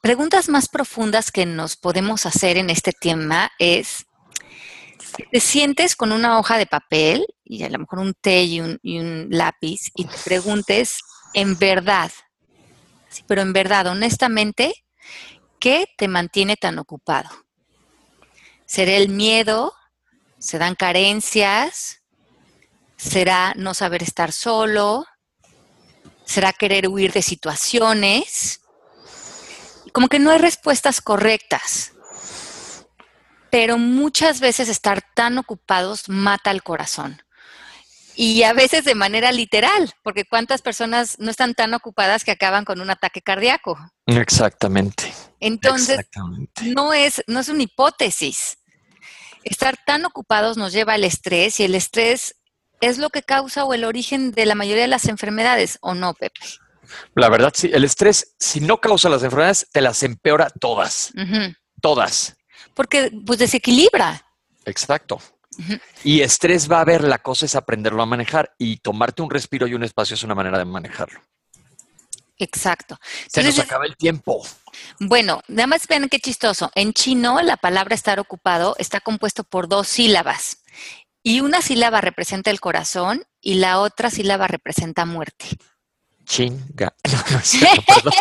preguntas 0.00 0.48
más 0.48 0.68
profundas 0.68 1.30
que 1.30 1.46
nos 1.46 1.76
podemos 1.76 2.26
hacer 2.26 2.56
en 2.56 2.70
este 2.70 2.92
tema 2.92 3.50
es, 3.58 4.06
te 5.30 5.40
sientes 5.40 5.96
con 5.96 6.12
una 6.12 6.38
hoja 6.38 6.58
de 6.58 6.66
papel 6.66 7.26
y 7.44 7.62
a 7.64 7.70
lo 7.70 7.78
mejor 7.78 8.00
un 8.00 8.14
té 8.14 8.44
y 8.44 8.60
un, 8.60 9.28
lápiz 9.30 9.90
y 9.94 10.04
te 10.04 10.16
preguntes, 10.24 11.00
en 11.34 11.58
verdad, 11.58 12.10
sí, 13.08 13.24
pero 13.26 13.42
en 13.42 13.52
verdad, 13.52 13.86
honestamente, 13.86 14.72
¿qué 15.58 15.86
te 15.96 16.08
mantiene 16.08 16.56
tan 16.56 16.78
ocupado? 16.78 17.28
¿Será 18.66 18.92
el 18.92 19.08
miedo? 19.08 19.72
¿Se 20.38 20.58
dan 20.58 20.74
carencias? 20.74 21.97
¿Será 22.98 23.54
no 23.56 23.74
saber 23.74 24.02
estar 24.02 24.32
solo? 24.32 25.06
¿Será 26.24 26.52
querer 26.52 26.88
huir 26.88 27.12
de 27.12 27.22
situaciones? 27.22 28.60
Como 29.92 30.08
que 30.08 30.18
no 30.18 30.32
hay 30.32 30.38
respuestas 30.38 31.00
correctas. 31.00 31.92
Pero 33.50 33.78
muchas 33.78 34.40
veces 34.40 34.68
estar 34.68 35.02
tan 35.14 35.38
ocupados 35.38 36.08
mata 36.08 36.50
al 36.50 36.62
corazón. 36.62 37.22
Y 38.16 38.42
a 38.42 38.52
veces 38.52 38.84
de 38.84 38.96
manera 38.96 39.30
literal, 39.30 39.94
porque 40.02 40.24
cuántas 40.24 40.60
personas 40.60 41.20
no 41.20 41.30
están 41.30 41.54
tan 41.54 41.72
ocupadas 41.74 42.24
que 42.24 42.32
acaban 42.32 42.64
con 42.64 42.80
un 42.80 42.90
ataque 42.90 43.22
cardíaco. 43.22 43.78
Exactamente. 44.06 45.14
Entonces, 45.38 46.00
No, 46.62 46.92
es, 46.92 47.22
no 47.28 47.38
es 47.38 47.48
una 47.48 47.62
hipótesis. 47.62 48.58
Estar 49.44 49.76
tan 49.86 50.04
ocupados 50.04 50.56
nos 50.56 50.72
lleva 50.72 50.94
al 50.94 51.04
estrés 51.04 51.60
y 51.60 51.64
el 51.64 51.76
estrés 51.76 52.34
es 52.80 52.98
lo 52.98 53.10
que 53.10 53.22
causa 53.22 53.64
o 53.64 53.74
el 53.74 53.84
origen 53.84 54.32
de 54.32 54.46
la 54.46 54.54
mayoría 54.54 54.82
de 54.82 54.88
las 54.88 55.06
enfermedades, 55.06 55.78
¿o 55.80 55.94
no, 55.94 56.14
Pepe? 56.14 56.40
La 57.14 57.28
verdad, 57.28 57.52
sí. 57.54 57.70
El 57.72 57.84
estrés, 57.84 58.34
si 58.38 58.60
no 58.60 58.80
causa 58.80 59.08
las 59.08 59.22
enfermedades, 59.22 59.66
te 59.72 59.80
las 59.80 60.02
empeora 60.02 60.50
todas. 60.50 61.12
Todas. 61.80 62.36
Porque, 62.74 63.10
pues, 63.26 63.38
desequilibra. 63.38 64.24
Exacto. 64.64 65.20
Y 66.04 66.20
estrés 66.20 66.70
va 66.70 66.78
a 66.78 66.82
haber, 66.82 67.02
la 67.02 67.18
cosa 67.18 67.46
es 67.46 67.56
aprenderlo 67.56 68.02
a 68.02 68.06
manejar 68.06 68.54
y 68.58 68.76
tomarte 68.76 69.22
un 69.22 69.30
respiro 69.30 69.66
y 69.66 69.74
un 69.74 69.82
espacio 69.82 70.14
es 70.14 70.22
una 70.22 70.34
manera 70.34 70.56
de 70.58 70.64
manejarlo. 70.64 71.20
Exacto. 72.38 72.96
Se 73.26 73.42
nos 73.42 73.58
acaba 73.58 73.84
el 73.84 73.96
tiempo. 73.96 74.46
Bueno, 75.00 75.42
nada 75.48 75.66
más 75.66 75.88
vean 75.88 76.08
qué 76.08 76.20
chistoso. 76.20 76.70
En 76.76 76.92
chino, 76.92 77.42
la 77.42 77.56
palabra 77.56 77.96
estar 77.96 78.20
ocupado 78.20 78.76
está 78.78 79.00
compuesto 79.00 79.42
por 79.42 79.66
dos 79.66 79.88
sílabas 79.88 80.58
Y 81.28 81.40
una 81.40 81.60
sílaba 81.60 82.00
representa 82.00 82.50
el 82.50 82.58
corazón 82.58 83.22
y 83.42 83.56
la 83.56 83.80
otra 83.80 84.08
sílaba 84.08 84.46
representa 84.46 85.04
muerte. 85.04 85.44
Chinga. 86.24 86.94
No, 87.04 87.18
no 87.18 87.82
perdón. 87.86 88.12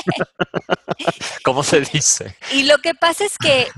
¿Cómo 1.46 1.64
se 1.64 1.80
dice? 1.80 2.36
Y 2.52 2.64
lo 2.64 2.80
que 2.80 2.96
pasa 2.96 3.24
es 3.24 3.38
que 3.38 3.70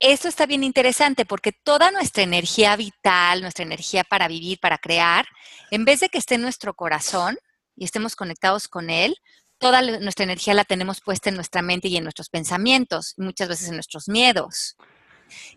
esto 0.00 0.26
está 0.26 0.46
bien 0.46 0.64
interesante 0.64 1.24
porque 1.24 1.52
toda 1.52 1.92
nuestra 1.92 2.24
energía 2.24 2.74
vital, 2.74 3.40
nuestra 3.40 3.64
energía 3.64 4.02
para 4.02 4.26
vivir, 4.26 4.58
para 4.58 4.78
crear, 4.78 5.26
en 5.70 5.84
vez 5.84 6.00
de 6.00 6.08
que 6.08 6.18
esté 6.18 6.34
en 6.34 6.42
nuestro 6.42 6.74
corazón 6.74 7.38
y 7.76 7.84
estemos 7.84 8.16
conectados 8.16 8.66
con 8.66 8.90
él, 8.90 9.14
toda 9.58 9.80
nuestra 10.00 10.24
energía 10.24 10.54
la 10.54 10.64
tenemos 10.64 11.00
puesta 11.00 11.28
en 11.28 11.36
nuestra 11.36 11.62
mente 11.62 11.86
y 11.86 11.96
en 11.98 12.02
nuestros 12.02 12.30
pensamientos, 12.30 13.14
y 13.16 13.22
muchas 13.22 13.48
veces 13.48 13.68
en 13.68 13.74
nuestros 13.74 14.08
miedos. 14.08 14.76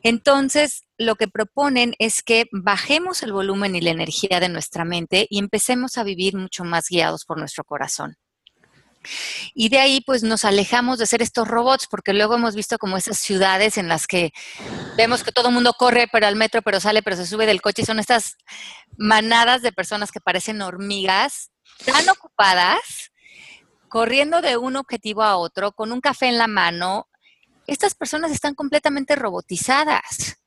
Entonces, 0.04 0.84
lo 0.98 1.16
que 1.16 1.28
proponen 1.28 1.96
es 2.00 2.24
que 2.24 2.46
bajemos 2.52 3.24
el 3.24 3.34
volumen 3.34 3.76
y 3.76 3.82
la 3.82 3.92
energía 3.92 4.40
de 4.40 4.50
nuestra 4.50 4.86
mente 4.86 5.28
y 5.30 5.40
empecemos 5.40 5.98
a 5.98 6.04
vivir 6.04 6.36
mucho 6.36 6.64
más 6.64 6.88
guiados 6.90 7.26
por 7.26 7.38
nuestro 7.38 7.64
corazón. 7.64 8.18
Y 9.54 9.70
de 9.70 9.80
ahí 9.80 10.02
pues 10.02 10.24
nos 10.24 10.46
alejamos 10.46 10.98
de 10.98 11.06
ser 11.06 11.22
estos 11.22 11.48
robots, 11.48 11.88
porque 11.90 12.14
luego 12.14 12.36
hemos 12.36 12.56
visto 12.56 12.78
como 12.78 12.98
esas 12.98 13.20
ciudades 13.20 13.78
en 13.78 13.88
las 13.88 14.08
que 14.08 14.32
vemos 14.98 15.24
que 15.24 15.32
todo 15.32 15.50
el 15.50 15.54
mundo 15.54 15.74
corre 15.78 16.08
pero 16.12 16.28
al 16.28 16.36
metro, 16.36 16.62
pero 16.62 16.80
sale, 16.80 17.04
pero 17.04 17.16
se 17.16 17.28
sube 17.28 17.46
del 17.46 17.62
coche, 17.62 17.84
y 17.84 17.86
son 17.86 18.00
estas 18.00 18.36
manadas 18.98 19.62
de 19.62 19.72
personas 19.72 20.12
que 20.12 20.22
parecen 20.22 20.62
hormigas, 20.62 21.52
tan 21.86 22.08
ocupadas, 22.10 23.12
corriendo 23.90 24.42
de 24.42 24.58
un 24.58 24.76
objetivo 24.76 25.24
a 25.24 25.38
otro, 25.38 25.72
con 25.72 25.92
un 25.92 26.02
café 26.02 26.28
en 26.28 26.38
la 26.38 26.48
mano. 26.48 27.08
Estas 27.68 27.96
personas 27.96 28.32
están 28.32 28.56
completamente 28.56 29.16
robotizadas. 29.16 30.38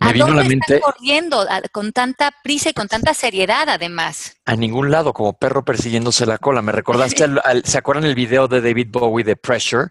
Me 0.00 0.12
vino 0.12 0.26
a 0.26 0.30
la 0.34 0.44
mente. 0.44 0.74
Están 0.74 0.92
corriendo 0.92 1.46
con 1.70 1.92
tanta 1.92 2.32
prisa 2.42 2.70
y 2.70 2.74
con 2.74 2.88
tanta 2.88 3.14
seriedad, 3.14 3.68
además. 3.68 4.36
A 4.44 4.56
ningún 4.56 4.90
lado, 4.90 5.12
como 5.12 5.32
perro 5.32 5.64
persiguiéndose 5.64 6.26
la 6.26 6.38
cola. 6.38 6.60
Me 6.60 6.72
recordaste, 6.72 7.24
¿se 7.64 7.78
acuerdan 7.78 8.04
el 8.04 8.14
video 8.14 8.48
de 8.48 8.60
David 8.60 8.88
Bowie 8.90 9.24
de 9.24 9.36
Pressure? 9.36 9.90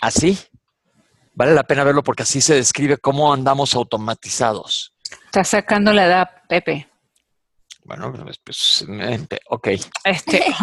Así. 0.00 0.38
Vale 1.34 1.54
la 1.54 1.62
pena 1.62 1.84
verlo 1.84 2.02
porque 2.02 2.24
así 2.24 2.40
se 2.40 2.54
describe 2.54 2.98
cómo 2.98 3.32
andamos 3.32 3.74
automatizados. 3.74 4.92
Está 5.26 5.44
sacando 5.44 5.92
la 5.92 6.06
edad, 6.06 6.28
Pepe. 6.48 6.88
Bueno, 7.88 8.12
pues, 8.12 8.38
pues 8.44 8.84
ok. 9.48 9.68
Este, 10.04 10.44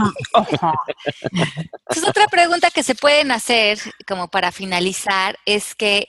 Entonces, 1.32 2.08
otra 2.08 2.28
pregunta 2.28 2.70
que 2.70 2.84
se 2.84 2.94
pueden 2.94 3.32
hacer, 3.32 3.80
como 4.08 4.28
para 4.28 4.52
finalizar, 4.52 5.36
es 5.44 5.74
que 5.74 6.08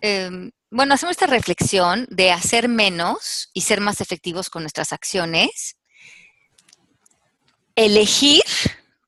em, 0.00 0.50
bueno, 0.70 0.94
hacemos 0.94 1.10
esta 1.10 1.26
reflexión 1.26 2.06
de 2.08 2.32
hacer 2.32 2.66
menos 2.66 3.50
y 3.52 3.60
ser 3.60 3.82
más 3.82 4.00
efectivos 4.00 4.48
con 4.48 4.62
nuestras 4.62 4.94
acciones, 4.94 5.76
elegir 7.76 8.42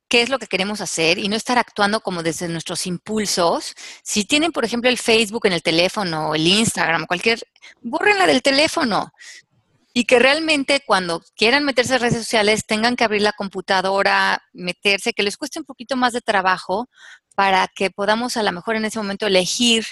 qué 0.08 0.20
es 0.20 0.28
lo 0.28 0.38
que 0.38 0.46
queremos 0.46 0.82
hacer 0.82 1.18
y 1.18 1.28
no 1.28 1.36
estar 1.36 1.56
actuando 1.56 2.00
como 2.00 2.22
desde 2.22 2.48
nuestros 2.48 2.86
impulsos. 2.86 3.74
Si 4.02 4.26
tienen, 4.26 4.52
por 4.52 4.66
ejemplo, 4.66 4.90
el 4.90 4.98
Facebook 4.98 5.46
en 5.46 5.54
el 5.54 5.62
teléfono, 5.62 6.34
el 6.34 6.46
Instagram, 6.46 7.06
cualquier, 7.06 7.40
bórrenla 7.80 8.26
del 8.26 8.42
teléfono. 8.42 9.10
Y 9.92 10.04
que 10.04 10.18
realmente 10.18 10.82
cuando 10.86 11.22
quieran 11.36 11.64
meterse 11.64 11.94
en 11.94 12.00
redes 12.00 12.16
sociales 12.16 12.64
tengan 12.66 12.96
que 12.96 13.04
abrir 13.04 13.22
la 13.22 13.32
computadora, 13.32 14.42
meterse, 14.52 15.12
que 15.12 15.22
les 15.22 15.36
cueste 15.36 15.58
un 15.58 15.64
poquito 15.64 15.96
más 15.96 16.12
de 16.12 16.20
trabajo 16.20 16.88
para 17.34 17.68
que 17.74 17.90
podamos 17.90 18.36
a 18.36 18.42
lo 18.42 18.52
mejor 18.52 18.76
en 18.76 18.84
ese 18.84 18.98
momento 18.98 19.26
elegir 19.26 19.84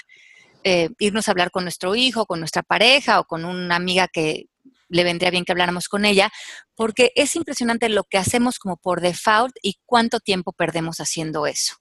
eh, 0.63 0.89
irnos 0.99 1.27
a 1.27 1.31
hablar 1.31 1.51
con 1.51 1.63
nuestro 1.63 1.95
hijo, 1.95 2.25
con 2.25 2.39
nuestra 2.39 2.63
pareja 2.63 3.19
o 3.19 3.25
con 3.25 3.45
una 3.45 3.75
amiga 3.75 4.07
que 4.07 4.45
le 4.89 5.03
vendría 5.03 5.31
bien 5.31 5.45
que 5.45 5.51
habláramos 5.51 5.87
con 5.87 6.03
ella, 6.03 6.31
porque 6.75 7.11
es 7.15 7.35
impresionante 7.35 7.89
lo 7.89 8.03
que 8.03 8.17
hacemos 8.17 8.59
como 8.59 8.77
por 8.77 9.01
default 9.01 9.55
y 9.61 9.79
cuánto 9.85 10.19
tiempo 10.19 10.51
perdemos 10.51 10.99
haciendo 10.99 11.45
eso. 11.45 11.75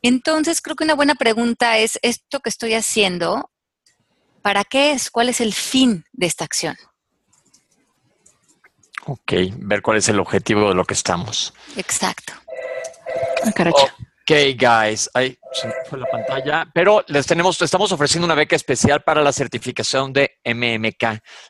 Entonces, 0.00 0.60
creo 0.62 0.76
que 0.76 0.84
una 0.84 0.94
buena 0.94 1.14
pregunta 1.14 1.78
es, 1.78 1.98
¿esto 2.02 2.40
que 2.40 2.50
estoy 2.50 2.74
haciendo, 2.74 3.51
para 4.42 4.64
qué 4.64 4.92
es? 4.92 5.10
¿Cuál 5.10 5.28
es 5.28 5.40
el 5.40 5.54
fin 5.54 6.04
de 6.12 6.26
esta 6.26 6.44
acción? 6.44 6.76
Ok, 9.06 9.32
ver 9.56 9.82
cuál 9.82 9.96
es 9.96 10.08
el 10.08 10.20
objetivo 10.20 10.68
de 10.68 10.74
lo 10.74 10.84
que 10.84 10.94
estamos. 10.94 11.52
Exacto. 11.76 12.34
Ah, 13.44 13.72
Ok, 14.22 14.38
guys, 14.56 15.10
ahí 15.14 15.36
se 15.52 15.68
fue 15.90 15.98
la 15.98 16.06
pantalla, 16.06 16.70
pero 16.72 17.04
les 17.08 17.26
tenemos, 17.26 17.60
estamos 17.60 17.90
ofreciendo 17.90 18.24
una 18.24 18.36
beca 18.36 18.54
especial 18.54 19.02
para 19.02 19.20
la 19.20 19.32
certificación 19.32 20.12
de 20.12 20.38
MMK. 20.44 21.02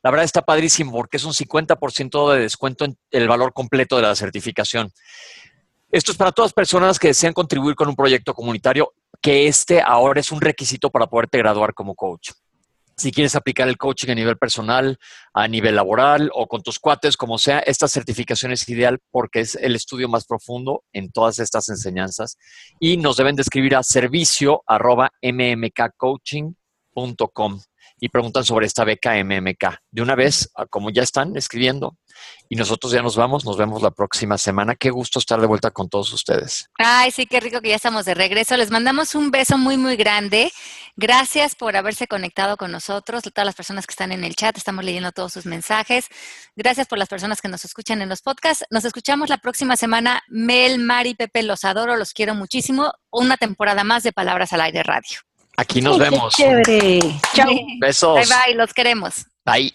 La 0.03 0.11
verdad 0.11 0.24
está 0.24 0.40
padrísimo 0.40 0.90
porque 0.93 1.18
es 1.18 1.24
un 1.24 1.34
50% 1.34 2.32
de 2.32 2.40
descuento 2.40 2.86
en 2.86 2.97
el 3.11 3.28
valor 3.28 3.53
completo 3.53 3.97
de 3.97 4.03
la 4.03 4.16
certificación. 4.16 4.90
Esto 5.90 6.12
es 6.12 6.18
para 6.18 6.32
todas 6.32 6.49
las 6.49 6.55
personas 6.55 6.99
que 6.99 7.09
desean 7.09 7.34
contribuir 7.34 7.76
con 7.76 7.88
un 7.88 7.95
proyecto 7.95 8.32
comunitario, 8.32 8.95
que 9.20 9.47
este 9.47 9.82
ahora 9.82 10.20
es 10.20 10.32
un 10.32 10.40
requisito 10.40 10.88
para 10.88 11.07
poderte 11.07 11.36
graduar 11.36 11.74
como 11.74 11.95
coach 11.95 12.30
si 12.97 13.12
quieres 13.12 13.34
aplicar 13.34 13.68
el 13.68 13.76
coaching 13.76 14.11
a 14.11 14.14
nivel 14.14 14.36
personal, 14.36 14.99
a 15.34 15.49
nivel 15.49 15.76
laboral 15.76 16.30
o 16.34 16.47
con 16.47 16.62
tus 16.62 16.78
cuates, 16.78 17.16
como 17.16 17.38
sea, 17.38 17.61
esta 17.61 17.88
certificación 17.88 18.53
es 18.53 18.68
ideal 18.68 18.99
porque 19.11 19.40
es 19.40 19.55
el 19.57 19.74
estudio 19.74 20.09
más 20.09 20.26
profundo 20.26 20.84
en 20.93 21.11
todas 21.11 21.38
estas 21.38 21.68
enseñanzas. 21.68 22.36
Y 22.78 22.99
nos 22.99 23.16
deben 23.16 23.36
de 23.36 23.43
escribir 23.43 23.76
a 23.76 23.82
servicio 23.82 24.62
arroba 24.66 25.11
mmkcoaching.com 25.22 27.62
y 28.03 28.09
preguntan 28.09 28.42
sobre 28.42 28.66
esta 28.66 28.82
beca 28.82 29.14
MMK. 29.22 29.78
De 29.92 30.03
una 30.03 30.16
vez, 30.16 30.50
como 30.70 30.90
ya 30.90 31.05
están 31.05 31.36
escribiendo, 31.36 31.96
y 32.48 32.57
nosotros 32.57 32.90
ya 32.90 33.00
nos 33.00 33.14
vamos, 33.14 33.44
nos 33.44 33.57
vemos 33.57 33.80
la 33.80 33.92
próxima 33.92 34.36
semana. 34.38 34.74
Qué 34.74 34.90
gusto 34.90 35.20
estar 35.20 35.40
de 35.40 35.46
vuelta 35.46 35.70
con 35.70 35.88
todos 35.88 36.12
ustedes. 36.12 36.68
Ay, 36.78 37.12
sí, 37.12 37.26
qué 37.26 37.38
rico 37.38 37.61
que 37.61 37.68
ya 37.68 37.76
estamos 37.76 38.05
de 38.05 38.14
regreso. 38.14 38.57
Les 38.57 38.72
mandamos 38.72 39.14
un 39.14 39.30
beso 39.30 39.57
muy, 39.57 39.76
muy 39.76 39.94
grande. 39.94 40.53
Gracias 40.96 41.55
por 41.55 41.76
haberse 41.76 42.09
conectado 42.09 42.57
con 42.57 42.72
nosotros, 42.72 43.22
todas 43.22 43.46
las 43.46 43.55
personas 43.55 43.86
que 43.86 43.92
están 43.92 44.11
en 44.11 44.24
el 44.24 44.34
chat, 44.34 44.57
estamos 44.57 44.84
leyendo 44.84 45.12
todos 45.12 45.32
sus 45.32 45.46
mensajes. 45.46 46.09
Gracias 46.57 46.88
por 46.88 46.98
las 46.98 47.09
personas 47.09 47.40
que 47.40 47.48
nos 47.48 47.64
escuchan 47.64 48.03
en 48.03 48.09
los 48.09 48.20
podcasts. 48.20 48.64
Nos 48.70 48.84
escuchamos 48.84 49.28
la 49.28 49.38
próxima 49.38 49.76
semana. 49.76 50.22
Mel, 50.26 50.80
Mari, 50.80 51.14
Pepe, 51.14 51.44
los 51.44 51.64
adoro, 51.64 51.96
los 51.96 52.12
quiero 52.12 52.34
muchísimo. 52.34 52.92
Una 53.12 53.36
temporada 53.36 53.84
más 53.84 54.03
de 54.03 54.12
Palabras 54.12 54.53
al 54.53 54.62
Aire 54.62 54.82
Radio. 54.82 55.20
Aquí 55.62 55.80
nos 55.80 55.96
vemos. 55.96 56.34
Chévere. 56.34 56.98
Chao. 57.34 57.48
Besos. 57.78 58.16
Bye 58.16 58.26
bye, 58.46 58.54
los 58.56 58.74
queremos. 58.74 59.26
Bye. 59.46 59.72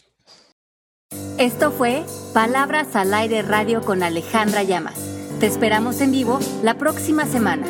Esto 1.38 1.71
fue 1.71 2.03
Palabras 2.33 2.93
al 2.97 3.13
Aire 3.13 3.41
Radio 3.41 3.81
con 3.81 4.03
Alejandra 4.03 4.63
Llamas. 4.63 4.99
Te 5.39 5.45
esperamos 5.45 6.01
en 6.01 6.11
vivo 6.11 6.39
la 6.61 6.73
próxima 6.73 7.25
semana. 7.25 7.65